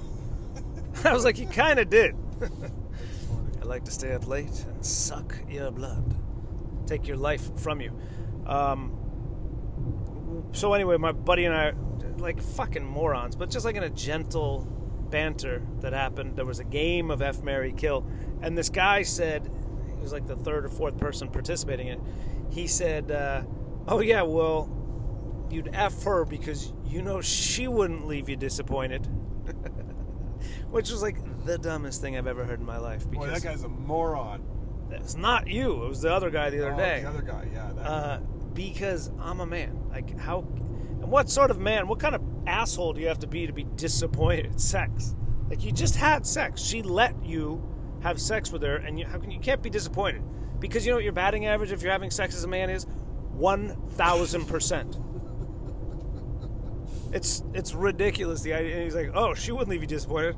I 1.05 1.13
was 1.13 1.25
like, 1.25 1.39
"You 1.39 1.47
kind 1.47 1.79
of 1.79 1.91
did." 1.91 2.17
I 3.61 3.65
like 3.65 3.85
to 3.85 3.91
stay 3.91 4.15
up 4.15 4.27
late 4.27 4.65
and 4.69 4.85
suck 4.85 5.37
your 5.49 5.71
blood, 5.71 6.17
take 6.87 7.07
your 7.07 7.19
life 7.19 7.59
from 7.61 7.83
you. 7.83 7.97
Um, 8.47 8.99
so 10.53 10.73
anyway, 10.73 10.97
my 10.97 11.13
buddy 11.13 11.45
and 11.45 11.55
I, 11.55 11.73
like 12.23 12.41
fucking 12.41 12.85
morons, 12.85 13.37
but 13.37 13.51
just 13.51 13.65
like 13.65 13.77
in 13.77 13.83
a 13.83 13.91
gentle 13.91 14.67
banter 15.11 15.63
that 15.81 15.93
happened, 15.93 16.37
there 16.37 16.47
was 16.47 16.59
a 16.59 16.65
game 16.65 17.11
of 17.11 17.21
F 17.21 17.43
Mary 17.43 17.73
Kill, 17.77 18.07
and 18.41 18.57
this 18.57 18.71
guy 18.71 19.03
said 19.03 19.51
he 19.97 20.01
was 20.03 20.13
like 20.13 20.27
the 20.27 20.37
third 20.37 20.65
or 20.65 20.69
fourth 20.69 20.97
person 20.99 21.29
participating 21.29 21.89
in 21.89 21.99
it. 21.99 22.05
He 22.51 22.67
said, 22.67 23.11
uh, 23.11 23.43
"Oh 23.89 24.01
yeah, 24.01 24.23
well, 24.23 24.71
you'd 25.51 25.69
F 25.73 26.03
her 26.05 26.25
because 26.25 26.73
you 26.87 27.03
know 27.03 27.21
she 27.21 27.69
wouldn't 27.69 28.07
leave 28.07 28.29
you 28.29 28.37
disappointed." 28.37 29.07
Which 30.71 30.91
was 30.91 31.03
like 31.03 31.19
the 31.45 31.59
dumbest 31.59 32.01
thing 32.01 32.17
I've 32.17 32.27
ever 32.27 32.45
heard 32.45 32.61
in 32.61 32.67
my 32.67 32.79
life. 32.79 33.05
Boy, 33.05 33.27
Because 33.27 33.43
that 33.43 33.49
guy's 33.49 33.65
a 33.65 33.69
moron. 33.69 34.43
it's 34.91 35.17
not 35.17 35.47
you. 35.47 35.85
It 35.85 35.89
was 35.89 36.01
the 36.01 36.13
other 36.13 36.31
guy 36.31 36.51
the 36.51 36.61
other 36.67 36.75
Oh, 36.75 36.77
day. 36.79 37.01
The 37.03 37.09
other 37.09 37.23
guy, 37.23 37.47
yeah. 37.53 37.73
That 37.75 37.87
Uh, 37.87 38.19
because 38.55 39.11
I'm 39.21 39.41
a 39.41 39.47
man. 39.47 39.79
Like 39.91 40.19
how? 40.19 40.41
What 41.13 41.29
sort 41.29 41.51
of 41.51 41.61
man? 41.61 41.89
What 41.89 42.01
kind 42.01 42.15
of 42.15 42.23
asshole 42.47 42.95
do 42.95 43.03
you 43.03 43.09
have 43.09 43.19
to 43.19 43.27
be 43.27 43.47
to 43.47 43.53
be 43.53 43.65
disappointed 43.65 44.47
at 44.47 44.59
sex? 44.59 45.15
Like 45.51 45.63
you 45.63 45.71
just 45.71 45.95
had 45.95 46.27
sex. 46.27 46.63
She 46.63 46.81
let 46.81 47.23
you 47.23 47.63
have 48.03 48.19
sex 48.19 48.51
with 48.51 48.63
her, 48.63 48.77
and 48.77 48.99
you, 48.99 49.05
how 49.05 49.19
can 49.19 49.31
you 49.31 49.39
can't 49.39 49.63
be 49.63 49.69
disappointed? 49.69 50.23
Because 50.59 50.87
you 50.87 50.91
know 50.91 50.97
what 50.97 51.05
your 51.05 51.13
batting 51.13 51.45
average 51.45 51.71
if 51.71 51.83
you're 51.83 51.93
having 51.93 52.11
sex 52.11 52.35
as 52.35 52.45
a 52.45 52.49
man 52.49 52.71
is 52.71 52.87
one 53.35 53.77
thousand 53.91 54.47
percent. 54.47 54.97
It's 57.13 57.43
it's 57.53 57.75
ridiculous. 57.75 58.41
The 58.41 58.55
idea. 58.55 58.77
And 58.77 58.85
he's 58.85 58.95
like, 58.95 59.11
oh, 59.13 59.35
she 59.35 59.53
wouldn't 59.53 59.69
leave 59.69 59.83
you 59.83 59.87
disappointed, 59.87 60.35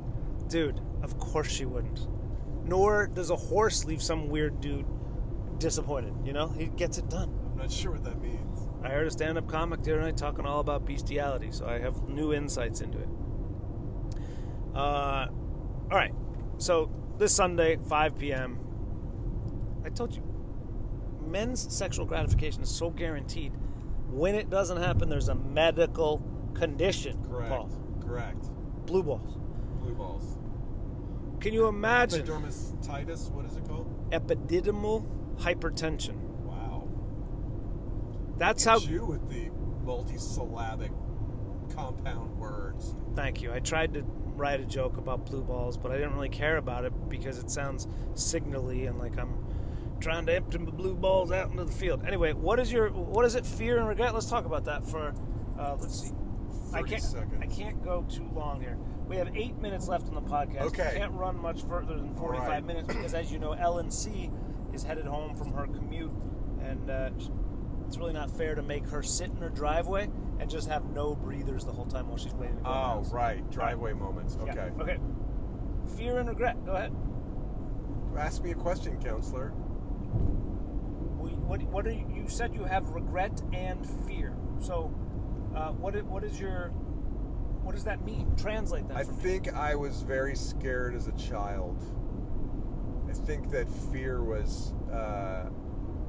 dude. 0.49 0.81
Of 1.01 1.17
course 1.17 1.49
she 1.49 1.63
wouldn't. 1.63 2.05
Nor 2.65 3.07
does 3.07 3.29
a 3.29 3.37
horse 3.37 3.85
leave 3.85 4.03
some 4.03 4.27
weird 4.27 4.59
dude 4.59 4.85
disappointed. 5.57 6.13
You 6.25 6.33
know, 6.33 6.49
he 6.49 6.65
gets 6.65 6.97
it 6.97 7.09
done. 7.09 7.33
I'm 7.53 7.59
not 7.59 7.71
sure 7.71 7.93
what 7.93 8.03
that 8.03 8.21
means. 8.21 8.34
I 8.85 8.89
heard 8.89 9.07
a 9.07 9.11
stand-up 9.11 9.47
comic 9.47 9.81
the 9.81 9.93
other 9.93 10.01
night 10.01 10.15
talking 10.15 10.45
all 10.45 10.59
about 10.59 10.85
bestiality, 10.85 11.49
so 11.51 11.65
I 11.65 11.79
have 11.79 12.07
new 12.07 12.33
insights 12.33 12.81
into 12.81 12.99
it. 12.99 13.09
Uh, 14.75 15.27
all 15.89 15.97
right, 15.97 16.13
so 16.59 16.91
this 17.17 17.33
Sunday, 17.33 17.77
5 17.77 18.19
p.m. 18.19 18.59
I 19.83 19.89
told 19.89 20.15
you, 20.15 20.21
men's 21.25 21.73
sexual 21.73 22.05
gratification 22.05 22.61
is 22.61 22.69
so 22.69 22.91
guaranteed. 22.91 23.53
When 24.09 24.35
it 24.35 24.51
doesn't 24.51 24.77
happen, 24.77 25.09
there's 25.09 25.29
a 25.29 25.35
medical 25.35 26.21
condition. 26.53 27.23
Correct. 27.27 27.49
Paul. 27.49 27.69
Correct. 28.05 28.45
Blue 28.85 29.01
balls. 29.01 29.37
Blue 29.81 29.95
balls. 29.95 30.37
Can 31.39 31.53
you 31.53 31.67
imagine 31.67 32.25
Epidermistitis, 32.25 33.31
what 33.31 33.45
is 33.45 33.55
it 33.55 33.67
called? 33.67 34.11
epididymal 34.11 35.05
hypertension? 35.37 36.24
That's 38.37 38.63
how. 38.63 38.77
You 38.77 39.05
with 39.05 39.29
the 39.29 39.49
multisyllabic 39.85 40.91
compound 41.73 42.37
words. 42.37 42.95
Thank 43.15 43.41
you. 43.41 43.51
I 43.53 43.59
tried 43.59 43.93
to 43.93 44.03
write 44.35 44.59
a 44.59 44.65
joke 44.65 44.97
about 44.97 45.25
blue 45.25 45.41
balls, 45.41 45.77
but 45.77 45.91
I 45.91 45.95
didn't 45.95 46.13
really 46.13 46.29
care 46.29 46.57
about 46.57 46.85
it 46.85 47.09
because 47.09 47.37
it 47.37 47.49
sounds 47.49 47.87
signally 48.13 48.85
and 48.87 48.99
like 48.99 49.17
I'm 49.17 49.45
trying 49.99 50.25
to 50.25 50.33
empty 50.33 50.57
my 50.57 50.71
blue 50.71 50.95
balls 50.95 51.31
out 51.31 51.49
into 51.51 51.63
the 51.63 51.71
field. 51.71 52.03
Anyway, 52.05 52.33
what 52.33 52.59
is 52.59 52.71
your 52.71 52.89
what 52.89 53.25
is 53.25 53.35
it? 53.35 53.45
Fear 53.45 53.79
and 53.79 53.87
regret. 53.87 54.13
Let's 54.13 54.29
talk 54.29 54.45
about 54.45 54.65
that 54.65 54.85
for. 54.85 55.13
Uh, 55.57 55.77
let's 55.79 56.01
see. 56.01 56.11
I 56.73 56.81
can't. 56.81 57.01
seconds. 57.01 57.41
I 57.41 57.45
can't 57.45 57.81
go 57.83 58.05
too 58.09 58.29
long 58.33 58.59
here. 58.59 58.77
We 59.07 59.15
have 59.17 59.35
eight 59.35 59.57
minutes 59.59 59.87
left 59.87 60.07
on 60.07 60.15
the 60.15 60.21
podcast. 60.21 60.61
Okay. 60.63 60.91
We 60.93 60.99
can't 60.99 61.13
run 61.13 61.39
much 61.39 61.61
further 61.63 61.95
than 61.95 62.13
forty-five 62.15 62.49
right. 62.49 62.65
minutes 62.65 62.87
because, 62.87 63.13
as 63.13 63.31
you 63.31 63.39
know, 63.39 63.53
Ellen 63.53 63.89
C 63.89 64.29
is 64.73 64.83
headed 64.83 65.05
home 65.05 65.35
from 65.35 65.53
her 65.53 65.67
commute, 65.67 66.11
and 66.61 66.89
uh, 66.89 67.11
it's 67.87 67.97
really 67.97 68.13
not 68.13 68.29
fair 68.29 68.55
to 68.55 68.61
make 68.61 68.85
her 68.87 69.03
sit 69.03 69.29
in 69.29 69.37
her 69.37 69.49
driveway 69.49 70.09
and 70.39 70.49
just 70.49 70.67
have 70.69 70.85
no 70.85 71.15
breathers 71.15 71.63
the 71.65 71.71
whole 71.71 71.85
time 71.85 72.07
while 72.07 72.17
she's 72.17 72.33
waiting 72.33 72.57
to 72.57 72.63
go. 72.63 72.69
Oh, 72.69 72.73
house. 72.73 73.11
right. 73.11 73.49
Driveway 73.51 73.93
moments. 73.93 74.37
Yeah, 74.45 74.51
Okay. 74.51 74.71
Okay. 74.81 74.97
Fear 75.97 76.19
and 76.19 76.29
regret. 76.29 76.65
Go 76.65 76.73
ahead. 76.73 76.93
Ask 78.17 78.43
me 78.43 78.51
a 78.51 78.55
question, 78.55 79.01
counselor. 79.01 79.49
What, 81.45 81.61
what 81.63 81.85
are 81.85 81.91
you, 81.91 82.07
you 82.13 82.27
said 82.27 82.53
you 82.55 82.63
have 82.63 82.89
regret 82.89 83.41
and 83.53 83.85
fear. 84.07 84.35
So, 84.59 84.93
uh, 85.55 85.69
what 85.71 86.01
what 86.05 86.23
is 86.23 86.39
your 86.39 86.69
what 87.63 87.75
does 87.75 87.83
that 87.83 88.03
mean? 88.03 88.35
Translate 88.35 88.87
that. 88.87 88.97
I 88.97 89.03
for 89.03 89.11
me. 89.11 89.21
think 89.21 89.53
I 89.53 89.75
was 89.75 90.01
very 90.01 90.35
scared 90.35 90.95
as 90.95 91.07
a 91.07 91.11
child. 91.13 91.81
I 93.09 93.13
think 93.13 93.51
that 93.51 93.67
fear 93.91 94.23
was, 94.23 94.73
uh, 94.91 95.45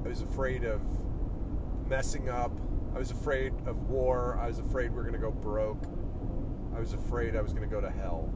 I 0.05 0.09
was 0.09 0.23
afraid 0.23 0.65
of 0.65 0.81
messing 1.89 2.29
up. 2.29 2.53
I 2.95 2.99
was 2.99 3.11
afraid 3.11 3.53
of 3.67 3.83
war. 3.89 4.39
I 4.41 4.47
was 4.47 4.59
afraid 4.59 4.93
we 4.93 4.99
are 4.99 5.03
going 5.03 5.15
to 5.15 5.19
go 5.19 5.31
broke. 5.31 5.85
I 6.75 6.81
was 6.81 6.93
afraid 6.93 7.37
I 7.37 7.43
was 7.43 7.53
going 7.53 7.69
to 7.69 7.75
go 7.75 7.81
to 7.81 7.91
hell. 7.91 8.33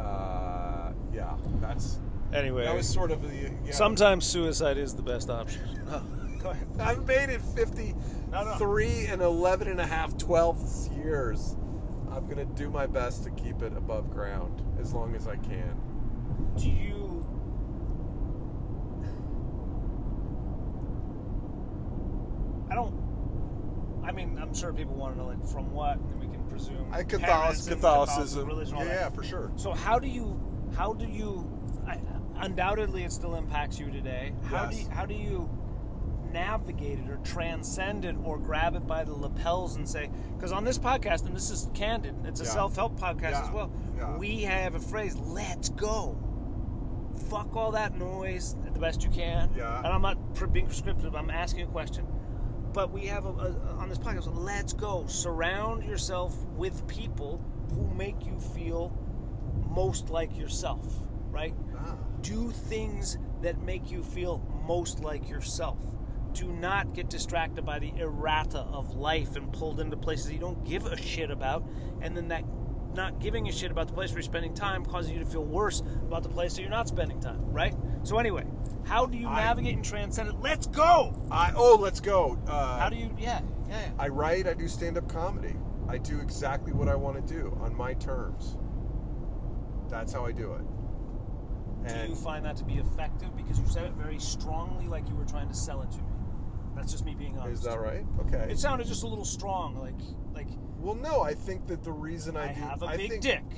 Uh, 0.00 0.92
yeah, 1.12 1.36
that's 1.60 2.00
Anyway, 2.32 2.64
that 2.64 2.74
was 2.74 2.88
sort 2.88 3.10
of 3.12 3.22
the. 3.22 3.50
Yeah. 3.64 3.72
sometimes 3.72 4.26
suicide 4.26 4.78
is 4.78 4.94
the 4.94 5.02
best 5.02 5.30
option. 5.30 5.62
Go 6.42 6.50
ahead. 6.50 6.66
I've 6.80 7.06
made 7.06 7.28
it 7.30 7.40
53 7.40 7.94
No, 8.30 8.44
no. 8.58 8.76
and 8.76 9.22
11 9.22 9.68
and 9.68 9.80
a 9.80 9.86
half, 9.86 10.16
12 10.18 10.92
years. 10.96 11.56
I'm 12.10 12.26
going 12.26 12.36
to 12.38 12.44
do 12.54 12.68
my 12.68 12.86
best 12.86 13.22
to 13.24 13.30
keep 13.30 13.62
it 13.62 13.76
above 13.76 14.10
ground 14.10 14.60
as 14.80 14.92
long 14.92 15.14
as 15.14 15.28
I 15.28 15.36
can. 15.36 15.76
Do 16.56 16.68
you? 16.68 17.24
I 22.65 22.65
don't. 22.76 24.02
I 24.04 24.12
mean, 24.12 24.38
I'm 24.40 24.54
sure 24.54 24.72
people 24.72 24.94
want 24.94 25.14
to 25.14 25.18
know, 25.20 25.26
like, 25.26 25.44
from 25.48 25.72
what, 25.72 25.96
and 25.98 26.20
we 26.20 26.28
can 26.28 26.44
presume. 26.44 26.86
I 26.92 27.02
Catholic, 27.02 27.66
Catholicism. 27.68 28.46
religion, 28.46 28.76
yeah, 28.78 28.84
yeah, 28.84 29.10
for 29.10 29.24
sure. 29.24 29.50
So 29.56 29.72
how 29.72 29.98
do 29.98 30.06
you 30.06 30.40
how 30.76 30.92
do 30.92 31.06
you 31.06 31.50
I, 31.88 31.98
undoubtedly 32.36 33.02
it 33.04 33.12
still 33.12 33.34
impacts 33.34 33.78
you 33.80 33.90
today. 33.90 34.32
How 34.44 34.66
do 34.66 34.76
Yes. 34.76 34.84
you, 34.84 34.90
how 34.90 35.06
do 35.06 35.14
you 35.14 35.48
navigate 36.32 36.98
it 36.98 37.08
or 37.08 37.16
transcend 37.18 38.04
it 38.04 38.14
or 38.24 38.38
grab 38.38 38.74
it 38.76 38.86
by 38.86 39.04
the 39.04 39.12
lapels 39.14 39.76
and 39.76 39.88
say 39.88 40.10
because 40.36 40.52
on 40.52 40.64
this 40.64 40.78
podcast 40.78 41.24
and 41.24 41.34
this 41.34 41.50
is 41.50 41.68
candid 41.72 42.14
it's 42.24 42.40
a 42.40 42.44
Yeah. 42.44 42.50
self-help 42.50 42.98
podcast 43.00 43.30
Yeah. 43.30 43.44
as 43.44 43.50
well 43.52 43.70
Yeah. 43.96 44.16
we 44.18 44.42
have 44.42 44.74
a 44.74 44.80
phrase 44.80 45.16
let's 45.16 45.68
go 45.70 46.18
fuck 47.30 47.54
all 47.56 47.70
that 47.72 47.96
noise 47.96 48.54
the 48.74 48.78
best 48.80 49.02
you 49.04 49.08
can 49.10 49.50
Yeah. 49.56 49.78
and 49.78 49.86
i'm 49.86 50.02
not 50.02 50.18
being 50.52 50.66
prescriptive 50.66 51.14
i'm 51.14 51.30
asking 51.30 51.62
a 51.62 51.66
question 51.68 52.04
but 52.76 52.92
we 52.92 53.06
have 53.06 53.24
a, 53.24 53.30
a, 53.30 53.52
on 53.78 53.88
this 53.88 53.98
podcast 53.98 54.28
let's 54.34 54.74
go. 54.74 55.06
Surround 55.08 55.82
yourself 55.82 56.44
with 56.56 56.86
people 56.86 57.42
who 57.74 57.88
make 57.94 58.26
you 58.26 58.38
feel 58.38 58.92
most 59.70 60.10
like 60.10 60.36
yourself 60.36 60.86
right? 61.30 61.54
Ah. 61.78 61.96
do 62.20 62.50
things 62.50 63.18
that 63.42 63.62
make 63.62 63.90
you 63.90 64.02
feel 64.02 64.42
most 64.66 65.00
like 65.00 65.28
yourself. 65.28 65.78
Do 66.32 66.46
not 66.52 66.92
get 66.92 67.08
distracted 67.08 67.64
by 67.64 67.78
the 67.78 67.92
errata 67.98 68.58
of 68.58 68.94
life 68.94 69.36
and 69.36 69.50
pulled 69.52 69.80
into 69.80 69.96
places 69.96 70.32
you 70.32 70.38
don't 70.38 70.62
give 70.64 70.84
a 70.86 70.96
shit 70.96 71.30
about 71.30 71.66
and 72.02 72.14
then 72.14 72.28
that 72.28 72.44
not 72.96 73.20
giving 73.20 73.48
a 73.48 73.52
shit 73.52 73.70
about 73.70 73.86
the 73.86 73.92
place 73.92 74.10
where 74.10 74.18
you're 74.18 74.22
spending 74.24 74.54
time 74.54 74.84
causes 74.84 75.10
you 75.12 75.18
to 75.18 75.26
feel 75.26 75.44
worse 75.44 75.80
about 76.02 76.22
the 76.22 76.28
place 76.28 76.54
that 76.54 76.62
you're 76.62 76.70
not 76.70 76.88
spending 76.88 77.20
time 77.20 77.40
right 77.52 77.74
so 78.02 78.18
anyway 78.18 78.44
how 78.84 79.06
do 79.06 79.16
you 79.18 79.28
I- 79.28 79.42
navigate 79.42 79.74
and 79.74 79.84
transcend 79.84 80.28
it 80.28 80.36
let's 80.40 80.66
go 80.66 81.14
I, 81.30 81.52
oh, 81.54 81.78
let's 81.80 82.00
go. 82.00 82.38
Uh, 82.46 82.78
how 82.78 82.88
do 82.88 82.96
you 82.96 83.14
yeah 83.18 83.40
yeah, 83.68 83.80
yeah. 83.80 83.90
I 83.98 84.08
write, 84.08 84.46
I 84.46 84.54
do 84.54 84.68
stand 84.68 84.96
up 84.96 85.08
comedy. 85.08 85.56
I 85.88 85.98
do 85.98 86.20
exactly 86.20 86.72
what 86.72 86.88
I 86.88 86.94
want 86.94 87.16
to 87.26 87.34
do 87.34 87.56
on 87.60 87.74
my 87.76 87.94
terms. 87.94 88.56
That's 89.88 90.12
how 90.12 90.24
I 90.24 90.32
do 90.32 90.52
it. 90.52 90.62
do 91.88 91.94
And 91.94 92.10
you 92.10 92.16
find 92.16 92.44
that 92.44 92.56
to 92.56 92.64
be 92.64 92.74
effective 92.74 93.36
because 93.36 93.58
you 93.58 93.66
said 93.66 93.84
it 93.84 93.92
very 93.92 94.18
strongly 94.18 94.86
like 94.86 95.08
you 95.08 95.14
were 95.16 95.24
trying 95.24 95.48
to 95.48 95.54
sell 95.54 95.82
it 95.82 95.90
to 95.92 95.98
me 95.98 96.04
that's 96.76 96.92
just 96.92 97.06
me 97.06 97.14
being 97.14 97.38
honest 97.38 97.60
is 97.60 97.64
that 97.64 97.80
right? 97.80 98.04
Okay. 98.20 98.52
it 98.52 98.58
sounded 98.58 98.86
just 98.86 99.02
a 99.02 99.06
little 99.06 99.24
strong 99.24 99.76
like 99.78 99.94
like 100.34 100.48
well, 100.80 100.94
no, 100.94 101.22
I 101.22 101.34
think 101.34 101.66
that 101.68 101.82
the 101.82 101.92
reason 101.92 102.36
I, 102.36 102.50
I 102.50 102.54
do, 102.54 102.60
have 102.60 102.82
a 102.82 102.86
I 102.86 102.96
big 102.96 103.10
think 103.10 103.22
dick. 103.22 103.42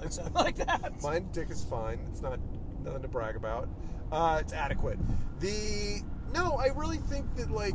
It 0.00 0.12
sounded 0.12 0.34
like 0.36 0.54
that. 0.56 1.02
My 1.02 1.18
dick 1.18 1.50
is 1.50 1.64
fine. 1.64 1.98
It's 2.08 2.22
not 2.22 2.38
nothing 2.84 3.02
to 3.02 3.08
brag 3.08 3.34
about. 3.34 3.68
Uh, 4.12 4.38
it's 4.40 4.52
adequate. 4.52 4.96
The 5.40 6.02
no, 6.32 6.54
I 6.54 6.66
really 6.68 6.98
think 6.98 7.34
that 7.34 7.50
like, 7.50 7.74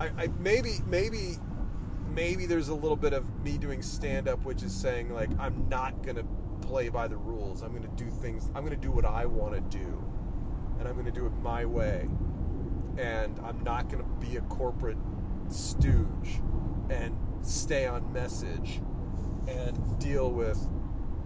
I, 0.00 0.10
I 0.18 0.28
maybe 0.38 0.80
maybe 0.86 1.36
maybe 2.10 2.44
there's 2.44 2.68
a 2.68 2.74
little 2.74 2.96
bit 2.96 3.14
of 3.14 3.42
me 3.42 3.56
doing 3.56 3.80
stand 3.80 4.28
up, 4.28 4.44
which 4.44 4.62
is 4.62 4.74
saying 4.74 5.10
like 5.14 5.30
I'm 5.38 5.66
not 5.70 6.02
gonna 6.02 6.24
play 6.60 6.90
by 6.90 7.08
the 7.08 7.16
rules. 7.16 7.62
I'm 7.62 7.72
gonna 7.72 7.88
do 7.96 8.10
things. 8.10 8.50
I'm 8.54 8.62
gonna 8.64 8.76
do 8.76 8.90
what 8.90 9.06
I 9.06 9.24
want 9.24 9.54
to 9.54 9.78
do, 9.78 10.04
and 10.78 10.86
I'm 10.86 10.94
gonna 10.94 11.10
do 11.10 11.24
it 11.24 11.32
my 11.42 11.64
way, 11.64 12.06
and 12.98 13.40
I'm 13.44 13.62
not 13.64 13.88
gonna 13.88 14.04
be 14.20 14.36
a 14.36 14.42
corporate 14.42 14.98
stooge 15.48 16.40
and 16.90 17.16
stay 17.42 17.86
on 17.86 18.12
message 18.12 18.80
and 19.46 19.98
deal 19.98 20.30
with 20.30 20.58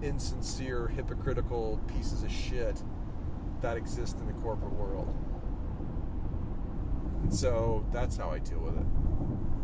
insincere, 0.03 0.89
hypocritical 0.89 1.81
pieces 1.87 2.23
of 2.23 2.31
shit 2.31 2.83
that 3.61 3.77
exist 3.77 4.19
in 4.19 4.27
the 4.27 4.33
corporate 4.35 4.73
world. 4.73 5.13
And 7.23 7.33
so 7.33 7.85
that's 7.93 8.17
how 8.17 8.31
I 8.31 8.39
deal 8.41 8.59
with 8.59 8.77
it. 8.77 8.87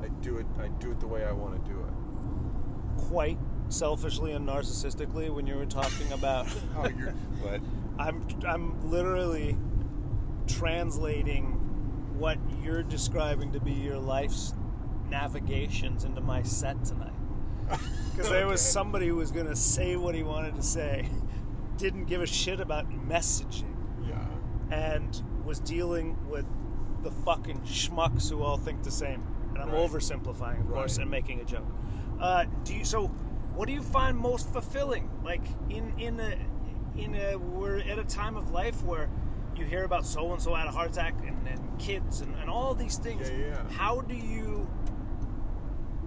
I 0.02 0.08
do 0.22 0.36
it. 0.38 0.46
I 0.60 0.68
do 0.68 0.92
it 0.92 1.00
the 1.00 1.08
way 1.08 1.24
I 1.24 1.32
want 1.32 1.64
to 1.64 1.70
do 1.70 1.78
it. 1.78 3.06
Quite 3.08 3.38
selfishly 3.68 4.32
and 4.32 4.48
narcissistically, 4.48 5.32
when 5.34 5.46
you 5.46 5.56
were 5.56 5.66
talking 5.66 6.12
about, 6.12 6.46
Oh, 6.76 6.88
you're 6.88 7.10
what? 7.42 7.60
I'm 7.98 8.24
I'm 8.46 8.90
literally 8.90 9.56
translating 10.46 11.46
what 12.16 12.38
you're 12.62 12.82
describing 12.82 13.52
to 13.52 13.60
be 13.60 13.72
your 13.72 13.98
life's 13.98 14.54
navigations 15.08 16.04
into 16.04 16.20
my 16.20 16.42
set 16.42 16.84
tonight. 16.84 17.12
Because 18.18 18.30
there 18.32 18.48
was 18.48 18.60
somebody 18.60 19.06
who 19.06 19.14
was 19.14 19.30
going 19.30 19.46
to 19.46 19.54
say 19.54 19.94
what 19.94 20.12
he 20.12 20.24
wanted 20.24 20.56
to 20.56 20.62
say, 20.62 21.08
didn't 21.76 22.06
give 22.06 22.20
a 22.20 22.26
shit 22.26 22.58
about 22.58 22.90
messaging, 22.90 23.76
Yeah. 24.08 24.26
and 24.72 25.22
was 25.44 25.60
dealing 25.60 26.16
with 26.28 26.44
the 27.04 27.12
fucking 27.12 27.60
schmucks 27.60 28.28
who 28.28 28.42
all 28.42 28.56
think 28.56 28.82
the 28.82 28.90
same. 28.90 29.22
And 29.50 29.58
I'm 29.58 29.70
Right. 29.70 29.88
oversimplifying, 29.88 30.62
of 30.62 30.68
course, 30.72 30.96
Right. 30.98 31.02
and 31.02 31.10
making 31.12 31.40
a 31.40 31.44
joke. 31.44 31.66
Uh, 32.18 32.46
do 32.64 32.74
you 32.74 32.84
so? 32.84 33.06
What 33.54 33.68
do 33.68 33.72
you 33.72 33.82
find 33.82 34.18
most 34.18 34.52
fulfilling? 34.52 35.08
Like 35.24 35.42
in 35.70 35.92
in 35.98 36.18
a 36.18 36.36
in 36.96 37.14
a 37.14 37.36
we're 37.36 37.78
at 37.78 38.00
a 38.00 38.04
time 38.04 38.36
of 38.36 38.50
life 38.50 38.82
where 38.84 39.08
you 39.54 39.64
hear 39.64 39.84
about 39.84 40.04
so 40.06 40.32
and 40.32 40.42
so 40.42 40.54
had 40.54 40.66
a 40.66 40.70
heart 40.72 40.90
attack 40.90 41.14
and, 41.24 41.46
and 41.46 41.78
kids 41.78 42.20
and, 42.20 42.34
and 42.36 42.50
all 42.50 42.74
these 42.74 42.96
things. 42.98 43.30
Yeah, 43.30 43.36
yeah. 43.38 43.68
How 43.70 44.00
do 44.00 44.14
you 44.14 44.67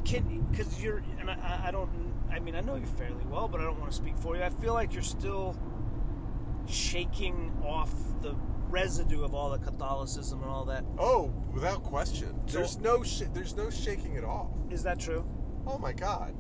can 0.06 0.46
because 0.52 0.82
you're 0.82 1.04
and 1.20 1.30
I, 1.30 1.64
I 1.68 1.72
don't 1.72 1.90
I 2.32 2.40
mean 2.40 2.56
I 2.56 2.62
know 2.62 2.76
you 2.76 2.86
fairly 2.86 3.24
well, 3.30 3.48
but 3.48 3.62
I 3.62 3.64
don't 3.64 3.80
want 3.80 3.92
to 3.92 3.98
speak 3.98 4.18
for 4.18 4.36
you. 4.36 4.44
I 4.44 4.50
feel 4.50 4.74
like 4.74 4.94
you're 4.94 5.02
still 5.04 5.56
shaking 6.68 7.52
off 7.66 7.92
the 8.22 8.36
residue 8.70 9.24
of 9.24 9.34
all 9.34 9.50
the 9.50 9.58
Catholicism 9.58 10.42
and 10.42 10.50
all 10.50 10.66
that. 10.66 10.86
Oh, 10.98 11.34
without 11.54 11.84
question. 11.84 12.48
So- 12.48 12.60
There's 12.60 12.78
no 12.80 13.04
sh- 13.04 13.24
there's 13.34 13.56
no 13.56 13.70
shaking 13.70 14.16
it 14.16 14.24
off. 14.24 14.50
Is 14.70 14.84
that 14.84 15.00
true? 15.00 15.26
Oh 15.68 15.78
my 15.78 15.94
god. 15.94 16.34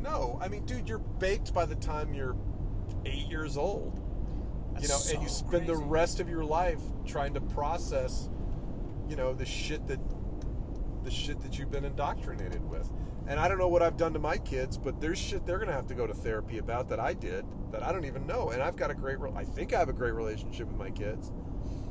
No, 0.00 0.38
I 0.40 0.48
mean, 0.48 0.64
dude, 0.64 0.88
you're 0.88 0.98
baked 0.98 1.52
by 1.52 1.66
the 1.66 1.74
time 1.76 2.14
you're 2.14 2.34
eight 3.04 3.28
years 3.28 3.56
old. 3.56 3.96
you 4.80 4.88
know, 4.88 4.94
That's 4.94 5.10
and 5.12 5.22
you 5.22 5.28
so 5.28 5.46
spend 5.46 5.66
the 5.66 5.76
rest 5.76 6.20
of 6.20 6.28
your 6.28 6.44
life 6.44 6.80
trying 7.06 7.34
to 7.34 7.40
process, 7.40 8.28
you 9.08 9.16
know, 9.16 9.34
the 9.34 9.44
shit 9.44 9.86
that 9.88 10.00
the 11.04 11.10
shit 11.10 11.40
that 11.42 11.58
you've 11.58 11.70
been 11.70 11.84
indoctrinated 11.84 12.68
with. 12.68 12.90
And 13.26 13.38
I 13.38 13.48
don't 13.48 13.58
know 13.58 13.68
what 13.68 13.82
I've 13.82 13.96
done 13.96 14.12
to 14.14 14.18
my 14.18 14.38
kids, 14.38 14.76
but 14.76 15.00
there's 15.00 15.18
shit 15.18 15.46
they're 15.46 15.58
gonna 15.58 15.72
have 15.72 15.86
to 15.88 15.94
go 15.94 16.06
to 16.06 16.14
therapy 16.14 16.58
about 16.58 16.88
that 16.88 16.98
I 17.00 17.14
did 17.14 17.44
that 17.70 17.82
I 17.82 17.92
don't 17.92 18.04
even 18.04 18.26
know. 18.26 18.50
And 18.50 18.62
I've 18.62 18.76
got 18.76 18.90
a 18.90 18.94
great, 18.94 19.20
re- 19.20 19.30
I 19.36 19.44
think 19.44 19.72
I 19.72 19.78
have 19.78 19.88
a 19.88 19.92
great 19.92 20.14
relationship 20.14 20.66
with 20.68 20.76
my 20.76 20.90
kids. 20.90 21.30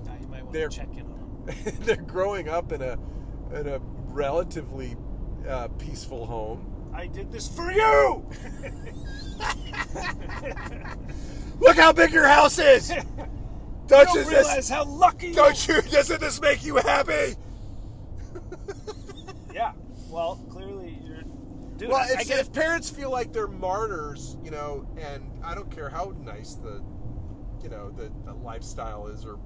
Now 0.05 0.15
you 0.19 0.27
might 0.27 0.43
want 0.43 0.53
They're- 0.53 0.69
to 0.69 0.77
check 0.77 0.89
in 0.93 1.01
on 1.01 1.45
them. 1.45 1.55
they're 1.81 1.95
growing 1.95 2.49
up 2.49 2.71
in 2.71 2.81
a 2.81 2.97
in 3.53 3.67
a 3.67 3.79
relatively 4.07 4.95
uh, 5.47 5.67
peaceful 5.79 6.25
home. 6.25 6.91
I 6.93 7.07
did 7.07 7.31
this 7.31 7.47
for 7.47 7.71
you. 7.71 8.25
Look 11.59 11.77
how 11.77 11.93
big 11.93 12.11
your 12.11 12.27
house 12.27 12.59
is. 12.59 12.89
you 12.89 12.97
Don't, 13.87 14.05
don't 14.07 14.15
you 14.15 14.29
realize 14.29 14.55
this, 14.55 14.69
how 14.77 14.85
lucky 14.85 15.27
you 15.29 15.33
don't 15.33 15.67
you 15.67 15.81
doesn't 15.81 16.19
this 16.19 16.41
make 16.41 16.63
you 16.63 16.75
happy? 16.77 17.35
Well, 20.09 20.35
clearly 20.49 20.99
you're. 21.05 21.21
Dude, 21.77 21.89
Well, 21.89 21.97
I, 21.97 22.15
I 22.19 22.25
if, 22.27 22.51
parents 22.51 22.89
feel 22.89 23.09
like 23.09 23.31
they're 23.31 23.47
martyrs, 23.47 24.35
you 24.43 24.51
know, 24.51 24.85
and 24.97 25.31
I 25.43 25.55
don't 25.55 25.71
care 25.71 25.89
how 25.89 26.13
nice 26.19 26.55
the, 26.55 26.83
you 27.63 27.69
know, 27.69 27.89
the, 27.89 28.11
the 28.25 28.33
lifestyle 28.33 29.07
is 29.07 29.23
or 29.25 29.39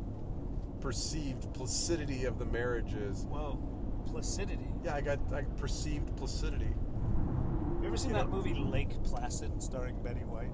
perceived 0.82 1.54
placidity 1.54 2.26
of 2.26 2.40
the 2.40 2.46
marriage 2.46 2.94
is. 2.94 3.26
Whoa, 3.26 3.60
placidity. 4.08 4.68
Yeah, 4.84 4.96
I 4.96 5.02
got 5.02 5.20
I 5.34 5.42
perceived 5.58 6.16
placidity. 6.18 6.74
You 7.82 7.88
ever 7.88 7.98
seen 7.98 8.10
You 8.12 8.16
that 8.18 8.30
know- 8.30 8.38
movie 8.38 8.54
Lake 8.56 9.02
Placid 9.04 9.62
starring 9.62 10.02
Betty 10.02 10.22
White? 10.22 10.50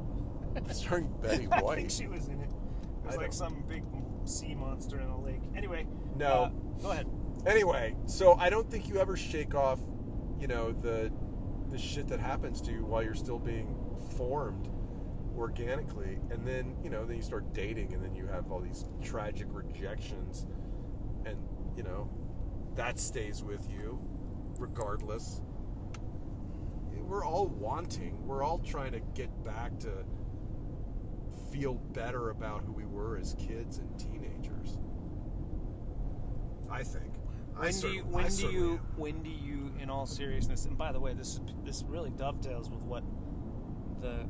Starring 0.76 1.14
Betty 1.22 1.46
White. 1.46 1.64
I 1.72 1.76
think 1.76 1.92
she 1.92 2.08
was 2.08 2.28
in 2.28 2.42
it. 2.42 2.50
It 2.50 3.06
was 3.06 3.16
I 3.16 3.18
like 3.18 3.20
don't- 3.28 3.34
some 3.34 3.64
big 3.70 3.84
sea 4.26 4.54
monster 4.56 5.00
in 5.00 5.08
a 5.08 5.22
lake. 5.22 5.42
Anyway. 5.56 5.86
No. 6.18 6.28
uh, 6.28 6.50
go 6.82 6.92
ahead. 6.92 7.08
Anyway, 7.48 7.96
so 8.06 8.34
I 8.34 8.50
don't 8.50 8.70
think 8.70 8.90
you 8.90 8.98
ever 8.98 9.16
shake 9.16 9.56
off, 9.56 9.80
you 10.40 10.48
know, 10.48 10.72
the 10.72 11.12
the 11.70 11.78
shit 11.78 12.08
that 12.08 12.20
happens 12.20 12.62
to 12.62 12.72
you 12.72 12.84
while 12.84 13.04
you're 13.04 13.14
still 13.14 13.38
being 13.38 13.76
formed 14.18 14.70
organically, 15.38 16.20
and 16.32 16.46
then 16.46 16.76
you 16.84 16.90
know, 16.90 17.06
then 17.06 17.18
you 17.18 17.22
start 17.22 17.54
dating, 17.54 17.94
and 17.94 18.04
then 18.04 18.16
you 18.16 18.28
have 18.28 18.52
all 18.52 18.60
these 18.60 18.86
tragic 19.02 19.48
rejections, 19.52 20.48
and 21.26 21.38
you 21.76 21.84
know, 21.84 22.10
that 22.76 23.00
stays 23.00 23.44
with 23.44 23.70
you, 23.70 24.00
regardless. 24.58 25.42
We're 26.92 27.26
all 27.26 27.48
wanting. 27.48 28.24
We're 28.28 28.44
all 28.44 28.60
trying 28.60 28.92
to 28.92 29.00
get 29.16 29.32
back 29.44 29.80
to 29.80 30.06
feel 31.52 31.74
better 31.74 32.30
about 32.30 32.62
who 32.62 32.72
we 32.72 32.86
were 32.86 33.18
as 33.18 33.36
kids 33.40 33.80
and 33.80 34.00
teenagers. 34.00 34.78
I 36.70 36.84
think. 36.84 37.19
I 37.60 37.64
When 37.72 37.80
do 37.80 37.88
you? 37.90 38.04
When 38.04 38.28
do 38.36 38.48
you? 38.48 38.72
am. 38.74 38.80
When 38.98 39.24
do 39.24 39.30
you? 39.30 39.72
In 39.82 39.90
all 39.90 40.06
seriousness, 40.06 40.66
and 40.66 40.78
by 40.78 40.92
the 40.92 41.00
way, 41.00 41.14
this 41.14 41.40
this 41.64 41.84
really 41.88 42.12
dovetails 42.12 42.70
with 42.70 42.84
what 42.84 43.04
the 44.02 44.26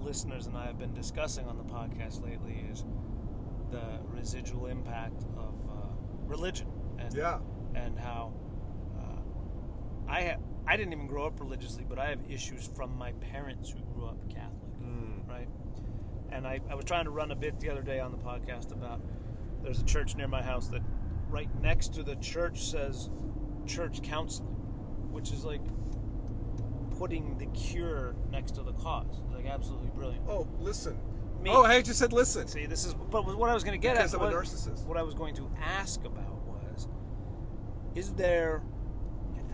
listeners 0.00 0.46
and 0.46 0.56
I 0.56 0.66
have 0.66 0.78
been 0.78 0.92
discussing 0.94 1.46
on 1.46 1.56
the 1.56 1.64
podcast 1.64 2.22
lately 2.22 2.64
is 2.70 2.84
the 3.70 3.82
residual 4.04 4.66
impact 4.66 5.24
of 5.36 5.54
uh, 5.68 5.72
religion 6.26 6.68
and 6.98 7.12
Yeah. 7.14 7.38
and 7.74 7.98
how 7.98 8.32
uh, 8.98 9.20
I 10.10 10.20
have 10.22 10.40
I 10.66 10.76
didn't 10.76 10.92
even 10.92 11.06
grow 11.06 11.26
up 11.26 11.40
religiously, 11.40 11.84
but 11.88 11.98
I 11.98 12.08
have 12.10 12.18
issues 12.28 12.66
from 12.66 12.96
my 12.96 13.12
parents 13.12 13.70
who 13.70 13.80
grew 13.94 14.06
up 14.06 14.16
Catholic, 14.28 14.72
Mm. 14.82 15.28
right? 15.28 15.48
And 16.30 16.46
I, 16.46 16.60
I 16.68 16.74
was 16.74 16.84
trying 16.84 17.04
to 17.04 17.10
run 17.10 17.30
a 17.30 17.36
bit 17.36 17.58
the 17.60 17.70
other 17.70 17.82
day 17.82 18.00
on 18.00 18.10
the 18.12 18.18
podcast 18.18 18.72
about 18.72 19.00
there's 19.62 19.80
a 19.80 19.84
church 19.84 20.16
near 20.16 20.28
my 20.28 20.42
house 20.42 20.68
that 20.68 20.82
right 21.36 21.60
next 21.60 21.92
to 21.92 22.02
the 22.02 22.16
church 22.16 22.64
says 22.64 23.10
church 23.66 24.00
counseling, 24.02 24.48
which 25.12 25.32
is 25.32 25.44
like 25.44 25.60
putting 26.98 27.36
the 27.36 27.44
cure 27.48 28.16
next 28.30 28.52
to 28.52 28.62
the 28.62 28.72
cause. 28.72 29.20
It's 29.26 29.34
like 29.34 29.44
absolutely 29.44 29.90
brilliant. 29.90 30.24
Oh, 30.26 30.48
listen. 30.58 30.98
Me. 31.42 31.50
Oh, 31.52 31.62
I 31.62 31.82
just 31.82 31.98
said 31.98 32.14
listen. 32.14 32.48
See, 32.48 32.64
this 32.64 32.86
is 32.86 32.94
but 32.94 33.36
what 33.36 33.50
I 33.50 33.54
was 33.54 33.64
going 33.64 33.78
to 33.78 33.82
get 33.86 33.96
Because 33.96 34.14
at 34.14 34.20
I'm 34.20 34.28
a 34.28 34.32
narcissist. 34.32 34.86
what 34.86 34.96
I 34.96 35.02
was 35.02 35.12
going 35.12 35.34
to 35.34 35.50
ask 35.62 36.02
about 36.06 36.42
was 36.46 36.88
is 37.94 38.14
there 38.14 38.62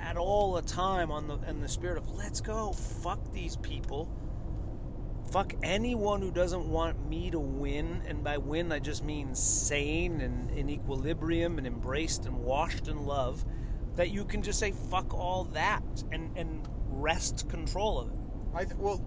at 0.00 0.16
all 0.16 0.56
a 0.58 0.62
time 0.62 1.10
on 1.10 1.26
the 1.26 1.38
in 1.48 1.60
the 1.60 1.68
spirit 1.68 1.98
of 1.98 2.08
let's 2.12 2.40
go 2.40 2.72
fuck 2.72 3.32
these 3.32 3.56
people 3.56 4.08
fuck 5.32 5.54
anyone 5.62 6.20
who 6.20 6.30
doesn't 6.30 6.68
want 6.68 7.08
me 7.08 7.30
to 7.30 7.38
win 7.40 8.02
and 8.06 8.22
by 8.22 8.38
win 8.38 8.70
I 8.72 8.78
just 8.78 9.02
mean 9.04 9.34
sane 9.34 10.20
and 10.20 10.50
in 10.50 10.70
equilibrium 10.70 11.58
and 11.58 11.66
embraced 11.66 12.26
and 12.26 12.36
washed 12.38 12.88
in 12.88 13.06
love 13.06 13.44
that 13.96 14.10
you 14.10 14.24
can 14.24 14.42
just 14.42 14.58
say 14.58 14.72
fuck 14.72 15.14
all 15.14 15.44
that 15.54 15.82
and 16.12 16.36
and 16.36 16.68
wrest 16.88 17.48
control 17.48 18.00
of 18.00 18.08
it 18.08 18.14
I 18.54 18.64
th- 18.64 18.76
well, 18.76 19.02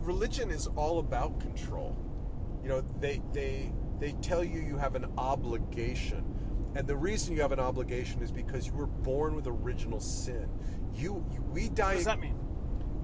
religion 0.00 0.50
is 0.50 0.66
all 0.66 0.98
about 0.98 1.40
control. 1.40 1.96
You 2.62 2.68
know, 2.68 2.80
they 3.00 3.22
they 3.32 3.72
they 3.98 4.12
tell 4.20 4.44
you 4.44 4.60
you 4.60 4.76
have 4.76 4.94
an 4.94 5.06
obligation, 5.16 6.24
and 6.74 6.86
the 6.86 6.96
reason 6.96 7.34
you 7.34 7.40
have 7.42 7.52
an 7.52 7.60
obligation 7.60 8.22
is 8.22 8.30
because 8.30 8.66
you 8.66 8.74
were 8.74 8.86
born 8.86 9.34
with 9.34 9.46
original 9.46 10.00
sin. 10.00 10.48
You, 10.94 11.24
you 11.32 11.42
we 11.50 11.66
what 11.68 11.74
die. 11.74 11.94
does 11.94 12.04
that 12.04 12.20
mean 12.20 12.38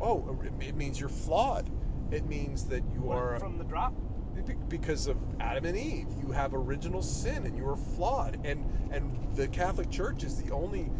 Oh, 0.00 0.38
it 0.60 0.76
means 0.76 1.00
you're 1.00 1.08
flawed. 1.08 1.70
It 2.10 2.26
means 2.26 2.64
that 2.64 2.82
you 2.92 3.02
What, 3.02 3.18
are 3.18 3.38
from 3.38 3.58
the 3.58 3.64
drop 3.64 3.94
because 4.68 5.08
of 5.08 5.16
Adam 5.40 5.64
and 5.66 5.76
Eve. 5.76 6.06
You 6.22 6.32
have 6.32 6.54
original 6.54 7.02
sin 7.02 7.44
and 7.44 7.56
you 7.56 7.68
are 7.68 7.76
flawed. 7.76 8.38
And 8.44 8.64
and 8.90 9.16
the 9.34 9.48
Catholic 9.48 9.90
Church 9.90 10.24
is 10.24 10.40
the 10.40 10.50
only 10.52 10.90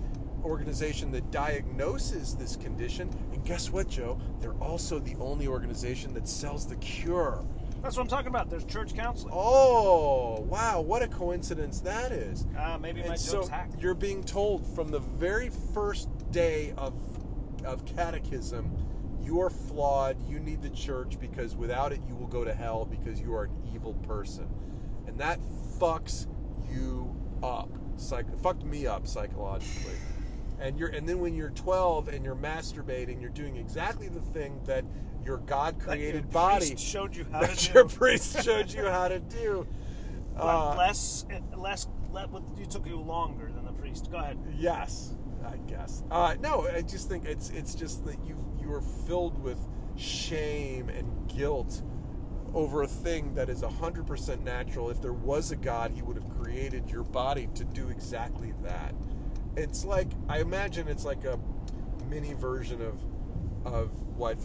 organization 0.44 1.10
that 1.12 1.30
diagnoses 1.30 2.34
this 2.34 2.56
condition. 2.56 3.10
And 3.32 3.44
guess 3.44 3.70
what, 3.70 3.88
Joe? 3.88 4.20
They're 4.40 4.52
also 4.54 4.98
the 4.98 5.16
only 5.16 5.46
organization 5.46 6.14
that 6.14 6.28
sells 6.28 6.66
the 6.66 6.76
cure. 6.76 7.44
That's 7.82 7.96
what 7.96 8.02
I'm 8.02 8.08
talking 8.08 8.28
about. 8.28 8.50
There's 8.50 8.64
church 8.64 8.94
counseling. 8.94 9.32
Oh, 9.36 10.40
wow! 10.48 10.80
What 10.80 11.02
a 11.02 11.08
coincidence 11.08 11.80
that 11.80 12.10
is. 12.10 12.44
Ah, 12.58 12.76
maybe 12.76 13.00
my 13.00 13.08
and 13.08 13.12
joke's 13.14 13.24
so 13.24 13.46
hacked. 13.46 13.80
you're 13.80 13.94
being 13.94 14.24
told 14.24 14.66
from 14.74 14.88
the 14.88 14.98
very 14.98 15.50
first 15.74 16.08
day 16.32 16.74
of 16.76 16.92
of 17.64 17.84
catechism, 17.84 18.70
you 19.28 19.42
are 19.42 19.50
flawed. 19.50 20.16
You 20.26 20.40
need 20.40 20.62
the 20.62 20.70
church 20.70 21.20
because 21.20 21.54
without 21.54 21.92
it, 21.92 22.00
you 22.08 22.16
will 22.16 22.28
go 22.28 22.44
to 22.44 22.54
hell 22.54 22.86
because 22.86 23.20
you 23.20 23.34
are 23.34 23.44
an 23.44 23.52
evil 23.74 23.92
person, 23.92 24.48
and 25.06 25.18
that 25.18 25.38
fucks 25.78 26.26
you 26.72 27.14
up. 27.42 27.68
Psych- 27.96 28.38
fucked 28.42 28.64
me 28.64 28.86
up 28.86 29.06
psychologically. 29.06 29.92
And 30.58 30.78
you're 30.78 30.88
and 30.88 31.06
then 31.06 31.18
when 31.20 31.34
you're 31.34 31.50
12 31.50 32.08
and 32.08 32.24
you're 32.24 32.34
masturbating, 32.34 33.20
you're 33.20 33.28
doing 33.28 33.56
exactly 33.56 34.08
the 34.08 34.22
thing 34.22 34.60
that 34.64 34.84
your 35.26 35.36
God 35.38 35.76
your 35.76 35.88
created 35.88 36.30
body 36.30 36.74
showed 36.76 37.14
you 37.14 37.26
how 37.30 37.40
to 37.40 37.46
that 37.48 37.58
do. 37.58 37.72
your 37.74 37.84
priest 37.84 38.42
showed 38.42 38.72
you 38.72 38.84
how 38.86 39.08
to 39.08 39.20
do. 39.20 39.66
Uh, 40.40 40.76
less, 40.78 41.26
less, 41.56 41.88
let, 42.12 42.28
it 42.60 42.70
took 42.70 42.86
you 42.86 43.00
longer 43.00 43.50
priest. 43.88 44.10
Go 44.10 44.18
ahead. 44.18 44.38
Yes, 44.56 45.14
I 45.46 45.56
guess. 45.68 46.02
Uh, 46.10 46.34
no, 46.40 46.66
I 46.68 46.82
just 46.82 47.08
think 47.08 47.24
it's 47.24 47.50
it's 47.50 47.74
just 47.74 48.04
that 48.06 48.16
you 48.26 48.36
you 48.60 48.72
are 48.72 48.82
filled 48.82 49.42
with 49.42 49.58
shame 49.96 50.88
and 50.88 51.28
guilt 51.28 51.82
over 52.54 52.82
a 52.82 52.86
thing 52.86 53.34
that 53.34 53.48
is 53.48 53.62
hundred 53.62 54.06
percent 54.06 54.44
natural. 54.44 54.90
If 54.90 55.00
there 55.00 55.12
was 55.12 55.50
a 55.50 55.56
God, 55.56 55.92
He 55.92 56.02
would 56.02 56.16
have 56.16 56.28
created 56.40 56.90
your 56.90 57.04
body 57.04 57.48
to 57.54 57.64
do 57.64 57.88
exactly 57.88 58.52
that. 58.62 58.94
It's 59.56 59.84
like 59.84 60.08
I 60.28 60.40
imagine 60.40 60.88
it's 60.88 61.04
like 61.04 61.24
a 61.24 61.38
mini 62.08 62.34
version 62.34 62.80
of 62.82 63.04
of 63.64 63.90
what, 64.16 64.38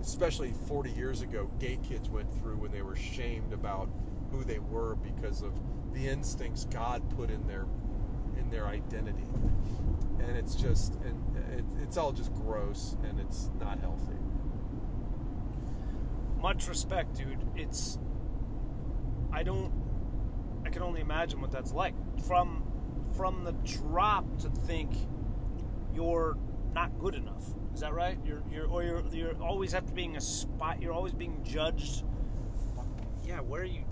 especially 0.00 0.52
forty 0.66 0.90
years 0.90 1.22
ago, 1.22 1.50
gay 1.58 1.78
kids 1.82 2.08
went 2.08 2.32
through 2.40 2.56
when 2.56 2.72
they 2.72 2.82
were 2.82 2.96
shamed 2.96 3.52
about 3.52 3.88
who 4.30 4.42
they 4.44 4.58
were 4.58 4.96
because 4.96 5.42
of 5.42 5.52
the 5.92 6.08
instincts 6.08 6.64
God 6.64 7.08
put 7.16 7.30
in 7.30 7.46
their 7.46 7.66
in 8.38 8.50
their 8.50 8.66
identity, 8.66 9.26
and 10.20 10.36
it's 10.36 10.54
just 10.54 10.94
and 11.02 11.36
it, 11.58 11.64
it's 11.82 11.96
all 11.96 12.12
just 12.12 12.32
gross 12.34 12.96
and 13.08 13.20
it's 13.20 13.50
not 13.58 13.78
healthy. 13.80 14.16
Much 16.40 16.68
respect, 16.68 17.16
dude. 17.16 17.38
It's. 17.56 17.98
I 19.32 19.42
don't. 19.42 19.72
I 20.66 20.70
can 20.70 20.82
only 20.82 21.00
imagine 21.00 21.40
what 21.40 21.50
that's 21.50 21.72
like. 21.72 21.94
From, 22.26 22.62
from 23.16 23.44
the 23.44 23.52
drop 23.52 24.38
to 24.40 24.48
think 24.50 24.90
you're 25.94 26.36
not 26.74 26.98
good 26.98 27.14
enough. 27.14 27.44
Is 27.74 27.80
that 27.80 27.94
right? 27.94 28.18
You're, 28.24 28.42
you're, 28.50 28.66
or 28.66 28.82
you're, 28.82 29.02
you're 29.12 29.42
always 29.42 29.74
after 29.74 29.92
being 29.92 30.16
a 30.16 30.20
spot. 30.20 30.80
You're 30.80 30.92
always 30.92 31.14
being 31.14 31.42
judged. 31.44 32.04
Yeah, 33.24 33.40
where 33.40 33.62
are 33.62 33.64
you? 33.64 33.83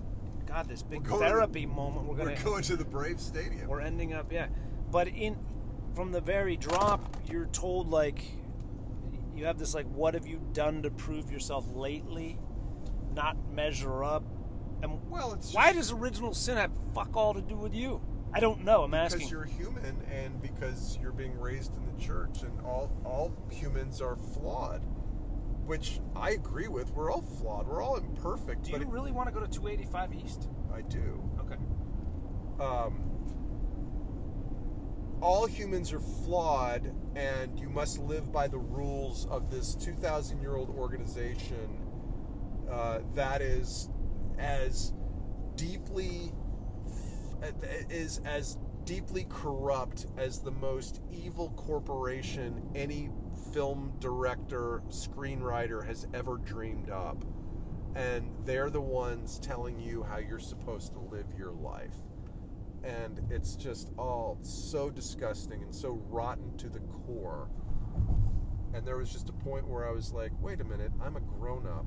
God, 0.53 0.69
this 0.69 0.83
big 0.83 1.03
We're 1.03 1.09
going 1.09 1.23
to- 1.23 1.29
therapy 1.29 1.67
moment. 1.67 2.07
We're 2.07 2.17
gonna. 2.17 2.37
going 2.43 2.63
to 2.65 2.77
the 2.77 2.85
Brave 2.85 3.21
Stadium. 3.21 3.69
we're 3.69 3.81
ending 3.81 4.13
up 4.13 4.31
yeah 4.31 4.49
but 4.91 5.09
in 5.09 5.37
from 5.95 6.13
the 6.13 6.21
very 6.21 6.57
drop 6.57 7.17
you're 7.27 7.47
told 7.47 7.89
like 7.89 8.23
you 9.35 9.47
have 9.47 9.59
this 9.59 9.75
like 9.75 9.87
what 9.87 10.13
have 10.15 10.27
you 10.27 10.41
done 10.53 10.83
to 10.83 10.91
prove 10.91 11.31
yourself 11.33 11.65
lately 11.75 12.39
not 13.15 13.37
measure 13.51 14.05
up 14.05 14.25
and 14.83 14.99
Well, 15.11 15.33
it's 15.33 15.55
why 15.55 15.73
just- 15.73 15.91
does 15.91 15.93
original 15.99 16.35
sin 16.35 16.57
have 16.59 16.71
fuck 16.95 17.17
all 17.17 17.33
to 17.35 17.41
do 17.41 17.57
with 17.57 17.75
you 17.75 18.03
i 18.35 18.41
don't 18.41 18.63
know 18.65 18.83
i'm 18.83 18.91
because 18.91 19.15
asking 19.15 19.19
because 19.21 19.31
you're 19.31 19.45
human 19.45 20.03
and 20.13 20.41
because 20.43 20.99
you're 21.01 21.13
being 21.13 21.39
raised 21.41 21.75
in 21.77 21.87
the 21.87 22.03
church 22.03 22.43
and 22.43 22.61
all 22.67 22.91
all 23.05 23.33
humans 23.51 24.03
are 24.03 24.17
flawed 24.17 24.83
which 25.67 26.01
i 26.17 26.31
agree 26.31 26.69
with. 26.69 26.91
We're 26.91 27.11
all 27.11 27.23
flawed. 27.23 27.67
We're 27.67 27.83
all 27.83 27.97
imperfect 27.97 28.65
do 28.65 28.73
but 28.73 28.81
you 28.81 28.87
it- 28.87 28.93
really 28.93 29.13
want 29.13 29.29
to 29.29 29.35
go 29.35 29.41
to 29.41 29.49
285 29.49 30.15
east? 30.15 30.49
I 30.75 30.83
do. 30.83 31.23
Okay. 31.41 31.57
Um, 32.61 33.09
all 35.21 35.47
humans 35.47 35.93
are 35.93 36.01
flawed 36.01 36.93
and 37.15 37.59
you 37.59 37.69
must 37.69 37.99
live 38.01 38.33
by 38.33 38.49
the 38.49 38.59
rules 38.59 39.27
of 39.27 39.51
this 39.51 39.75
2000 39.77 40.41
year 40.41 40.57
old 40.57 40.69
organization 40.71 41.79
uh, 42.71 42.99
that 43.15 43.41
is 43.41 43.89
as 44.39 44.93
deeply 45.55 46.33
is 47.91 48.21
as 48.25 48.59
deeply 48.85 49.27
corrupt 49.29 50.07
as 50.17 50.41
the 50.41 50.51
most 50.51 51.01
evil 51.13 51.51
corporation 51.51 52.61
any 52.75 53.11
film 53.53 53.93
director 54.01 54.83
screenwriter 54.89 55.87
has 55.87 56.07
ever 56.15 56.39
dreamed 56.39 56.91
up. 56.91 57.25
And 57.95 58.31
they're 58.45 58.71
the 58.71 58.81
ones 58.81 59.39
telling 59.39 59.79
you 59.79 60.03
how 60.03 60.17
you're 60.17 60.39
supposed 60.39 60.93
to 60.93 60.99
live 60.99 61.27
your 61.37 61.53
life. 61.53 61.95
And 62.83 63.21
it's 63.31 63.55
just 63.55 63.91
all 63.99 64.39
so 64.41 64.91
disgusting 64.91 65.63
and 65.63 65.75
so 65.75 66.03
rotten 66.09 66.57
to 66.57 66.69
the 66.69 66.81
core. 66.81 67.51
And 68.75 68.87
there 68.87 68.97
was 68.97 69.13
just 69.13 69.29
a 69.29 69.35
point 69.35 69.69
where 69.69 69.87
i 69.87 69.93
was 69.93 70.13
like 70.13 70.33
wait 70.41 70.61
a 70.63 70.65
minute 70.65 70.91
i'm 71.05 71.17
a 71.17 71.21
grown-up. 71.21 71.85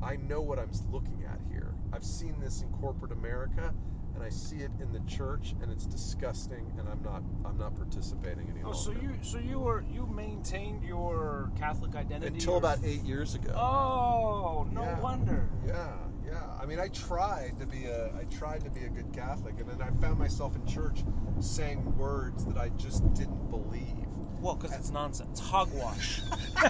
I 0.00 0.14
know 0.14 0.40
what 0.40 0.60
i'm 0.60 0.70
looking 0.92 1.24
at 1.24 1.40
here. 1.50 1.74
I've 1.92 2.04
seen 2.04 2.38
this 2.38 2.62
in 2.62 2.70
corporate 2.70 3.10
america 3.10 3.74
and 4.18 4.26
i 4.26 4.28
see 4.30 4.56
it 4.56 4.70
in 4.80 4.92
the 4.92 4.98
church 5.08 5.54
and 5.62 5.70
it's 5.70 5.86
disgusting 5.86 6.72
and 6.76 6.88
i'm 6.88 7.00
not 7.04 7.22
i'm 7.44 7.56
not 7.56 7.74
participating 7.76 8.50
anymore. 8.50 8.72
oh 8.74 8.76
so 8.76 8.90
you 8.90 9.12
so 9.22 9.38
you 9.38 9.60
were 9.60 9.84
you 9.92 10.06
maintained 10.06 10.82
your 10.82 11.52
catholic 11.56 11.94
identity 11.94 12.34
until 12.34 12.54
or- 12.54 12.58
about 12.58 12.78
eight 12.84 13.02
years 13.04 13.36
ago 13.36 13.52
oh 13.54 14.66
no 14.72 14.82
Yeah. 14.82 15.00
wonder 15.00 15.48
Yeah, 15.64 15.92
yeah. 16.26 16.42
I 16.60 16.66
mean, 16.66 16.80
I 16.80 16.88
tried 16.88 17.54
to 17.60 17.66
be 17.66 17.84
a 17.86 18.06
I 18.18 18.24
tried 18.24 18.62
to 18.64 18.70
be 18.70 18.84
a 18.84 18.88
good 18.88 19.12
Catholic, 19.12 19.54
and 19.60 19.68
then 19.70 19.80
I 19.80 19.90
found 20.00 20.18
myself 20.18 20.56
in 20.56 20.66
church 20.66 21.04
saying 21.40 21.96
words 21.96 22.44
that 22.46 22.58
I 22.58 22.68
just 22.70 23.02
didn't 23.14 23.48
believe. 23.50 24.06
well 24.40 24.56
because 24.56 24.74
it's 24.76 24.90
nonsense 24.90 25.38
hogwash 25.40 26.20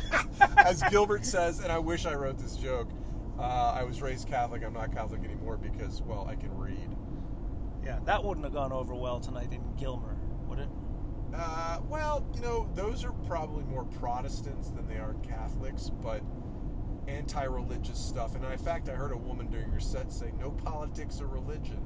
As 0.58 0.82
Gilbert 0.90 1.24
says, 1.24 1.60
and 1.60 1.72
I 1.72 1.78
wish 1.78 2.04
I 2.06 2.14
wrote 2.14 2.38
this 2.38 2.56
joke. 2.56 2.90
Uh, 3.38 3.42
I 3.80 3.82
was 3.84 4.02
raised 4.02 4.28
Catholic. 4.28 4.62
I'm 4.64 4.72
not 4.74 4.92
Catholic 4.92 5.22
anymore 5.24 5.56
because, 5.56 6.02
well, 6.02 6.26
I 6.28 6.34
can 6.34 6.56
read. 6.58 6.90
Yeah, 7.84 7.98
that 8.04 8.22
wouldn't 8.22 8.44
have 8.44 8.52
gone 8.54 8.72
over 8.72 8.94
well 8.94 9.20
tonight 9.20 9.52
in 9.52 9.62
Gilmer, 9.76 10.16
would 10.48 10.58
it? 10.58 10.68
Uh, 11.34 11.78
well, 11.88 12.26
you 12.34 12.40
know, 12.40 12.68
those 12.74 13.04
are 13.04 13.12
probably 13.26 13.64
more 13.64 13.84
Protestants 13.84 14.68
than 14.70 14.86
they 14.86 14.96
are 14.96 15.14
Catholics, 15.22 15.90
but 16.02 16.22
anti-religious 17.06 17.98
stuff. 17.98 18.34
And 18.34 18.44
in 18.44 18.58
fact, 18.58 18.88
I 18.88 18.92
heard 18.92 19.12
a 19.12 19.16
woman 19.16 19.48
during 19.48 19.70
your 19.70 19.80
set 19.80 20.12
say, 20.12 20.32
"No 20.38 20.50
politics 20.50 21.20
or 21.20 21.26
religion." 21.26 21.80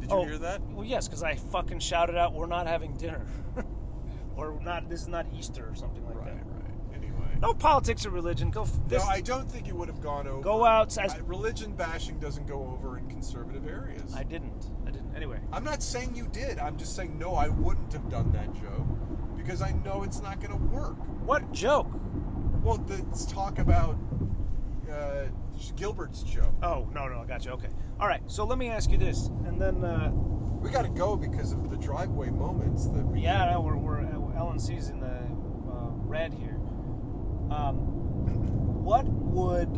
Did 0.00 0.10
you 0.10 0.16
oh, 0.16 0.24
hear 0.24 0.38
that? 0.38 0.60
Well, 0.70 0.84
yes, 0.84 1.08
because 1.08 1.22
I 1.22 1.34
fucking 1.36 1.80
shouted 1.80 2.16
out, 2.16 2.34
"We're 2.34 2.46
not 2.46 2.66
having 2.66 2.94
dinner," 2.96 3.26
or 4.36 4.58
"Not 4.62 4.88
this 4.88 5.02
is 5.02 5.08
not 5.08 5.26
Easter" 5.34 5.68
or 5.68 5.74
something 5.74 6.04
like 6.06 6.16
Right, 6.16 6.26
that. 6.26 6.44
right. 6.46 6.94
Anyway. 6.94 7.38
No 7.40 7.54
politics 7.54 8.04
or 8.06 8.10
religion. 8.10 8.50
Go. 8.50 8.62
f- 8.62 8.72
This, 8.88 9.02
no, 9.02 9.08
I 9.08 9.20
don't 9.20 9.50
think 9.50 9.68
it 9.68 9.74
would 9.74 9.88
have 9.88 10.00
gone 10.00 10.26
over. 10.26 10.42
Go 10.42 10.64
out 10.64 10.96
as- 10.98 11.14
I- 11.14 11.18
religion 11.18 11.72
bashing 11.72 12.18
doesn't 12.18 12.46
go 12.46 12.66
over 12.66 12.98
in 12.98 13.08
conservative 13.08 13.66
areas. 13.66 14.14
I 14.14 14.22
didn't. 14.22 14.66
Anyway, 15.16 15.40
I'm 15.50 15.64
not 15.64 15.82
saying 15.82 16.14
you 16.14 16.28
did. 16.30 16.58
I'm 16.58 16.76
just 16.76 16.94
saying 16.94 17.18
no, 17.18 17.34
I 17.34 17.48
wouldn't 17.48 17.90
have 17.94 18.08
done 18.10 18.30
that 18.32 18.52
joke 18.54 18.86
because 19.34 19.62
I 19.62 19.72
know 19.84 20.02
it's 20.02 20.20
not 20.20 20.40
going 20.40 20.50
to 20.52 20.62
work. 20.66 20.96
what 21.24 21.50
joke? 21.52 21.88
Well, 22.62 22.84
let's 22.86 23.24
talk 23.24 23.58
about 23.58 23.96
uh, 24.92 25.24
Gilbert's 25.76 26.22
joke. 26.22 26.52
Oh 26.62 26.86
no, 26.92 27.08
no, 27.08 27.20
I 27.20 27.24
got 27.26 27.44
you. 27.46 27.52
Okay. 27.52 27.68
All 27.98 28.06
right. 28.08 28.20
So 28.26 28.44
let 28.44 28.58
me 28.58 28.68
ask 28.68 28.90
you 28.90 28.98
this, 28.98 29.28
and 29.46 29.60
then 29.60 29.82
uh, 29.84 30.10
We 30.12 30.70
got 30.70 30.82
to 30.82 30.90
go 30.90 31.16
because 31.16 31.52
of 31.52 31.70
the 31.70 31.76
driveway 31.76 32.28
moments 32.28 32.86
that 32.88 33.06
we. 33.06 33.20
yeah, 33.20 33.52
no, 33.52 33.60
we're 33.62 33.76
we're 33.76 34.00
LNC's 34.00 34.90
in 34.90 35.00
the 35.00 35.06
uh, 35.06 35.90
red 35.92 36.34
here. 36.34 36.58
Um, 37.50 37.76
what 38.84 39.06
would 39.06 39.74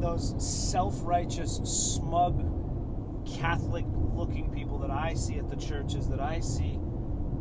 those 0.00 0.34
self-righteous, 0.38 1.56
smug, 1.64 2.40
Catholic-looking 3.36 4.50
people 4.50 4.78
that 4.78 4.90
I 4.90 5.14
see 5.14 5.38
at 5.38 5.48
the 5.48 5.56
churches 5.56 6.08
that 6.08 6.20
I 6.20 6.40
see, 6.40 6.78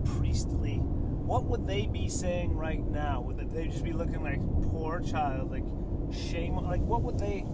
priestly, 0.05 0.75
what 0.77 1.45
would 1.45 1.67
they 1.67 1.87
be 1.87 2.07
saying 2.09 2.55
right 2.55 2.85
now? 2.85 3.21
Would 3.21 3.51
they 3.53 3.67
just 3.67 3.83
be 3.83 3.93
looking 3.93 4.23
like 4.23 4.39
poor 4.69 4.99
child, 4.99 5.51
like 5.51 5.63
shame? 6.13 6.55
Like 6.55 6.81
what 6.81 7.01
would 7.03 7.17
they? 7.19 7.45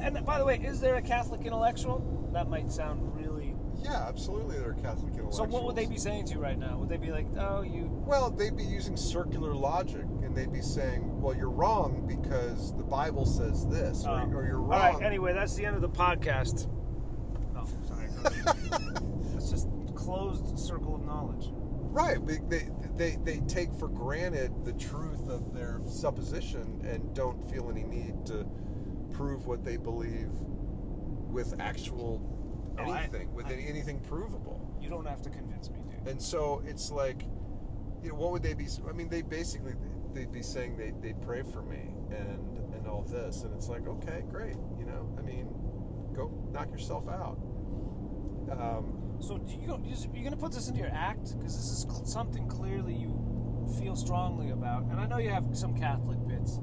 And 0.00 0.24
by 0.24 0.38
the 0.38 0.44
way, 0.44 0.58
is 0.58 0.80
there 0.80 0.96
a 0.96 1.02
Catholic 1.02 1.42
intellectual? 1.44 2.30
That 2.32 2.48
might 2.48 2.70
sound 2.70 3.14
really. 3.14 3.54
Yeah, 3.82 4.06
absolutely. 4.08 4.58
They're 4.58 4.74
Catholic 4.74 5.14
intellectuals. 5.14 5.36
So 5.36 5.44
what 5.44 5.64
would 5.64 5.74
they 5.76 5.86
be 5.86 5.98
saying 5.98 6.26
to 6.26 6.34
you 6.34 6.40
right 6.40 6.58
now? 6.58 6.78
Would 6.78 6.88
they 6.88 6.96
be 6.96 7.10
like, 7.10 7.26
"Oh, 7.36 7.62
you"? 7.62 7.88
Well, 8.06 8.30
they'd 8.30 8.56
be 8.56 8.64
using 8.64 8.96
circular 8.96 9.52
logic, 9.54 10.04
and 10.22 10.34
they'd 10.34 10.52
be 10.52 10.62
saying, 10.62 11.20
"Well, 11.20 11.34
you're 11.34 11.50
wrong 11.50 12.04
because 12.06 12.74
the 12.76 12.84
Bible 12.84 13.26
says 13.26 13.66
this, 13.66 14.04
or, 14.06 14.20
Oh. 14.20 14.30
or 14.36 14.46
you're 14.46 14.60
wrong." 14.60 14.72
All 14.80 14.92
right. 14.94 15.02
Anyway, 15.02 15.32
that's 15.32 15.54
the 15.54 15.66
end 15.66 15.74
of 15.76 15.82
the 15.82 15.88
podcast. 15.88 16.68
It's 19.36 19.50
just 19.50 19.68
closed 19.94 20.58
circle 20.58 20.94
of 20.94 21.04
knowledge. 21.04 21.48
Right. 21.50 22.24
They, 22.26 22.68
they, 22.96 23.16
they, 23.24 23.40
take 23.46 23.72
for 23.74 23.88
granted 23.88 24.64
the 24.64 24.72
truth 24.72 25.28
of 25.28 25.54
their 25.54 25.80
supposition 25.86 26.80
and 26.88 27.14
don't 27.14 27.40
feel 27.50 27.68
any 27.70 27.84
need 27.84 28.26
to 28.26 28.46
prove 29.12 29.46
what 29.46 29.64
they 29.64 29.76
believe 29.76 30.30
with 31.30 31.54
actual 31.60 32.22
Oh, 32.78 32.90
I- 32.90 33.02
anything, 33.02 33.32
with 33.34 33.46
I- 33.46 33.52
anything 33.54 34.00
provable. 34.00 34.76
You 34.80 34.88
don't 34.90 35.06
have 35.06 35.22
to 35.22 35.30
convince 35.30 35.70
me, 35.70 35.80
dude. 35.88 36.08
And 36.08 36.20
so 36.20 36.62
it's 36.66 36.90
like, 36.90 37.22
you 38.02 38.10
know, 38.10 38.16
what 38.16 38.32
would 38.32 38.42
they 38.42 38.54
be? 38.54 38.66
I 38.88 38.92
mean, 38.92 39.08
they 39.08 39.22
basically 39.22 39.74
they'd 40.12 40.32
be 40.32 40.42
saying 40.42 40.76
they 40.76 40.92
they'd 41.00 41.20
pray 41.22 41.42
for 41.42 41.62
me 41.62 41.94
and 42.10 42.58
and 42.74 42.86
all 42.86 43.02
this, 43.02 43.42
and 43.44 43.54
it's 43.54 43.68
like, 43.68 43.86
okay, 43.86 44.22
great, 44.30 44.56
you 44.78 44.84
know, 44.84 45.08
I 45.18 45.22
mean, 45.22 45.48
go 46.14 46.30
knock 46.52 46.70
yourself 46.70 47.08
out. 47.08 47.38
Um, 48.50 49.00
So 49.20 49.38
do 49.38 49.52
you 49.52 49.78
you 50.12 50.24
gonna 50.24 50.36
put 50.36 50.52
this 50.52 50.68
into 50.68 50.80
your 50.80 50.90
act? 50.92 51.36
Because 51.38 51.56
this 51.56 51.70
is 51.70 51.82
cl- 51.88 52.04
something 52.04 52.46
clearly 52.48 52.94
you 52.94 53.12
feel 53.80 53.96
strongly 53.96 54.50
about, 54.50 54.84
and 54.84 55.00
I 55.00 55.06
know 55.06 55.18
you 55.18 55.30
have 55.30 55.56
some 55.56 55.74
Catholic 55.74 56.18
bits, 56.26 56.60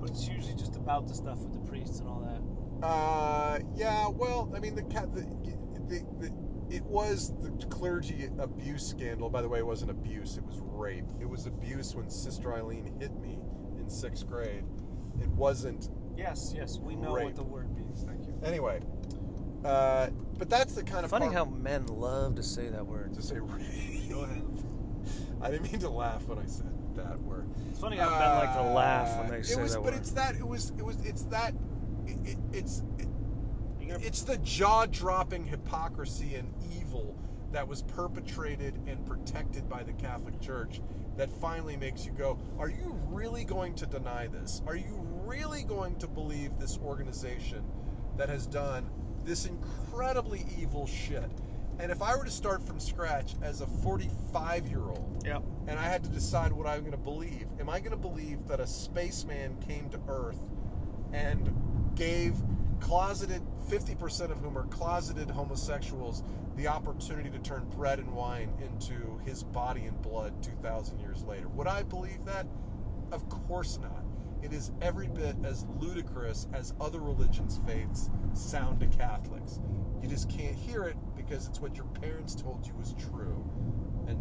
but 0.00 0.10
it's 0.10 0.28
usually 0.28 0.54
just 0.54 0.76
about 0.76 1.08
the 1.08 1.14
stuff 1.14 1.38
with 1.40 1.52
the 1.52 1.58
priests 1.68 1.98
and 2.00 2.08
all 2.08 2.20
that. 2.20 2.86
Uh, 2.86 3.58
yeah. 3.74 4.08
Well, 4.08 4.52
I 4.54 4.60
mean, 4.60 4.74
the 4.74 4.82
cat, 4.84 5.12
the, 5.12 5.22
the, 5.88 6.04
the, 6.20 6.32
it 6.70 6.84
was 6.84 7.32
the 7.40 7.50
clergy 7.68 8.28
abuse 8.38 8.86
scandal. 8.86 9.30
By 9.30 9.42
the 9.42 9.48
way, 9.48 9.58
it 9.58 9.66
wasn't 9.66 9.90
abuse; 9.90 10.36
it 10.36 10.44
was 10.44 10.60
rape. 10.60 11.06
It 11.20 11.28
was 11.28 11.46
abuse 11.46 11.94
when 11.94 12.10
Sister 12.10 12.54
Eileen 12.54 12.92
hit 13.00 13.14
me 13.20 13.38
in 13.78 13.88
sixth 13.88 14.26
grade. 14.28 14.64
It 15.20 15.28
wasn't. 15.30 15.88
Yes, 16.16 16.52
yes, 16.56 16.78
we 16.78 16.94
know 16.94 17.14
Rape. 17.14 17.24
what 17.26 17.36
the 17.36 17.42
word 17.44 17.74
means. 17.74 18.04
Thank 18.04 18.26
you. 18.26 18.34
Anyway, 18.44 18.80
uh, 19.64 20.08
but 20.38 20.50
that's 20.50 20.74
the 20.74 20.82
kind 20.82 21.04
of 21.04 21.10
Funny 21.10 21.26
part- 21.26 21.36
how 21.36 21.44
men 21.46 21.86
love 21.86 22.34
to 22.36 22.42
say 22.42 22.68
that 22.68 22.86
word. 22.86 23.14
to 23.14 23.22
say 23.22 23.36
rape. 23.40 24.08
Go 24.10 24.20
ahead. 24.22 24.42
I 25.40 25.50
didn't 25.50 25.70
mean 25.70 25.80
to 25.80 25.90
laugh 25.90 26.26
when 26.26 26.38
I 26.38 26.46
said 26.46 26.72
that 26.96 27.20
word. 27.22 27.46
It's 27.70 27.78
funny 27.78 27.96
how 27.96 28.10
men 28.10 28.46
like 28.46 28.54
to 28.54 28.62
laugh 28.62 29.18
when 29.18 29.26
Uh, 29.26 29.30
they 29.30 29.38
it 29.38 29.46
say 29.46 29.60
was, 29.62 29.72
that 29.72 29.78
but 29.82 29.92
word. 29.92 29.94
it's 29.94 30.10
that. 30.12 30.36
It 30.36 30.46
was. 30.46 30.70
It 30.78 30.84
was. 30.84 30.96
It's 31.04 31.22
that. 31.24 31.54
It, 32.06 32.16
it, 32.30 32.38
it's. 32.52 32.82
It, 32.98 33.08
You 33.80 33.92
gonna- 33.92 34.04
it's 34.04 34.22
the 34.22 34.38
jaw-dropping 34.38 35.44
hypocrisy 35.46 36.34
and 36.36 36.52
evil 36.78 37.14
that 37.52 37.66
was 37.68 37.82
perpetrated 37.82 38.74
and 38.86 39.04
protected 39.06 39.68
by 39.68 39.82
the 39.82 39.92
Catholic 39.92 40.40
Church 40.40 40.80
that 41.16 41.30
finally 41.30 41.76
makes 41.76 42.04
you 42.04 42.10
go, 42.12 42.36
are 42.58 42.68
you 42.68 42.98
really 43.10 43.44
going 43.44 43.74
to 43.76 43.86
deny 43.86 44.26
this? 44.26 44.60
Are 44.66 44.74
you 44.74 45.06
really 45.24 45.62
going 45.62 45.94
to 45.98 46.08
believe 46.08 46.58
this 46.58 46.78
organization 46.78 47.62
that 48.16 48.28
has 48.28 48.46
done 48.48 48.90
this 49.24 49.46
incredibly 49.46 50.44
evil 50.58 50.86
shit? 50.86 51.30
And 51.78 51.90
if 51.90 52.02
I 52.02 52.16
were 52.16 52.24
to 52.24 52.30
start 52.30 52.62
from 52.62 52.78
scratch 52.78 53.34
as 53.42 53.60
a 53.60 53.66
45-year-old 53.66 55.22
Yep. 55.26 55.42
and 55.66 55.78
I 55.78 55.84
had 55.84 56.04
to 56.04 56.10
decide 56.10 56.52
what 56.52 56.66
I'm 56.66 56.80
going 56.80 56.92
to 56.92 56.98
believe. 56.98 57.46
Am 57.58 57.68
I 57.68 57.80
going 57.80 57.90
to 57.92 57.96
believe 57.96 58.46
that 58.46 58.60
a 58.60 58.66
spaceman 58.66 59.56
came 59.66 59.88
to 59.90 59.98
Earth 60.08 60.40
and 61.12 61.50
gave 61.96 62.34
closeted, 62.80 63.42
50% 63.68 64.30
of 64.30 64.38
whom 64.38 64.58
are 64.58 64.66
closeted 64.66 65.30
homosexuals, 65.30 66.22
the 66.56 66.68
opportunity 66.68 67.30
to 67.30 67.38
turn 67.38 67.64
bread 67.74 67.98
and 67.98 68.12
wine 68.14 68.52
into 68.60 69.18
his 69.24 69.42
body 69.42 69.84
and 69.86 70.00
blood 70.02 70.40
2,000 70.42 71.00
years 71.00 71.24
later? 71.24 71.48
Would 71.48 71.66
I 71.66 71.82
believe 71.82 72.24
that? 72.26 72.46
Of 73.10 73.28
course 73.28 73.78
not. 73.80 74.03
It 74.44 74.52
is 74.52 74.72
every 74.82 75.08
bit 75.08 75.36
as 75.42 75.64
ludicrous 75.80 76.46
as 76.52 76.74
other 76.78 77.00
religions' 77.00 77.58
faiths 77.66 78.10
sound 78.34 78.78
to 78.80 78.86
Catholics. 78.86 79.58
You 80.02 80.08
just 80.08 80.28
can't 80.28 80.54
hear 80.54 80.84
it 80.84 80.96
because 81.16 81.48
it's 81.48 81.60
what 81.60 81.74
your 81.76 81.86
parents 81.86 82.34
told 82.34 82.66
you 82.66 82.74
was 82.74 82.94
true. 83.10 83.42
And 84.06 84.18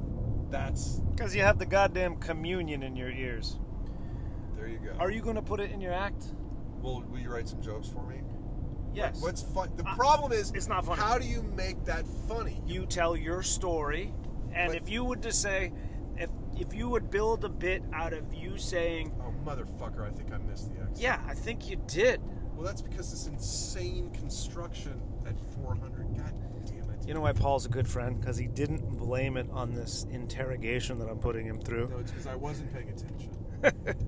that's 0.49 1.01
Because 1.11 1.35
you 1.35 1.41
have 1.41 1.59
the 1.59 1.65
goddamn 1.65 2.15
communion 2.17 2.83
in 2.83 2.95
your 2.95 3.09
ears. 3.11 3.59
There 4.55 4.67
you 4.69 4.77
go. 4.79 4.93
Are 4.97 5.11
you 5.11 5.21
going 5.21 5.35
to 5.35 5.41
put 5.41 5.59
it 5.59 5.71
in 5.71 5.81
your 5.81 5.91
act? 5.91 6.23
Will 6.81 7.01
Will 7.11 7.19
you 7.19 7.29
write 7.29 7.49
some 7.49 7.61
jokes 7.61 7.89
for 7.89 8.07
me? 8.07 8.21
Yes. 8.93 9.21
What's 9.21 9.41
fun? 9.41 9.71
The 9.75 9.83
Uh, 9.85 9.95
problem 9.95 10.31
is, 10.31 10.51
it's 10.51 10.69
not 10.69 10.85
funny. 10.85 11.01
How 11.01 11.17
do 11.17 11.25
you 11.25 11.41
make 11.43 11.83
that 11.85 12.07
funny? 12.29 12.61
you 12.65 12.85
tell 12.85 13.17
your 13.17 13.41
story, 13.43 14.13
and 14.53 14.69
But- 14.71 14.77
if 14.77 14.87
you 14.89 15.03
would 15.03 15.21
just 15.21 15.41
say, 15.41 15.73
if 16.15 16.29
if 16.55 16.71
you 16.73 16.87
would 16.87 17.09
build 17.09 17.43
a 17.43 17.49
bit 17.49 17.83
out 17.91 18.13
of 18.13 18.31
you 18.33 18.57
saying, 18.59 19.11
motherfucker! 19.45 20.07
I 20.07 20.11
think 20.11 20.31
I 20.33 20.37
missed 20.37 20.73
the 20.73 20.81
exit. 20.81 21.01
yeah, 21.01 21.21
I 21.27 21.33
think 21.33 21.69
you 21.69 21.77
did. 21.87 22.21
Well, 22.55 22.65
that's 22.65 22.81
because 22.81 23.11
this 23.11 23.27
insane 23.27 24.11
construction 24.11 25.01
at 25.27 25.35
400. 25.55 26.17
God 26.17 26.33
damn 26.65 26.89
it. 26.91 27.07
You 27.07 27.13
know 27.13 27.21
why 27.21 27.33
Paul's 27.33 27.65
a 27.65 27.69
good 27.69 27.87
friend? 27.87 28.19
Because 28.19 28.37
he 28.37 28.47
didn't 28.47 28.97
blame 28.97 29.37
it 29.37 29.47
on 29.51 29.73
this 29.73 30.05
interrogation 30.11 30.99
that 30.99 31.09
I'm 31.09 31.19
putting 31.19 31.45
him 31.45 31.59
through. 31.59 31.89
No, 31.89 31.97
it's 31.97 32.11
because 32.11 32.27
I 32.27 32.35
wasn't 32.35 32.73
paying 32.73 32.89
attention. 32.89 33.29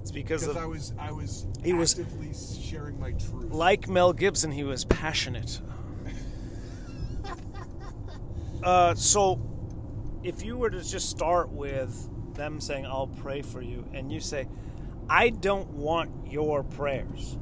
It's 0.00 0.10
because 0.10 0.42
Because 0.42 0.56
of, 0.56 0.62
I 0.62 0.66
was 0.66 0.92
I 0.98 1.12
was 1.12 1.46
He 1.62 1.72
was- 1.72 2.58
sharing 2.60 2.98
my 2.98 3.12
truth. 3.12 3.52
like 3.52 3.88
Mel 3.88 4.12
Gibson, 4.12 4.50
he 4.50 4.64
was 4.64 4.84
passionate. 4.84 5.60
uh, 8.64 8.94
so, 8.94 9.40
if 10.24 10.44
you 10.44 10.56
were 10.56 10.70
to 10.70 10.82
just 10.82 11.08
start 11.10 11.50
with 11.50 12.08
them 12.34 12.60
saying, 12.60 12.86
I'll 12.86 13.06
pray 13.06 13.42
for 13.42 13.60
you, 13.62 13.86
and 13.92 14.12
you 14.12 14.20
say, 14.20 14.48
I 15.08 15.30
don't 15.30 15.70
want 15.70 16.30
your 16.30 16.62
prayers. 16.62 17.36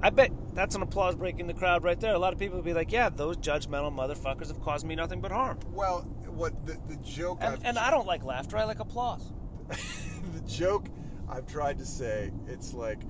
I 0.00 0.10
bet 0.10 0.30
that's 0.54 0.74
an 0.74 0.82
applause 0.82 1.16
breaking 1.16 1.46
the 1.46 1.54
crowd 1.54 1.82
right 1.82 1.98
there. 1.98 2.14
A 2.14 2.18
lot 2.18 2.32
of 2.32 2.38
people 2.38 2.56
would 2.56 2.64
be 2.64 2.72
like, 2.72 2.92
yeah, 2.92 3.08
those 3.08 3.36
judgmental 3.36 3.92
motherfuckers 3.92 4.48
have 4.48 4.60
caused 4.60 4.86
me 4.86 4.94
nothing 4.94 5.20
but 5.20 5.32
harm. 5.32 5.58
well, 5.72 6.02
what 6.38 6.66
the 6.66 6.78
the 6.88 6.96
joke 6.96 7.38
And, 7.40 7.58
and 7.64 7.78
I 7.78 7.90
don't 7.90 8.06
like 8.06 8.24
laughter, 8.24 8.56
I 8.56 8.64
like 8.64 8.78
applause. 8.78 9.32
the 9.68 10.40
joke 10.46 10.86
I've 11.28 11.46
tried 11.46 11.78
to 11.78 11.84
say, 11.84 12.30
it's 12.46 12.72
like 12.72 13.02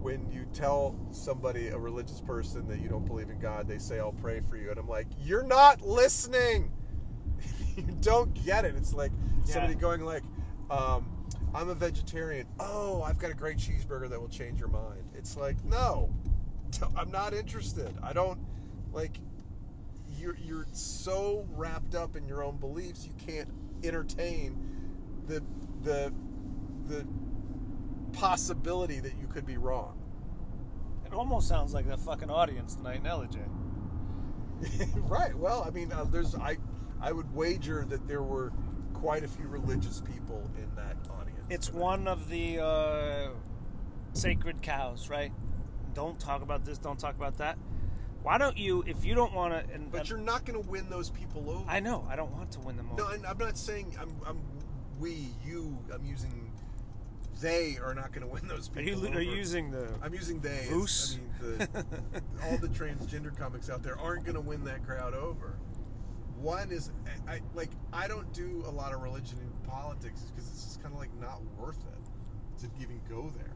when 0.00 0.30
you 0.32 0.46
tell 0.52 0.96
somebody, 1.12 1.68
a 1.68 1.78
religious 1.78 2.20
person, 2.20 2.66
that 2.68 2.80
you 2.80 2.88
don't 2.88 3.06
believe 3.06 3.30
in 3.30 3.38
God, 3.38 3.68
they 3.68 3.78
say, 3.78 4.00
I'll 4.00 4.12
pray 4.12 4.40
for 4.40 4.56
you. 4.56 4.70
And 4.70 4.78
I'm 4.78 4.88
like, 4.88 5.06
you're 5.20 5.44
not 5.44 5.80
listening. 5.80 6.72
you 7.76 7.84
don't 8.00 8.34
get 8.44 8.64
it. 8.64 8.74
It's 8.74 8.92
like 8.92 9.12
somebody 9.44 9.74
going 9.74 10.02
like, 10.02 10.24
um, 10.70 11.06
I'm 11.54 11.68
a 11.68 11.74
vegetarian. 11.74 12.46
Oh, 12.58 13.02
I've 13.02 13.18
got 13.18 13.30
a 13.30 13.34
great 13.34 13.58
cheeseburger 13.58 14.08
that 14.08 14.20
will 14.20 14.28
change 14.28 14.58
your 14.58 14.68
mind. 14.68 15.04
It's 15.14 15.36
like, 15.36 15.62
no, 15.64 16.10
I'm 16.96 17.10
not 17.10 17.34
interested. 17.34 17.94
I 18.02 18.12
don't, 18.12 18.38
like, 18.92 19.18
you're, 20.18 20.36
you're 20.36 20.66
so 20.72 21.46
wrapped 21.50 21.94
up 21.94 22.16
in 22.16 22.26
your 22.26 22.42
own 22.42 22.56
beliefs, 22.56 23.06
you 23.06 23.12
can't 23.26 23.48
entertain 23.84 24.56
the, 25.26 25.42
the, 25.82 26.12
the 26.86 27.06
possibility 28.12 29.00
that 29.00 29.16
you 29.20 29.26
could 29.26 29.46
be 29.46 29.56
wrong. 29.56 29.98
It 31.06 31.12
almost 31.12 31.48
sounds 31.48 31.74
like 31.74 31.88
the 31.88 31.98
fucking 31.98 32.30
audience 32.30 32.74
tonight 32.74 32.96
in 32.96 33.02
Ellijay. 33.02 33.48
right. 35.10 35.36
Well, 35.36 35.64
I 35.66 35.70
mean, 35.70 35.92
uh, 35.92 36.04
there's 36.04 36.34
I 36.34 36.56
I 37.00 37.12
would 37.12 37.34
wager 37.34 37.84
that 37.88 38.06
there 38.06 38.22
were 38.22 38.52
quite 39.02 39.24
a 39.24 39.28
few 39.28 39.48
religious 39.48 40.00
people 40.00 40.48
in 40.56 40.72
that 40.76 40.96
audience. 41.10 41.40
It's 41.50 41.72
one 41.72 42.06
of 42.06 42.28
the 42.28 42.60
uh, 42.60 43.28
sacred 44.12 44.62
cows, 44.62 45.10
right? 45.10 45.32
Don't 45.92 46.20
talk 46.20 46.40
about 46.42 46.64
this. 46.64 46.78
Don't 46.78 47.00
talk 47.00 47.16
about 47.16 47.38
that. 47.38 47.58
Why 48.22 48.38
don't 48.38 48.56
you, 48.56 48.84
if 48.86 49.04
you 49.04 49.16
don't 49.16 49.32
want 49.34 49.54
to? 49.54 49.74
And, 49.74 49.90
But 49.90 50.08
you're 50.08 50.18
not 50.18 50.44
going 50.44 50.62
to 50.62 50.70
win 50.70 50.88
those 50.88 51.10
people 51.10 51.50
over. 51.50 51.68
I 51.68 51.80
know. 51.80 52.06
I 52.08 52.14
don't 52.14 52.30
want 52.30 52.52
to 52.52 52.60
win 52.60 52.76
them 52.76 52.90
all. 52.90 52.96
no, 52.96 53.08
and 53.08 53.26
I'm 53.26 53.38
not 53.38 53.58
saying 53.58 53.96
I'm, 54.00 54.14
I'm 54.24 54.40
we 55.00 55.30
you. 55.44 55.76
I'm 55.92 56.04
using 56.04 56.52
they 57.40 57.76
are 57.84 57.92
not 57.94 58.12
going 58.12 58.24
to 58.24 58.32
win 58.32 58.46
those 58.46 58.68
are 58.68 58.72
people. 58.72 59.02
you 59.02 59.08
over. 59.08 59.18
are 59.18 59.20
you 59.20 59.32
using 59.32 59.72
the? 59.72 59.88
I'm 60.00 60.14
using 60.14 60.38
they. 60.38 60.68
as- 60.72 61.18
I 61.18 61.44
mean, 61.48 61.58
the, 61.58 61.84
all 62.44 62.56
the 62.58 62.68
transgender 62.68 63.36
comics 63.36 63.68
out 63.68 63.82
there 63.82 63.98
aren't 63.98 64.22
going 64.22 64.36
to 64.36 64.40
win 64.40 64.62
that 64.64 64.86
crowd 64.86 65.14
over. 65.14 65.58
One 66.42 66.72
is, 66.72 66.90
I, 67.28 67.34
I 67.34 67.40
like. 67.54 67.70
I 67.92 68.08
don't 68.08 68.32
do 68.32 68.64
a 68.66 68.70
lot 68.70 68.92
of 68.92 69.00
religion 69.02 69.38
in 69.38 69.68
politics 69.70 70.22
because 70.22 70.48
it's 70.50 70.64
just 70.64 70.82
kind 70.82 70.92
of 70.92 70.98
like 71.00 71.10
not 71.20 71.40
worth 71.58 71.78
it 71.86 72.60
to 72.62 72.70
even 72.82 73.00
go 73.08 73.30
there. 73.36 73.52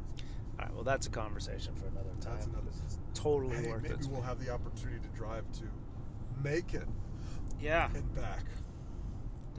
All 0.59 0.65
right. 0.67 0.75
Well, 0.75 0.85
that's 0.85 1.07
a 1.07 1.11
conversation 1.11 1.75
for 1.75 1.87
another 1.87 2.11
time. 2.21 2.35
That's 2.35 2.47
another. 2.47 2.71
Totally 3.13 3.57
Hey, 3.57 3.69
worth 3.71 3.83
maybe 3.83 3.95
it. 3.95 4.07
we'll 4.11 4.23
have 4.23 4.39
the 4.43 4.51
opportunity 4.51 5.01
to 5.01 5.09
drive 5.17 5.45
to 5.53 5.65
Macon 6.43 6.87
Yeah. 7.61 7.89
and 7.95 8.15
back. 8.15 8.45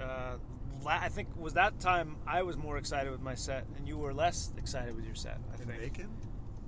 Uh, 0.02 0.38
la- 0.84 0.92
I 1.02 1.10
think 1.10 1.28
was 1.36 1.54
that 1.54 1.80
time 1.80 2.16
I 2.26 2.44
was 2.44 2.56
more 2.56 2.78
excited 2.78 3.12
with 3.12 3.22
my 3.22 3.36
set, 3.36 3.66
and 3.78 3.88
you 3.88 3.98
were 3.98 4.14
less 4.14 4.54
excited 4.58 4.96
with 4.96 5.06
your 5.06 5.16
set. 5.16 5.38
I 5.52 5.62
In 5.62 5.68
think. 5.68 5.82
Macon? 5.82 6.10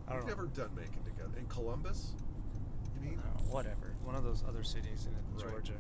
I 0.07 0.13
don't 0.13 0.25
We've 0.25 0.35
know. 0.35 0.43
never 0.43 0.47
done 0.55 0.75
Macon 0.75 1.03
together. 1.05 1.37
In 1.37 1.45
Columbus? 1.45 2.11
You 2.95 3.09
mean? 3.11 3.19
I 3.23 3.27
don't 3.37 3.47
know, 3.47 3.53
whatever. 3.53 3.93
One 4.03 4.15
of 4.15 4.23
those 4.23 4.43
other 4.47 4.63
cities 4.63 5.07
in 5.07 5.13
Right. 5.37 5.49
Georgia. 5.51 5.73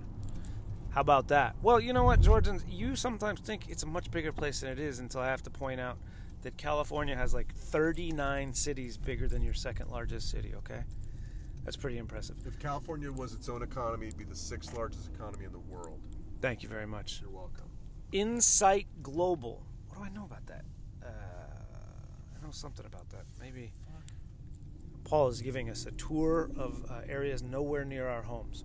How 0.91 1.01
about 1.01 1.27
that? 1.27 1.55
Well, 1.61 1.79
you 1.79 1.93
know 1.93 2.03
what, 2.03 2.19
Georgians, 2.19 2.63
you 2.67 2.95
sometimes 2.95 3.39
think 3.41 3.69
it's 3.69 3.83
a 3.83 3.87
much 3.87 4.09
bigger 4.09 4.31
place 4.31 4.61
than 4.61 4.71
it 4.71 4.79
is 4.79 4.99
until 4.99 5.21
I 5.21 5.27
have 5.27 5.43
to 5.43 5.49
point 5.49 5.79
out 5.79 5.97
that 6.41 6.57
California 6.57 7.15
has 7.15 7.33
like 7.33 7.53
39 7.53 8.53
cities 8.53 8.97
bigger 8.97 9.27
than 9.27 9.43
your 9.43 9.53
second 9.53 9.89
largest 9.91 10.31
city, 10.31 10.53
okay? 10.55 10.83
That's 11.63 11.77
pretty 11.77 11.97
impressive. 11.99 12.37
If 12.47 12.57
California 12.57 13.11
was 13.11 13.33
its 13.33 13.49
own 13.49 13.61
economy, 13.61 14.07
it'd 14.07 14.17
be 14.17 14.23
the 14.23 14.35
sixth 14.35 14.75
largest 14.75 15.09
economy 15.13 15.45
in 15.45 15.51
the 15.51 15.59
world. 15.59 15.99
Thank 16.41 16.63
you 16.63 16.69
very 16.69 16.87
much. 16.87 17.19
You're 17.21 17.29
welcome. 17.29 17.69
Insight 18.11 18.87
Global. 19.03 19.61
What 19.89 19.97
do 19.99 20.03
I 20.03 20.09
know 20.09 20.25
about 20.25 20.47
that? 20.47 20.65
Uh, 21.03 21.07
I 21.07 22.43
know 22.43 22.51
something 22.51 22.85
about 22.85 23.09
that. 23.09 23.25
Maybe. 23.39 23.73
Paul 25.03 25.27
is 25.27 25.41
giving 25.41 25.69
us 25.69 25.85
a 25.85 25.91
tour 25.91 26.49
of 26.55 26.85
uh, 26.89 27.01
areas 27.07 27.43
nowhere 27.43 27.85
near 27.85 28.07
our 28.07 28.21
homes. 28.21 28.63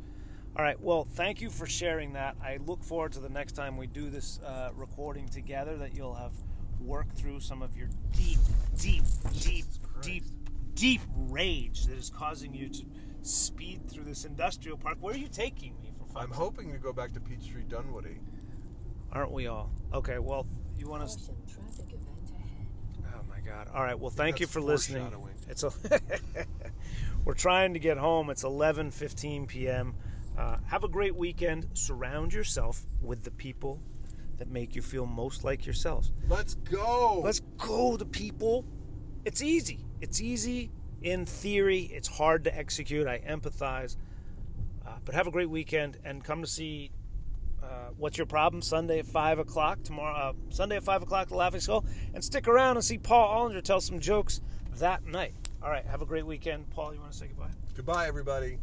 All 0.56 0.62
right, 0.64 0.80
well, 0.80 1.04
thank 1.04 1.40
you 1.40 1.50
for 1.50 1.66
sharing 1.66 2.12
that. 2.12 2.36
I 2.40 2.58
look 2.64 2.84
forward 2.84 3.12
to 3.14 3.20
the 3.20 3.28
next 3.28 3.52
time 3.52 3.76
we 3.76 3.88
do 3.88 4.08
this 4.08 4.38
uh, 4.46 4.70
recording 4.76 5.28
together 5.28 5.76
that 5.78 5.96
you'll 5.96 6.14
have 6.14 6.32
worked 6.80 7.16
through 7.16 7.40
some 7.40 7.60
of 7.60 7.76
your 7.76 7.88
deep, 8.16 8.38
deep, 8.78 9.02
deep, 9.40 9.64
deep, 10.00 10.22
deep 10.74 11.00
rage 11.16 11.86
that 11.86 11.98
is 11.98 12.08
causing 12.08 12.54
you 12.54 12.68
to 12.68 12.84
speed 13.22 13.90
through 13.90 14.04
this 14.04 14.24
industrial 14.24 14.76
park. 14.76 14.98
Where 15.00 15.12
are 15.12 15.18
you 15.18 15.26
taking 15.26 15.74
me 15.82 15.90
for 15.98 16.06
fun? 16.06 16.22
I'm 16.22 16.30
hoping 16.30 16.70
to 16.70 16.78
go 16.78 16.92
back 16.92 17.14
to 17.14 17.20
Peachtree 17.20 17.64
Dunwoody. 17.64 18.20
Aren't 19.10 19.32
we 19.32 19.48
all? 19.48 19.72
Okay, 19.92 20.20
well, 20.20 20.46
you 20.78 20.86
want 20.88 21.02
to. 21.02 21.16
Caution, 21.16 21.34
traffic 21.52 21.86
event 21.86 22.30
ahead. 22.32 23.16
Oh 23.16 23.24
my 23.28 23.40
God! 23.40 23.68
All 23.74 23.82
right. 23.82 23.98
Well, 23.98 24.10
thank 24.10 24.38
you 24.38 24.46
for 24.46 24.60
listening. 24.60 25.12
It's 25.48 25.64
a. 25.64 25.72
We're 27.24 27.34
trying 27.34 27.74
to 27.74 27.80
get 27.80 27.96
home. 27.96 28.30
It's 28.30 28.44
11:15 28.44 29.48
p.m. 29.48 29.94
Uh, 30.36 30.56
have 30.66 30.84
a 30.84 30.88
great 30.88 31.14
weekend. 31.14 31.68
Surround 31.74 32.32
yourself 32.32 32.86
with 33.00 33.24
the 33.24 33.30
people 33.30 33.80
that 34.38 34.48
make 34.48 34.74
you 34.74 34.82
feel 34.82 35.06
most 35.06 35.44
like 35.44 35.64
yourselves. 35.64 36.12
Let's 36.28 36.54
go. 36.54 37.20
Let's 37.22 37.40
go, 37.58 37.96
to 37.96 38.04
people. 38.04 38.64
It's 39.24 39.42
easy. 39.42 39.84
It's 40.00 40.20
easy 40.20 40.70
in 41.02 41.24
theory. 41.24 41.82
It's 41.92 42.08
hard 42.08 42.44
to 42.44 42.56
execute. 42.56 43.06
I 43.06 43.20
empathize. 43.20 43.96
Uh, 44.86 44.96
but 45.04 45.14
have 45.14 45.26
a 45.26 45.30
great 45.30 45.48
weekend 45.48 45.98
and 46.04 46.22
come 46.22 46.42
to 46.42 46.48
see 46.48 46.90
uh, 47.62 47.90
What's 47.96 48.18
Your 48.18 48.26
Problem 48.26 48.60
Sunday 48.60 48.98
at 48.98 49.06
5 49.06 49.38
o'clock 49.38 49.82
tomorrow. 49.82 50.30
Uh, 50.30 50.32
Sunday 50.50 50.76
at 50.76 50.84
5 50.84 51.02
o'clock, 51.02 51.28
The 51.28 51.36
Laughing 51.36 51.60
Skull. 51.60 51.84
And 52.12 52.22
stick 52.22 52.48
around 52.48 52.76
and 52.76 52.84
see 52.84 52.98
Paul 52.98 53.48
Ollinger 53.48 53.62
tell 53.62 53.80
some 53.80 54.00
jokes 54.00 54.40
that 54.76 55.04
night. 55.06 55.34
All 55.62 55.70
right, 55.70 55.86
have 55.86 56.02
a 56.02 56.06
great 56.06 56.26
weekend. 56.26 56.68
Paul, 56.70 56.92
you 56.92 57.00
want 57.00 57.12
to 57.12 57.18
say 57.18 57.28
goodbye? 57.28 57.50
Goodbye, 57.74 58.06
everybody. 58.06 58.58